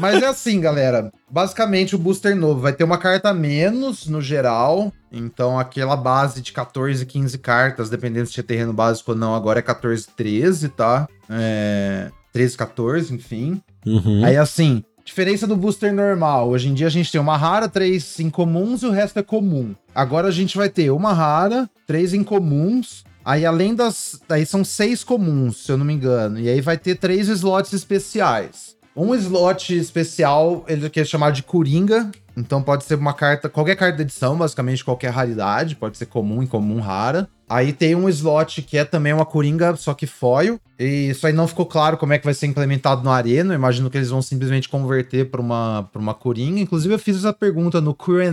Mas 0.00 0.22
é 0.22 0.26
assim, 0.26 0.60
galera. 0.60 1.10
Basicamente, 1.30 1.94
o 1.94 1.98
booster 1.98 2.36
novo 2.36 2.60
vai 2.60 2.72
ter 2.72 2.84
uma 2.84 2.98
carta 2.98 3.30
a 3.30 3.34
menos 3.34 4.06
no 4.06 4.20
geral. 4.20 4.92
Então, 5.10 5.58
aquela 5.58 5.96
base 5.96 6.42
de 6.42 6.52
14, 6.52 7.04
15 7.06 7.38
cartas, 7.38 7.88
dependendo 7.90 8.26
se 8.26 8.32
tinha 8.34 8.44
terreno 8.44 8.72
básico 8.72 9.12
ou 9.12 9.16
não, 9.16 9.34
agora 9.34 9.58
é 9.58 9.62
14, 9.62 10.06
13, 10.16 10.68
tá? 10.68 11.08
É... 11.28 12.10
13, 12.32 12.56
14, 12.56 13.14
enfim. 13.14 13.60
Uhum. 13.86 14.24
Aí, 14.24 14.36
assim, 14.36 14.84
diferença 15.08 15.46
do 15.46 15.56
booster 15.56 15.92
normal. 15.92 16.50
Hoje 16.50 16.68
em 16.68 16.74
dia 16.74 16.86
a 16.86 16.90
gente 16.90 17.10
tem 17.10 17.20
uma 17.20 17.36
rara, 17.36 17.68
três 17.68 18.20
incomuns 18.20 18.82
e 18.82 18.86
o 18.86 18.90
resto 18.90 19.18
é 19.18 19.22
comum. 19.22 19.74
Agora 19.94 20.28
a 20.28 20.30
gente 20.30 20.56
vai 20.56 20.68
ter 20.68 20.90
uma 20.90 21.12
rara, 21.14 21.68
três 21.86 22.12
incomuns. 22.12 23.04
Aí, 23.24 23.44
além 23.44 23.74
das. 23.74 24.20
Aí 24.28 24.46
são 24.46 24.64
seis 24.64 25.02
comuns, 25.02 25.64
se 25.64 25.72
eu 25.72 25.76
não 25.76 25.84
me 25.84 25.94
engano. 25.94 26.38
E 26.38 26.48
aí 26.48 26.60
vai 26.60 26.78
ter 26.78 26.94
três 26.94 27.28
slots 27.28 27.72
especiais. 27.72 28.76
Um 29.00 29.14
slot 29.14 29.76
especial, 29.76 30.64
ele 30.66 30.90
quer 30.90 31.06
chamar 31.06 31.30
de 31.30 31.42
Coringa. 31.42 32.10
Então 32.36 32.62
pode 32.62 32.84
ser 32.84 32.94
uma 32.96 33.12
carta, 33.12 33.48
qualquer 33.48 33.74
carta 33.76 33.96
da 33.98 34.02
edição, 34.02 34.36
basicamente 34.36 34.84
qualquer 34.84 35.10
raridade. 35.10 35.74
Pode 35.76 35.96
ser 35.96 36.06
comum, 36.06 36.42
incomum, 36.42 36.80
rara. 36.80 37.28
Aí 37.48 37.72
tem 37.72 37.94
um 37.94 38.08
slot 38.08 38.60
que 38.62 38.76
é 38.76 38.84
também 38.84 39.12
uma 39.12 39.24
Coringa, 39.24 39.74
só 39.76 39.94
que 39.94 40.06
foil. 40.06 40.60
E 40.78 41.10
isso 41.10 41.26
aí 41.26 41.32
não 41.32 41.48
ficou 41.48 41.64
claro 41.66 41.96
como 41.96 42.12
é 42.12 42.18
que 42.18 42.24
vai 42.24 42.34
ser 42.34 42.46
implementado 42.46 43.02
no 43.02 43.10
Arena. 43.10 43.54
Eu 43.54 43.58
imagino 43.58 43.88
que 43.90 43.96
eles 43.96 44.10
vão 44.10 44.20
simplesmente 44.22 44.68
converter 44.68 45.30
para 45.30 45.40
uma, 45.40 45.88
pra 45.92 46.00
uma 46.00 46.14
Coringa. 46.14 46.60
Inclusive, 46.60 46.94
eu 46.94 46.98
fiz 46.98 47.16
essa 47.16 47.32
pergunta 47.32 47.80
no 47.80 47.94
QA 47.94 48.32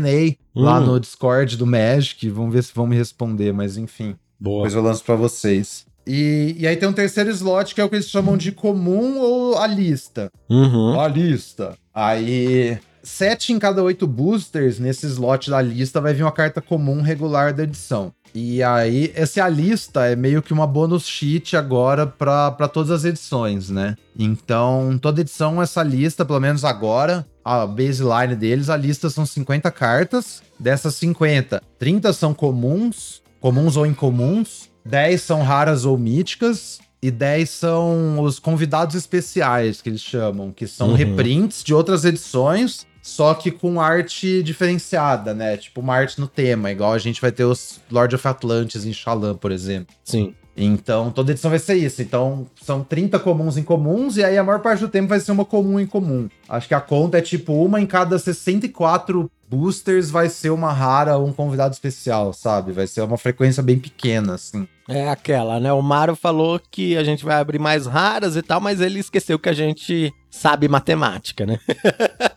lá 0.55 0.80
Hum. 0.80 0.86
no 0.86 0.99
Discord 0.99 1.57
do 1.57 1.66
Magic. 1.66 2.28
Vamos 2.30 2.53
ver 2.53 2.63
se 2.63 2.74
vão 2.76 2.86
me 2.88 2.95
responder, 2.95 3.53
mas 3.53 3.78
enfim. 3.78 4.16
Boa. 4.39 4.63
Depois 4.63 4.74
eu 4.76 4.82
lanço 4.84 5.03
pra 5.03 5.16
vocês. 5.16 5.86
E, 6.08 6.56
e 6.60 6.68
aí 6.68 6.76
tem 6.76 6.88
um 6.88 6.93
terceiro 6.93 7.30
slot 7.32 7.74
que 7.74 7.82
é 7.82 7.84
o 7.84 7.89
que 7.89 7.95
eles 7.95 8.10
chamam 8.10 8.38
de 8.38 8.51
comum 8.51 9.20
ou 9.20 9.58
a 9.58 9.68
lista. 9.68 10.30
Uhum. 10.49 10.99
A 10.99 11.08
lista. 11.08 11.76
Aí, 11.93 12.78
sete 13.01 13.53
em 13.53 13.60
cada 13.60 13.82
oito 13.82 14.06
boosters 14.06 14.80
nesse 14.80 15.08
slot 15.08 15.49
da 15.49 15.62
lista 15.62 16.01
vai 16.01 16.14
vir 16.14 16.24
uma 16.24 16.32
carta 16.32 16.62
comum 16.62 17.01
regular 17.01 17.53
da 17.53 17.64
edição. 17.64 18.14
E 18.34 18.62
aí, 18.62 19.14
essa 19.16 19.45
a 19.45 19.47
lista 19.47 20.06
é 20.06 20.16
meio 20.16 20.41
que 20.41 20.51
uma 20.51 20.68
bonus 20.68 21.08
sheet 21.08 21.56
agora 21.56 22.06
pra 22.06 22.68
todas 22.68 22.91
as 22.91 23.06
edições, 23.06 23.70
né? 23.70 23.95
Então, 24.18 24.99
toda 25.01 25.22
edição, 25.22 25.62
essa 25.62 25.82
lista, 25.82 26.26
pelo 26.26 26.41
menos 26.41 26.66
agora, 26.66 27.26
a 27.45 27.66
baseline 27.66 28.36
deles, 28.36 28.70
a 28.70 28.76
lista 28.76 29.10
são 29.10 29.26
50 29.26 29.72
cartas. 29.72 30.43
Dessas 30.60 30.95
50, 30.95 31.62
30 31.80 32.12
são 32.12 32.34
comuns, 32.34 33.22
comuns 33.39 33.78
ou 33.78 33.86
incomuns, 33.86 34.70
10 34.86 35.22
são 35.22 35.42
raras 35.44 35.84
ou 35.86 35.98
míticas, 35.98 36.80
e 37.02 37.12
10 37.12 37.50
são 37.50 38.20
os 38.20 38.40
convidados 38.40 38.96
especiais, 38.96 39.82
que 39.82 39.90
eles 39.90 40.02
chamam, 40.02 40.52
que 40.52 40.66
são 40.68 40.90
Uhum. 40.90 40.96
reprints 40.96 41.64
de 41.64 41.74
outras 41.74 42.04
edições, 42.06 42.86
só 43.02 43.34
que 43.36 43.52
com 43.52 43.80
arte 43.80 44.42
diferenciada, 44.42 45.34
né? 45.34 45.58
Tipo 45.58 45.82
uma 45.82 45.94
arte 45.96 46.20
no 46.20 46.28
tema, 46.28 46.72
igual 46.72 46.94
a 46.94 46.98
gente 46.98 47.22
vai 47.22 47.32
ter 47.32 47.44
os 47.44 47.80
Lord 47.92 48.16
of 48.16 48.28
Atlantis 48.28 48.86
em 48.86 48.94
Shallan, 48.94 49.36
por 49.36 49.52
exemplo. 49.52 49.94
Sim. 50.04 50.34
Então, 50.58 51.12
toda 51.12 51.32
edição 51.32 51.50
vai 51.52 51.60
ser 51.60 51.76
isso. 51.76 52.02
Então, 52.02 52.48
são 52.64 52.82
30 52.82 53.20
comuns 53.20 53.58
em 53.58 53.64
comuns, 53.64 54.16
e 54.16 54.24
aí 54.24 54.38
a 54.38 54.44
maior 54.44 54.60
parte 54.62 54.80
do 54.80 54.88
tempo 54.88 55.10
vai 55.10 55.20
ser 55.20 55.32
uma 55.34 55.44
comum 55.44 55.80
em 55.80 55.86
comum. 55.86 56.30
Acho 56.48 56.68
que 56.70 56.74
a 56.74 56.80
conta 56.80 57.18
é 57.18 57.22
tipo 57.22 57.54
uma 57.54 57.80
em 57.82 57.86
cada 57.86 58.18
64 58.18 59.30
boosters 59.50 60.10
vai 60.10 60.28
ser 60.30 60.50
uma 60.50 60.72
rara 60.74 61.18
ou 61.18 61.28
um 61.28 61.34
convidado 61.34 61.74
especial, 61.74 62.34
sabe? 62.34 62.72
Vai 62.72 62.88
ser 62.88 63.02
uma 63.02 63.18
frequência 63.18 63.62
bem 63.62 63.78
pequena, 63.78 64.36
assim. 64.36 64.68
É 64.88 65.10
aquela, 65.10 65.60
né? 65.60 65.74
O 65.74 65.82
Mario 65.82 66.16
falou 66.16 66.60
que 66.60 66.96
a 66.96 67.04
gente 67.04 67.26
vai 67.26 67.38
abrir 67.38 67.58
mais 67.58 67.88
raras 67.88 68.36
e 68.36 68.42
tal, 68.42 68.62
mas 68.62 68.82
ele 68.82 69.00
esqueceu 69.00 69.40
que 69.40 69.50
a 69.50 69.54
gente 69.54 70.14
sabe 70.30 70.68
matemática, 70.68 71.46
né? 71.46 71.60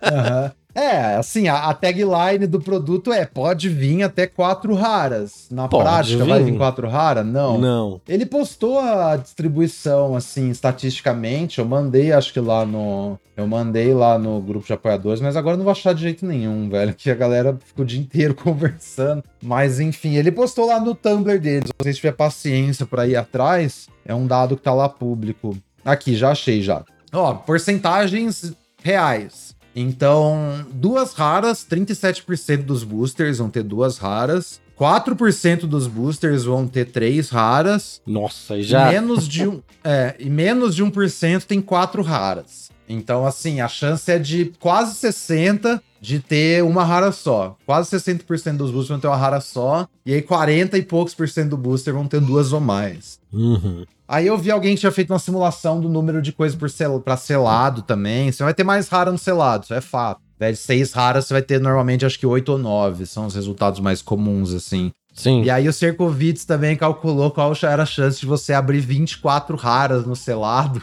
Aham. 0.03 0.53
É, 0.79 1.17
assim, 1.17 1.49
a, 1.49 1.65
a 1.65 1.75
tagline 1.75 2.47
do 2.47 2.61
produto 2.61 3.13
é: 3.13 3.27
pode 3.27 3.69
vir 3.69 4.05
até 4.05 4.29
quatro 4.29 4.75
raras. 4.75 5.49
Na 5.51 5.67
Pode 5.67 5.83
prática, 5.83 6.25
vir. 6.25 6.31
vai 6.31 6.43
vir 6.45 6.57
quatro 6.57 6.89
raras? 6.89 7.27
Não. 7.27 7.59
Não. 7.59 8.01
Ele 8.09 8.25
postou 8.25 8.79
a 8.79 9.17
distribuição, 9.17 10.15
assim, 10.15 10.51
estatisticamente. 10.51 11.59
Eu 11.59 11.65
mandei, 11.65 12.13
acho 12.13 12.33
que 12.33 12.39
lá 12.39 12.65
no. 12.65 13.19
Eu 13.37 13.47
mandei 13.47 13.93
lá 13.93 14.19
no 14.19 14.41
grupo 14.41 14.67
de 14.67 14.73
apoiadores, 14.73 15.21
mas 15.21 15.37
agora 15.37 15.55
eu 15.55 15.59
não 15.59 15.65
vou 15.65 15.73
achar 15.73 15.93
de 15.93 16.03
jeito 16.03 16.25
nenhum, 16.25 16.69
velho. 16.69 16.95
Que 16.95 17.11
a 17.11 17.15
galera 17.15 17.59
ficou 17.65 17.85
o 17.85 17.87
dia 17.87 18.01
inteiro 18.01 18.35
conversando. 18.37 19.25
Mas 19.43 19.81
enfim, 19.81 20.15
ele 20.15 20.31
postou 20.31 20.67
lá 20.67 20.79
no 20.79 20.95
Tumblr 20.95 21.41
dele. 21.41 21.67
Se 21.67 21.73
você 21.77 21.93
tiver 21.93 22.13
paciência 22.13 22.87
pra 22.87 23.07
ir 23.07 23.17
atrás, 23.17 23.89
é 24.05 24.15
um 24.15 24.29
dado 24.29 24.57
que 24.57 24.63
tá 24.63 24.73
lá 24.73 24.89
público. 24.89 25.57
Aqui, 25.85 26.15
já 26.15 26.31
achei 26.31 26.63
já. 26.63 26.85
Ó, 27.13 27.35
porcentagens 27.35 28.53
reais. 28.83 29.58
Então, 29.81 30.67
duas 30.73 31.13
raras, 31.13 31.65
37% 31.65 32.65
dos 32.65 32.83
boosters 32.83 33.39
vão 33.39 33.49
ter 33.49 33.63
duas 33.63 33.97
raras. 33.97 34.61
4% 34.79 35.61
dos 35.67 35.87
boosters 35.87 36.45
vão 36.45 36.67
ter 36.67 36.87
três 36.87 37.31
raras. 37.31 38.01
Nossa, 38.07 38.57
e 38.57 38.61
E 38.61 38.63
já. 38.63 38.91
menos 38.91 39.27
de 39.29 39.47
um, 39.49 39.61
é, 39.83 40.15
e 40.19 40.31
menos 40.31 40.75
de 40.75 40.85
1% 40.85 41.45
tem 41.45 41.61
quatro 41.61 42.03
raras. 42.03 42.69
Então, 42.89 43.27
assim, 43.27 43.61
a 43.61 43.69
chance 43.69 44.11
é 44.11 44.19
de 44.19 44.53
quase 44.59 44.95
60 44.95 45.83
de 46.01 46.21
ter 46.21 46.63
uma 46.65 46.85
rara 46.85 47.13
só. 47.13 47.57
Quase 47.67 47.91
60% 47.95 48.57
dos 48.57 48.71
boosters 48.71 48.89
vão 48.89 49.01
ter 49.01 49.09
uma 49.09 49.17
rara 49.17 49.41
só. 49.41 49.87
E 50.07 50.15
aí 50.15 50.23
40 50.23 50.79
e 50.79 50.83
poucos 50.83 51.13
por 51.15 51.29
cento 51.29 51.51
do 51.51 51.57
booster 51.59 51.93
vão 51.93 52.07
ter 52.07 52.21
duas 52.21 52.53
ou 52.53 52.61
mais. 52.61 53.19
Uhum. 53.33 53.85
Aí 54.07 54.27
eu 54.27 54.39
vi 54.39 54.51
alguém 54.51 54.75
que 54.75 54.81
tinha 54.81 54.93
feito 54.93 55.13
uma 55.13 55.19
simulação 55.19 55.81
do 55.83 55.89
número 55.89 56.23
de 56.23 56.33
coisas 56.33 56.57
por 56.57 56.71
sel 56.71 56.99
pra 56.99 57.17
selado 57.17 57.83
também. 57.83 58.33
Você 58.33 58.43
vai 58.43 58.55
ter 58.55 58.65
mais 58.65 58.89
rara 58.89 59.13
no 59.13 59.19
selado, 59.19 59.65
isso 59.65 59.75
é 59.75 59.83
fato. 59.83 60.23
Invés 60.39 60.59
de 60.59 60.65
seis 60.65 60.93
raras, 60.93 61.27
você 61.27 61.35
vai 61.35 61.43
ter 61.43 61.61
normalmente 61.61 62.07
acho 62.07 62.19
que 62.19 62.27
oito 62.27 62.53
ou 62.53 62.59
nove. 62.59 63.05
São 63.07 63.27
os 63.27 63.35
resultados 63.35 63.81
mais 63.81 64.01
comuns, 64.01 64.55
assim. 64.55 64.93
Sim. 65.13 65.43
E 65.43 65.51
aí 65.51 65.69
o 65.69 65.73
Cercovitz 65.73 66.45
também 66.45 66.77
calculou 66.77 67.33
qual 67.33 67.53
era 67.65 67.83
a 67.83 67.87
chance 67.87 68.21
de 68.21 68.27
você 68.27 68.53
abrir 68.53 68.79
24 68.79 69.57
raras 69.57 70.07
no 70.07 70.15
selado. 70.15 70.81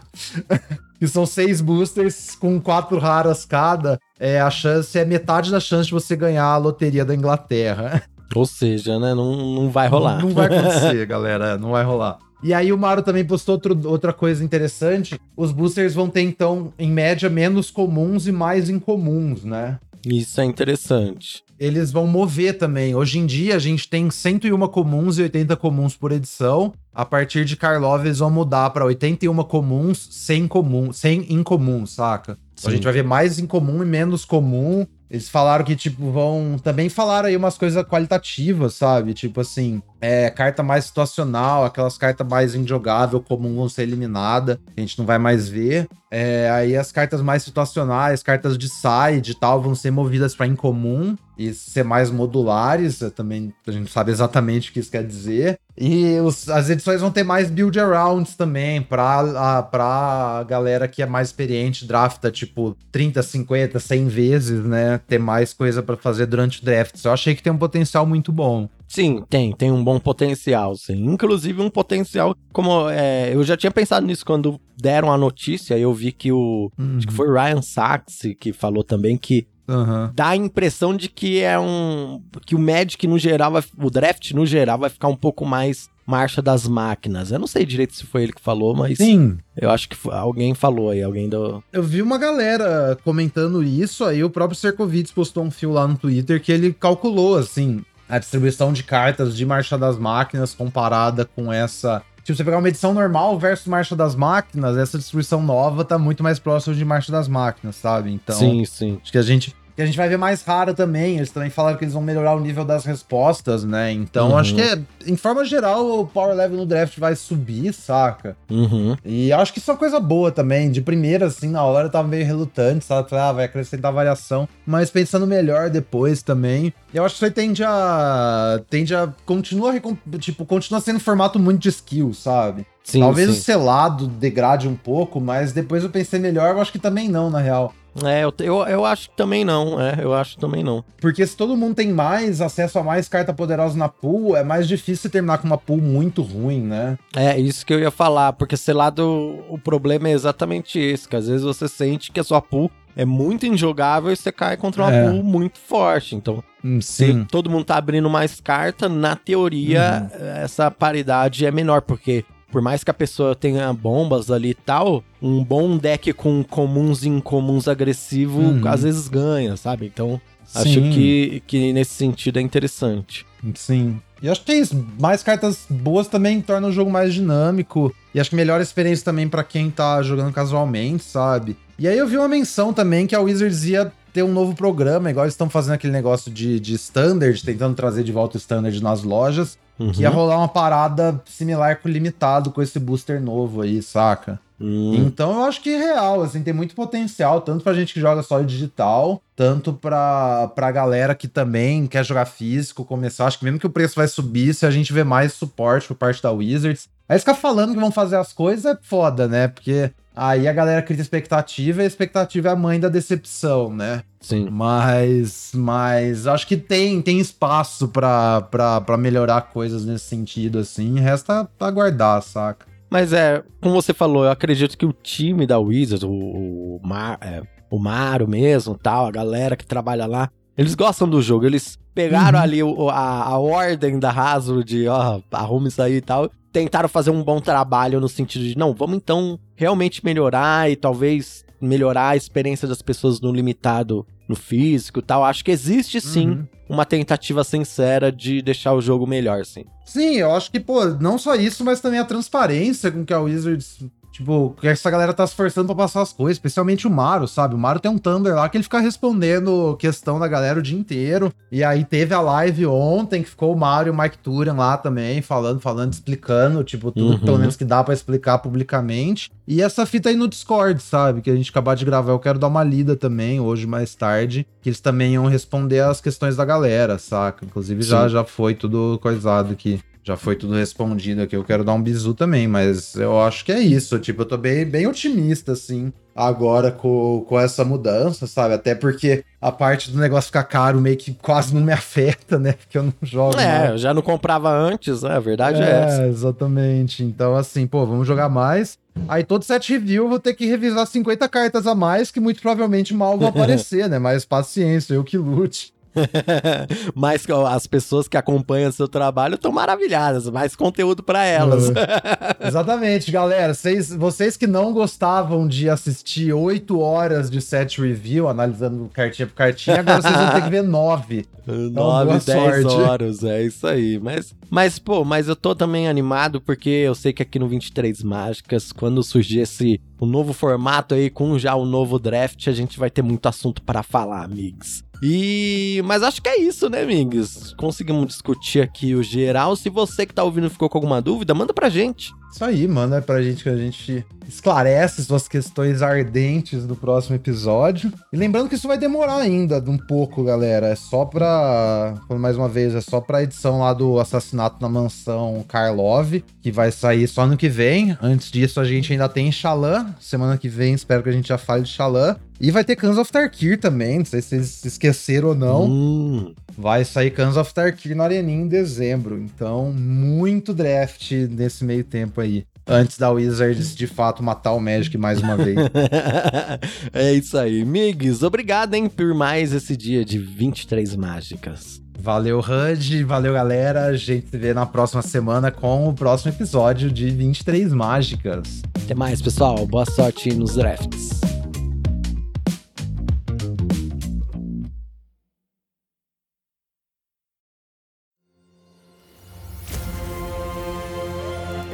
que 0.99 1.07
são 1.07 1.25
seis 1.25 1.61
boosters 1.61 2.35
com 2.35 2.59
quatro 2.59 2.99
raras 2.99 3.45
cada. 3.45 3.97
É, 4.19 4.41
a 4.41 4.51
chance 4.51 4.99
é 4.99 5.05
metade 5.05 5.49
da 5.49 5.59
chance 5.61 5.87
de 5.87 5.93
você 5.93 6.17
ganhar 6.17 6.43
a 6.43 6.57
loteria 6.57 7.05
da 7.05 7.15
Inglaterra. 7.15 8.03
Ou 8.33 8.45
seja, 8.45 8.97
né? 8.99 9.13
Não, 9.13 9.35
não 9.55 9.69
vai 9.69 9.87
rolar. 9.87 10.19
Não, 10.19 10.29
não 10.29 10.35
vai 10.35 10.47
acontecer, 10.47 11.05
galera. 11.07 11.57
Não 11.57 11.71
vai 11.71 11.83
rolar. 11.83 12.17
E 12.43 12.53
aí 12.53 12.71
o 12.71 12.77
Mario 12.77 13.03
também 13.03 13.25
postou 13.25 13.53
outro- 13.55 13.79
outra 13.85 14.13
coisa 14.13 14.43
interessante. 14.43 15.19
Os 15.35 15.51
boosters 15.51 15.93
vão 15.93 16.09
ter, 16.09 16.21
então, 16.21 16.73
em 16.77 16.91
média, 16.91 17.29
menos 17.29 17.71
comuns 17.71 18.27
e 18.27 18.31
mais 18.31 18.69
incomuns, 18.69 19.43
né? 19.43 19.79
Isso 20.05 20.39
é 20.39 20.45
interessante. 20.45 21.43
eles 21.57 21.89
vão 21.91 22.05
mover 22.05 22.57
também. 22.57 22.93
Hoje 22.93 23.17
em 23.17 23.25
dia 23.25 23.55
a 23.55 23.59
gente 23.59 23.87
tem 23.89 24.11
101 24.11 24.67
comuns 24.67 25.17
e 25.17 25.21
80 25.23 25.55
comuns 25.55 25.95
por 25.95 26.11
edição. 26.11 26.73
A 26.93 27.05
partir 27.05 27.45
de 27.45 27.55
Karlov 27.55 28.05
eles 28.05 28.19
vão 28.19 28.29
mudar 28.29 28.69
para 28.71 28.85
81 28.85 29.33
comuns, 29.45 30.07
100 30.11 30.47
comum, 30.49 30.91
100 30.93 31.33
incomum, 31.33 31.85
saca? 31.85 32.37
Então, 32.53 32.67
a 32.67 32.69
Sim. 32.71 32.75
gente 32.75 32.83
vai 32.83 32.93
ver 32.93 33.03
mais 33.05 33.39
incomum 33.39 33.81
e 33.81 33.85
menos 33.85 34.25
comum. 34.25 34.85
Eles 35.15 35.29
falaram 35.29 35.63
que, 35.63 35.77
tipo, 35.77 36.11
vão. 36.11 36.57
Também 36.61 36.89
falaram 36.89 37.29
aí 37.29 37.37
umas 37.37 37.57
coisas 37.57 37.81
qualitativas, 37.85 38.73
sabe? 38.75 39.13
Tipo 39.13 39.39
assim, 39.39 39.81
é, 40.01 40.29
carta 40.29 40.61
mais 40.61 40.85
situacional, 40.85 41.65
aquelas 41.65 41.97
cartas 41.97 42.27
mais 42.27 42.53
injogável, 42.55 43.21
comum 43.21 43.55
vão 43.55 43.69
ser 43.69 43.83
eliminadas. 43.83 44.57
A 44.75 44.79
gente 44.79 44.97
não 44.99 45.05
vai 45.05 45.17
mais 45.17 45.47
ver. 45.49 45.87
É, 46.11 46.49
aí 46.49 46.77
as 46.77 46.91
cartas 46.91 47.21
mais 47.21 47.43
situacionais, 47.43 48.23
cartas 48.23 48.57
de 48.57 48.69
side 48.69 49.31
e 49.31 49.35
tal, 49.35 49.61
vão 49.61 49.75
ser 49.75 49.91
movidas 49.91 50.33
para 50.35 50.47
incomum 50.47 51.15
e 51.37 51.53
ser 51.53 51.83
mais 51.83 52.09
modulares. 52.09 53.01
é, 53.01 53.09
Também 53.09 53.53
a 53.67 53.71
gente 53.71 53.91
sabe 53.91 54.11
exatamente 54.11 54.69
o 54.69 54.73
que 54.73 54.79
isso 54.79 54.91
quer 54.91 55.03
dizer. 55.05 55.59
E 55.77 56.17
os- 56.21 56.47
as 56.47 56.69
edições 56.69 57.01
vão 57.01 57.11
ter 57.11 57.23
mais 57.23 57.49
build 57.49 57.77
arounds 57.77 58.35
também, 58.37 58.81
pra, 58.81 59.57
a, 59.57 59.63
pra 59.63 60.45
galera 60.47 60.87
que 60.87 61.01
é 61.01 61.05
mais 61.05 61.27
experiente, 61.29 61.85
drafta 61.85 62.31
tipo 62.31 62.77
30, 62.91 63.21
50, 63.21 63.77
100 63.79 64.07
vezes, 64.07 64.63
né? 64.63 65.01
Ter 65.05 65.19
mais 65.19 65.51
coisa 65.53 65.83
pra 65.83 65.97
fazer 65.97 66.27
durante 66.27 66.61
o 66.61 66.65
draft. 66.65 67.03
Eu 67.03 67.11
achei 67.11 67.35
que 67.35 67.43
tem 67.43 67.51
um 67.51 67.57
potencial 67.57 68.05
muito 68.05 68.31
bom. 68.31 68.69
Sim, 68.87 69.23
tem, 69.29 69.51
tem 69.51 69.71
um 69.71 69.83
bom 69.83 69.99
potencial, 69.99 70.75
sim. 70.75 71.05
Inclusive 71.05 71.61
um 71.61 71.69
potencial, 71.69 72.35
como 72.53 72.89
é, 72.89 73.33
eu 73.33 73.43
já 73.43 73.57
tinha 73.57 73.71
pensado 73.71 74.05
nisso 74.05 74.25
quando 74.25 74.59
deram 74.77 75.11
a 75.11 75.17
notícia, 75.17 75.77
eu 75.77 75.93
vi 75.93 76.11
que 76.11 76.31
o. 76.31 76.71
Acho 76.97 77.07
que 77.07 77.13
foi 77.13 77.27
o 77.27 77.33
Ryan 77.33 77.61
Sachs 77.61 78.21
que 78.39 78.53
falou 78.53 78.83
também 78.83 79.17
que 79.17 79.47
Aham. 79.67 80.11
dá 80.13 80.29
a 80.29 80.35
impressão 80.35 80.95
de 80.95 81.09
que 81.09 81.41
é 81.41 81.59
um. 81.59 82.21
que 82.45 82.55
o 82.55 82.59
Magic 82.59 83.07
no 83.07 83.17
geral, 83.17 83.51
vai, 83.51 83.63
o 83.77 83.89
draft 83.89 84.31
no 84.31 84.45
geral 84.45 84.77
vai 84.77 84.89
ficar 84.89 85.07
um 85.07 85.15
pouco 85.15 85.45
mais 85.45 85.89
marcha 86.05 86.41
das 86.41 86.67
máquinas. 86.67 87.31
Eu 87.31 87.39
não 87.39 87.47
sei 87.47 87.65
direito 87.65 87.95
se 87.95 88.05
foi 88.05 88.23
ele 88.23 88.33
que 88.33 88.41
falou, 88.41 88.75
mas 88.75 88.97
Sim, 88.97 89.39
eu 89.59 89.71
acho 89.71 89.89
que 89.89 89.97
alguém 90.11 90.53
falou 90.53 90.91
aí, 90.91 91.01
alguém 91.01 91.27
do. 91.27 91.63
Eu 91.73 91.81
vi 91.81 92.01
uma 92.01 92.17
galera 92.17 92.97
comentando 93.03 93.63
isso, 93.63 94.03
aí 94.05 94.23
o 94.23 94.29
próprio 94.29 94.57
Serkovitz 94.57 95.11
postou 95.11 95.43
um 95.43 95.49
fio 95.51 95.71
lá 95.71 95.87
no 95.87 95.97
Twitter 95.97 96.41
que 96.41 96.51
ele 96.51 96.71
calculou, 96.73 97.37
assim, 97.37 97.83
a 98.07 98.19
distribuição 98.19 98.71
de 98.71 98.83
cartas 98.83 99.35
de 99.35 99.45
Marcha 99.45 99.77
das 99.77 99.97
Máquinas 99.97 100.53
comparada 100.53 101.25
com 101.25 101.51
essa. 101.51 102.01
Tipo, 102.23 102.37
você 102.37 102.43
pegar 102.43 102.57
uma 102.57 102.69
edição 102.69 102.93
normal 102.93 103.37
versus 103.37 103.67
Marcha 103.67 103.95
das 103.95 104.15
Máquinas, 104.15 104.77
essa 104.77 104.97
distribuição 104.97 105.41
nova 105.43 105.85
tá 105.85 105.97
muito 105.97 106.23
mais 106.23 106.39
próxima 106.39 106.75
de 106.75 106.83
Marcha 106.83 107.11
das 107.11 107.27
Máquinas, 107.27 107.75
sabe? 107.75 108.11
Então, 108.11 108.35
sim, 108.35 108.65
sim. 108.65 108.99
acho 109.01 109.11
que 109.11 109.17
a 109.17 109.21
gente. 109.21 109.55
Que 109.75 109.81
a 109.81 109.85
gente 109.85 109.97
vai 109.97 110.07
ver 110.07 110.17
mais 110.17 110.41
rara 110.41 110.73
também. 110.73 111.17
Eles 111.17 111.31
também 111.31 111.49
falaram 111.49 111.77
que 111.77 111.83
eles 111.83 111.93
vão 111.93 112.01
melhorar 112.01 112.33
o 112.35 112.39
nível 112.39 112.63
das 112.63 112.85
respostas, 112.85 113.63
né? 113.65 113.91
Então, 113.91 114.29
Uhum. 114.29 114.37
acho 114.37 114.55
que, 114.55 114.61
é, 114.61 114.79
em 115.05 115.17
forma 115.17 115.43
geral, 115.43 115.99
o 115.99 116.07
power 116.07 116.33
level 116.35 116.57
no 116.57 116.65
draft 116.65 116.97
vai 116.97 117.15
subir, 117.15 117.73
saca? 117.73 118.37
Uhum. 118.49 118.95
E 119.03 119.33
acho 119.33 119.51
que 119.51 119.59
isso 119.59 119.69
é 119.69 119.73
uma 119.73 119.77
coisa 119.79 119.99
boa 119.99 120.31
também. 120.31 120.71
De 120.71 120.81
primeira, 120.81 121.25
assim, 121.25 121.49
na 121.49 121.61
hora 121.63 121.87
eu 121.87 121.91
tava 121.91 122.07
meio 122.07 122.25
relutante, 122.25 122.85
sabe? 122.85 123.09
Falei, 123.09 123.25
ah, 123.25 123.31
vai 123.33 123.45
acrescentar 123.45 123.91
variação. 123.91 124.47
Mas 124.65 124.89
pensando 124.89 125.27
melhor 125.27 125.69
depois 125.69 126.21
também. 126.23 126.73
Eu 126.93 127.03
acho 127.03 127.15
que 127.15 127.17
isso 127.17 127.25
aí 127.25 127.31
tende 127.31 127.61
a. 127.63 128.61
tende 128.69 128.95
a. 128.95 129.09
Continua, 129.25 129.73
tipo, 130.19 130.45
continua 130.45 130.79
sendo 130.79 130.97
um 130.97 130.99
formato 131.01 131.37
muito 131.37 131.59
de 131.61 131.69
skill, 131.69 132.13
sabe? 132.13 132.65
Sim, 132.83 132.99
Talvez 133.01 133.29
sim. 133.29 133.37
o 133.37 133.41
selado 133.41 134.07
degrade 134.07 134.67
um 134.67 134.75
pouco, 134.75 135.19
mas 135.19 135.51
depois 135.51 135.83
eu 135.83 135.89
pensei 135.89 136.19
melhor, 136.19 136.51
eu 136.55 136.61
acho 136.61 136.71
que 136.71 136.79
também 136.79 137.09
não, 137.09 137.29
na 137.29 137.39
real. 137.39 137.73
É, 138.03 138.23
eu, 138.25 138.33
eu, 138.39 138.55
eu 138.67 138.85
acho 138.85 139.09
que 139.09 139.15
também 139.15 139.45
não, 139.45 139.79
é, 139.79 139.99
eu 140.01 140.13
acho 140.13 140.35
que 140.35 140.41
também 140.41 140.63
não. 140.63 140.83
Porque 140.99 141.25
se 141.25 141.37
todo 141.37 141.55
mundo 141.55 141.75
tem 141.75 141.93
mais 141.93 142.41
acesso 142.41 142.77
a 142.77 142.83
mais 142.83 143.07
carta 143.07 143.33
poderosa 143.33 143.77
na 143.77 143.87
pool, 143.87 144.35
é 144.35 144.43
mais 144.43 144.67
difícil 144.67 145.09
terminar 145.09 145.37
com 145.37 145.47
uma 145.47 145.57
pool 145.57 145.77
muito 145.77 146.21
ruim, 146.21 146.61
né? 146.61 146.97
É, 147.15 147.39
isso 147.39 147.65
que 147.65 147.73
eu 147.73 147.79
ia 147.79 147.91
falar, 147.91 148.33
porque 148.33 148.57
sei 148.57 148.73
lá, 148.73 148.89
do, 148.89 149.39
o 149.49 149.57
problema 149.57 150.09
é 150.09 150.11
exatamente 150.11 150.77
esse, 150.77 151.07
que 151.07 151.15
às 151.15 151.27
vezes 151.27 151.43
você 151.43 151.67
sente 151.69 152.11
que 152.11 152.19
a 152.19 152.23
sua 152.23 152.41
pool 152.41 152.69
é 152.97 153.05
muito 153.05 153.45
injogável 153.45 154.11
e 154.11 154.15
você 154.15 154.31
cai 154.31 154.57
contra 154.57 154.83
uma 154.83 154.91
É. 154.93 155.09
pool 155.09 155.23
muito 155.23 155.57
forte. 155.59 156.15
Então, 156.15 156.43
Hum, 156.63 156.81
se 156.81 157.25
todo 157.29 157.47
mundo 157.49 157.63
tá 157.65 157.77
abrindo 157.77 158.09
mais 158.09 158.41
carta, 158.41 158.89
na 158.89 159.15
teoria, 159.15 160.09
Uhum. 160.19 160.25
essa 160.43 160.71
paridade 160.71 161.45
é 161.45 161.51
menor, 161.51 161.81
porque 161.83 162.25
por 162.51 162.61
mais 162.61 162.83
que 162.83 162.91
a 162.91 162.93
pessoa 162.93 163.35
tenha 163.35 163.71
bombas 163.73 164.31
ali 164.31 164.49
e 164.49 164.53
tal, 164.53 165.03
um 165.21 165.43
bom 165.43 165.77
deck 165.77 166.13
com 166.13 166.43
comuns 166.43 167.03
e 167.03 167.09
incomuns 167.09 167.67
agressivo 167.67 168.39
Uhum. 168.39 168.61
às 168.67 168.83
vezes 168.83 169.07
ganha, 169.07 169.57
sabe? 169.57 169.85
Então, 169.87 170.19
acho 170.53 170.79
que, 170.93 171.43
que 171.47 171.73
nesse 171.73 171.93
sentido 171.93 172.39
é 172.39 172.41
interessante. 172.41 173.25
Sim. 173.55 173.99
E 174.21 174.29
acho 174.29 174.43
que 174.43 174.51
é 174.53 174.55
isso. 174.59 174.85
Mais 174.99 175.21
cartas 175.21 175.65
boas 175.69 176.07
também 176.07 176.41
tornam 176.41 176.69
o 176.69 176.71
jogo 176.71 176.89
mais 176.89 177.13
dinâmico. 177.13 177.93
E 178.13 178.19
acho 178.19 178.29
que 178.29 178.35
melhor 178.35 178.61
experiência 178.61 179.03
também 179.05 179.27
pra 179.27 179.43
quem 179.43 179.69
tá 179.69 180.01
jogando 180.01 180.33
casualmente, 180.33 181.03
sabe? 181.03 181.55
E 181.77 181.87
aí 181.87 181.97
eu 181.97 182.07
vi 182.07 182.17
uma 182.17 182.27
menção 182.27 182.73
também 182.73 183.05
que 183.05 183.13
a 183.15 183.19
Wizards 183.19 183.65
ia 183.65 183.91
ter 184.13 184.23
um 184.23 184.31
novo 184.31 184.55
programa, 184.55 185.09
igual 185.11 185.25
eles 185.25 185.33
estão 185.33 185.49
fazendo 185.49 185.73
aquele 185.73 185.91
negócio 185.91 186.31
de, 186.31 186.57
de 186.59 186.73
standard, 186.75 187.43
tentando 187.43 187.75
trazer 187.75 188.01
de 188.03 188.13
volta 188.13 188.37
o 188.37 188.39
standard 188.39 188.81
nas 188.81 189.03
lojas, 189.03 189.57
Uhum. 189.79 189.91
que 189.91 190.01
ia 190.03 190.09
rolar 190.09 190.37
uma 190.37 190.47
parada 190.47 191.21
similar 191.25 191.77
com 191.81 191.89
o 191.89 191.91
limitado, 191.91 192.51
com 192.51 192.61
esse 192.61 192.79
booster 192.79 193.21
novo 193.21 193.61
aí, 193.61 193.81
saca? 193.81 194.39
Hum, 194.59 194.95
Então 194.95 195.33
eu 195.33 195.43
acho 195.43 195.61
que 195.61 195.69
é 195.73 195.77
real, 195.77 196.21
assim, 196.23 196.41
tem 196.41 196.53
muito 196.53 196.73
potencial, 196.75 197.41
tanto 197.41 197.61
pra 197.63 197.73
gente 197.73 197.93
que 197.93 197.99
joga 197.99 198.23
só 198.23 198.39
digital, 198.41 199.21
tanto 199.35 199.73
pra, 199.73 200.47
pra 200.55 200.71
galera 200.71 201.13
que 201.13 201.27
também 201.27 201.87
quer 201.87 202.05
jogar 202.05 202.25
físico, 202.25 202.85
começar. 202.85 203.25
Acho 203.27 203.37
que 203.39 203.43
mesmo 203.43 203.59
que 203.59 203.67
o 203.67 203.69
preço 203.69 203.95
vai 203.97 204.07
subir, 204.07 204.53
se 204.53 204.65
a 204.65 204.71
gente 204.71 204.93
vê 204.93 205.03
mais 205.03 205.33
suporte 205.33 205.89
por 205.89 205.95
parte 205.95 206.23
da 206.23 206.31
Wizards. 206.31 206.87
Aí 207.07 207.19
ficar 207.19 207.35
falando 207.35 207.73
que 207.73 207.79
vão 207.79 207.91
fazer 207.91 208.15
as 208.15 208.33
coisas 208.33 208.65
é 208.65 208.77
foda, 208.81 209.27
né? 209.27 209.47
Porque 209.47 209.91
aí 210.15 210.47
a 210.47 210.53
galera 210.53 210.81
cria 210.81 210.99
expectativa 210.99 211.81
e 211.81 211.85
a 211.85 211.87
expectativa 211.87 212.49
é 212.49 212.51
a 212.51 212.55
mãe 212.55 212.79
da 212.79 212.89
decepção, 212.89 213.71
né? 213.71 214.01
Sim. 214.19 214.49
Mas, 214.49 215.51
mas 215.53 216.25
acho 216.25 216.47
que 216.47 216.57
tem, 216.57 217.01
tem 217.01 217.19
espaço 217.19 217.87
pra, 217.89 218.41
pra, 218.41 218.81
pra 218.81 218.97
melhorar 218.97 219.41
coisas 219.53 219.85
nesse 219.85 220.05
sentido, 220.05 220.57
assim. 220.57 220.99
Resta 220.99 221.47
aguardar, 221.59 222.23
saca? 222.23 222.65
Mas 222.89 223.13
é, 223.13 223.43
como 223.61 223.75
você 223.75 223.93
falou, 223.93 224.25
eu 224.25 224.31
acredito 224.31 224.77
que 224.77 224.85
o 224.85 224.93
time 224.93 225.45
da 225.45 225.59
Wizards, 225.59 226.03
o, 226.03 226.09
o, 226.09 226.79
Mar, 226.83 227.19
é, 227.21 227.41
o 227.69 227.77
Mario 227.77 228.27
mesmo, 228.27 228.77
tal, 228.77 229.07
a 229.07 229.11
galera 229.11 229.55
que 229.55 229.65
trabalha 229.65 230.05
lá, 230.05 230.29
eles 230.57 230.75
gostam 230.75 231.07
do 231.07 231.21
jogo. 231.21 231.45
Eles 231.45 231.77
pegaram 231.93 232.39
uhum. 232.39 232.43
ali 232.43 232.63
o, 232.63 232.89
a, 232.89 233.23
a 233.23 233.37
ordem 233.37 233.99
da 233.99 234.09
Hasbro 234.09 234.63
de, 234.63 234.87
ó, 234.87 235.21
arrume 235.31 235.69
isso 235.69 235.81
aí 235.81 235.95
e 235.95 236.01
tal. 236.01 236.29
Tentaram 236.51 236.87
fazer 236.87 237.11
um 237.11 237.23
bom 237.23 237.39
trabalho 237.39 237.99
no 237.99 238.07
sentido 238.07 238.43
de, 238.45 238.57
não, 238.57 238.73
vamos 238.73 238.97
então 238.97 239.39
realmente 239.55 240.03
melhorar 240.03 240.69
e 240.71 240.75
talvez 240.75 241.43
melhorar 241.59 242.09
a 242.09 242.15
experiência 242.15 242.67
das 242.67 242.81
pessoas 242.81 243.19
no 243.19 243.31
limitado, 243.31 244.05
no 244.27 244.35
físico 244.35 244.99
e 244.99 245.01
tal. 245.01 245.23
Acho 245.23 245.43
que 245.43 245.51
existe 245.51 245.99
sim 245.99 246.29
uhum. 246.29 246.47
uma 246.69 246.85
tentativa 246.85 247.43
sincera 247.43 248.11
de 248.11 248.41
deixar 248.41 248.73
o 248.73 248.81
jogo 248.81 249.05
melhor, 249.05 249.45
sim. 249.45 249.65
Sim, 249.85 250.15
eu 250.15 250.31
acho 250.31 250.51
que, 250.51 250.59
pô, 250.59 250.85
não 250.85 251.17
só 251.17 251.35
isso, 251.35 251.63
mas 251.63 251.81
também 251.81 251.99
a 251.99 252.05
transparência 252.05 252.91
com 252.91 253.05
que 253.05 253.13
a 253.13 253.19
Wizards 253.19 253.79
Tipo, 254.15 254.55
que 254.61 254.65
essa 254.65 254.89
galera 254.89 255.13
tá 255.13 255.27
se 255.27 255.33
esforçando 255.33 255.67
pra 255.67 255.75
passar 255.75 256.01
as 256.01 256.13
coisas, 256.13 256.37
especialmente 256.37 256.87
o 256.87 256.89
Mario, 256.89 257.27
sabe? 257.27 257.53
O 257.53 257.57
Mario 257.57 257.81
tem 257.81 257.91
um 257.91 257.97
Tumblr 257.97 258.33
lá 258.33 258.47
que 258.47 258.55
ele 258.55 258.63
fica 258.63 258.79
respondendo 258.79 259.75
questão 259.77 260.17
da 260.17 260.25
galera 260.25 260.57
o 260.57 260.61
dia 260.61 260.79
inteiro. 260.79 261.33
E 261.51 261.61
aí 261.65 261.83
teve 261.83 262.13
a 262.13 262.21
live 262.21 262.65
ontem 262.65 263.21
que 263.21 263.29
ficou 263.29 263.53
o 263.53 263.57
Mario 263.59 263.91
e 263.91 263.93
o 263.93 264.01
Mike 264.01 264.17
Turan 264.19 264.53
lá 264.53 264.77
também, 264.77 265.21
falando, 265.21 265.59
falando, 265.59 265.91
explicando, 265.91 266.63
tipo, 266.63 266.93
tudo 266.93 267.15
uhum. 267.15 267.19
pelo 267.19 267.39
menos 267.39 267.57
que 267.57 267.65
dá 267.65 267.83
para 267.83 267.93
explicar 267.93 268.37
publicamente. 268.37 269.29
E 269.45 269.61
essa 269.61 269.85
fita 269.85 270.07
aí 270.07 270.15
no 270.15 270.29
Discord, 270.29 270.81
sabe? 270.81 271.19
Que 271.19 271.29
a 271.29 271.35
gente 271.35 271.49
acabou 271.49 271.75
de 271.75 271.83
gravar, 271.83 272.13
eu 272.13 272.19
quero 272.19 272.39
dar 272.39 272.47
uma 272.47 272.63
lida 272.63 272.95
também, 272.95 273.41
hoje 273.41 273.67
mais 273.67 273.95
tarde, 273.95 274.47
que 274.61 274.69
eles 274.69 274.79
também 274.79 275.15
iam 275.15 275.25
responder 275.25 275.81
as 275.81 275.99
questões 275.99 276.37
da 276.37 276.45
galera, 276.45 276.97
saca? 276.97 277.43
Inclusive 277.43 277.81
já, 277.81 278.07
já 278.07 278.23
foi 278.23 278.55
tudo 278.55 278.97
coisado 279.01 279.51
aqui 279.51 279.81
já 280.05 280.15
foi 280.15 280.35
tudo 280.35 280.53
respondido 280.53 281.23
aqui. 281.23 281.35
Eu 281.35 281.43
quero 281.43 281.63
dar 281.63 281.73
um 281.73 281.81
bisu 281.81 282.13
também, 282.13 282.47
mas 282.47 282.93
eu 282.93 283.19
acho 283.19 283.43
que 283.43 283.51
é 283.51 283.59
isso. 283.59 283.97
Tipo, 283.97 284.21
eu 284.21 284.25
tô 284.25 284.37
bem, 284.37 284.63
bem 284.63 284.85
otimista, 284.85 285.53
assim, 285.53 285.91
agora 286.15 286.71
com, 286.71 287.25
com 287.27 287.39
essa 287.39 287.65
mudança, 287.65 288.27
sabe? 288.27 288.53
Até 288.53 288.75
porque 288.75 289.25
a 289.41 289.51
parte 289.51 289.89
do 289.89 289.99
negócio 289.99 290.27
ficar 290.27 290.43
caro 290.43 290.79
meio 290.79 290.95
que 290.95 291.11
quase 291.15 291.55
não 291.55 291.61
me 291.61 291.73
afeta, 291.73 292.37
né? 292.37 292.53
Porque 292.53 292.77
eu 292.77 292.83
não 292.83 292.93
jogo. 293.01 293.39
É, 293.39 293.59
mais. 293.59 293.71
eu 293.71 293.77
já 293.79 293.95
não 293.95 294.03
comprava 294.03 294.51
antes, 294.51 295.01
né? 295.01 295.15
A 295.15 295.19
verdade 295.19 295.59
é, 295.59 295.65
é 295.65 295.69
essa. 295.71 296.01
É, 296.03 296.07
exatamente. 296.07 297.03
Então, 297.03 297.35
assim, 297.35 297.65
pô, 297.65 297.83
vamos 297.83 298.05
jogar 298.05 298.29
mais. 298.29 298.77
Aí 299.07 299.23
todo 299.23 299.43
set 299.43 299.73
review 299.73 300.03
eu 300.03 300.09
vou 300.09 300.19
ter 300.19 300.35
que 300.35 300.45
revisar 300.45 300.85
50 300.85 301.27
cartas 301.27 301.65
a 301.65 301.73
mais, 301.73 302.11
que 302.11 302.19
muito 302.19 302.41
provavelmente 302.41 302.93
mal 302.93 303.17
vão 303.17 303.27
aparecer, 303.29 303.89
né? 303.89 303.97
Mas 303.97 304.23
paciência, 304.23 304.93
eu 304.93 305.03
que 305.03 305.17
lute. 305.17 305.73
Mas 306.93 307.25
as 307.49 307.67
pessoas 307.67 308.07
que 308.07 308.17
acompanham 308.17 308.71
seu 308.71 308.87
trabalho 308.87 309.35
estão 309.35 309.51
maravilhadas, 309.51 310.29
mais 310.29 310.55
conteúdo 310.55 311.03
para 311.03 311.23
elas. 311.25 311.69
É. 311.69 312.35
Exatamente, 312.47 313.11
galera. 313.11 313.53
Vocês, 313.53 313.89
vocês 313.89 314.37
que 314.37 314.47
não 314.47 314.73
gostavam 314.73 315.47
de 315.47 315.69
assistir 315.69 316.33
oito 316.33 316.79
horas 316.79 317.29
de 317.29 317.41
set 317.41 317.81
review, 317.81 318.27
analisando 318.27 318.89
cartinha 318.93 319.27
por 319.27 319.35
cartinha, 319.35 319.79
agora 319.79 320.01
vocês 320.01 320.15
vão 320.15 320.31
ter 320.31 320.43
que 320.43 320.49
ver 320.49 320.63
nove. 320.63 321.25
Então, 321.47 321.69
nove, 321.69 322.25
dez 322.25 322.65
horas, 322.65 323.23
é 323.23 323.43
isso 323.43 323.67
aí. 323.67 323.99
Mas, 323.99 324.33
mas, 324.49 324.79
pô, 324.79 325.05
mas 325.05 325.27
eu 325.27 325.35
tô 325.35 325.53
também 325.53 325.87
animado 325.87 326.41
porque 326.41 326.69
eu 326.69 326.95
sei 326.95 327.13
que 327.13 327.21
aqui 327.21 327.37
no 327.37 327.47
23 327.47 328.01
Mágicas, 328.01 328.71
quando 328.71 329.03
surgir 329.03 329.41
esse 329.41 329.79
o 329.99 330.05
um 330.05 330.09
novo 330.09 330.33
formato 330.33 330.95
aí 330.95 331.09
com 331.09 331.37
já 331.37 331.53
o 331.55 331.65
novo 331.65 331.99
draft, 331.99 332.47
a 332.47 332.51
gente 332.51 332.79
vai 332.79 332.89
ter 332.89 333.01
muito 333.01 333.27
assunto 333.27 333.61
para 333.61 333.83
falar, 333.83 334.23
amigos. 334.23 334.83
E. 335.07 335.83
Mas 335.85 336.01
acho 336.01 336.19
que 336.19 336.29
é 336.29 336.41
isso, 336.41 336.67
né, 336.67 336.81
amigos? 336.81 337.53
Conseguimos 337.57 338.07
discutir 338.07 338.61
aqui 338.61 338.95
o 338.95 339.03
geral. 339.03 339.55
Se 339.55 339.69
você 339.69 340.03
que 340.03 340.13
tá 340.13 340.23
ouvindo 340.23 340.49
ficou 340.49 340.67
com 340.67 340.79
alguma 340.79 340.99
dúvida, 340.99 341.33
manda 341.35 341.53
pra 341.53 341.69
gente. 341.69 342.11
Isso 342.31 342.43
aí, 342.43 342.67
manda 342.67 343.01
pra 343.01 343.21
gente 343.21 343.43
que 343.43 343.49
a 343.49 343.55
gente 343.55 344.05
esclarece 344.27 345.05
suas 345.05 345.27
questões 345.27 345.81
ardentes 345.81 346.65
do 346.65 346.75
próximo 346.75 347.15
episódio. 347.15 347.93
E 348.11 348.17
lembrando 348.17 348.49
que 348.49 348.55
isso 348.55 348.67
vai 348.67 348.77
demorar 348.77 349.17
ainda 349.17 349.63
um 349.65 349.77
pouco, 349.77 350.23
galera. 350.23 350.67
É 350.67 350.75
só 350.75 351.05
pra. 351.05 351.93
Mais 352.09 352.35
uma 352.35 352.49
vez, 352.49 352.75
é 352.75 352.81
só 352.81 352.99
pra 352.99 353.23
edição 353.23 353.59
lá 353.59 353.73
do 353.73 353.99
Assassinato 353.99 354.57
na 354.59 354.67
Mansão 354.67 355.45
Karlov, 355.47 356.21
que 356.41 356.51
vai 356.51 356.71
sair 356.71 357.07
só 357.07 357.25
no 357.25 357.37
que 357.37 357.47
vem. 357.47 357.95
Antes 358.01 358.31
disso, 358.31 358.59
a 358.59 358.65
gente 358.65 358.91
ainda 358.91 359.07
tem 359.07 359.31
Xalã. 359.31 359.95
Semana 359.99 360.37
que 360.37 360.49
vem, 360.49 360.73
espero 360.73 361.03
que 361.03 361.09
a 361.09 361.13
gente 361.13 361.29
já 361.29 361.37
fale 361.37 361.63
de 361.63 361.69
Xalã. 361.69 362.17
E 362.39 362.51
vai 362.51 362.63
ter 362.63 362.75
Cans 362.75 362.97
of 362.97 363.11
Tarkir 363.11 363.59
também, 363.59 363.99
não 363.99 364.05
sei 364.05 364.21
se 364.21 364.29
vocês 364.29 364.65
esqueceram 364.65 365.29
ou 365.29 365.35
não. 365.35 365.65
Hum. 365.65 366.33
Vai 366.57 366.83
sair 366.83 367.11
Cans 367.11 367.37
of 367.37 367.53
Tarkir 367.53 367.95
no 367.95 368.03
Areninha 368.03 368.43
em 368.43 368.47
dezembro. 368.47 369.17
Então, 369.17 369.71
muito 369.71 370.53
draft 370.53 371.11
nesse 371.11 371.63
meio 371.63 371.83
tempo 371.83 372.21
aí. 372.21 372.45
Antes 372.67 372.97
da 372.97 373.11
Wizards 373.11 373.75
de 373.75 373.85
fato 373.85 374.23
matar 374.23 374.53
o 374.53 374.59
Magic 374.59 374.97
mais 374.97 375.21
uma 375.21 375.37
vez. 375.37 375.55
é 376.91 377.13
isso 377.13 377.37
aí. 377.37 377.63
Migs, 377.63 378.23
obrigado, 378.23 378.73
hein, 378.73 378.89
por 378.89 379.13
mais 379.13 379.53
esse 379.53 379.77
dia 379.77 380.03
de 380.03 380.17
23 380.17 380.95
mágicas. 380.95 381.81
Valeu, 381.99 382.39
HUD, 382.39 383.03
valeu, 383.03 383.33
galera. 383.33 383.85
A 383.85 383.95
gente 383.95 384.29
se 384.29 384.37
vê 384.37 384.53
na 384.53 384.65
próxima 384.65 385.01
semana 385.01 385.51
com 385.51 385.87
o 385.87 385.93
próximo 385.93 386.31
episódio 386.31 386.91
de 386.91 387.09
23 387.11 387.71
mágicas. 387.71 388.61
Até 388.83 388.95
mais, 388.95 389.21
pessoal. 389.21 389.65
Boa 389.65 389.85
sorte 389.85 390.33
nos 390.33 390.55
drafts. 390.55 391.34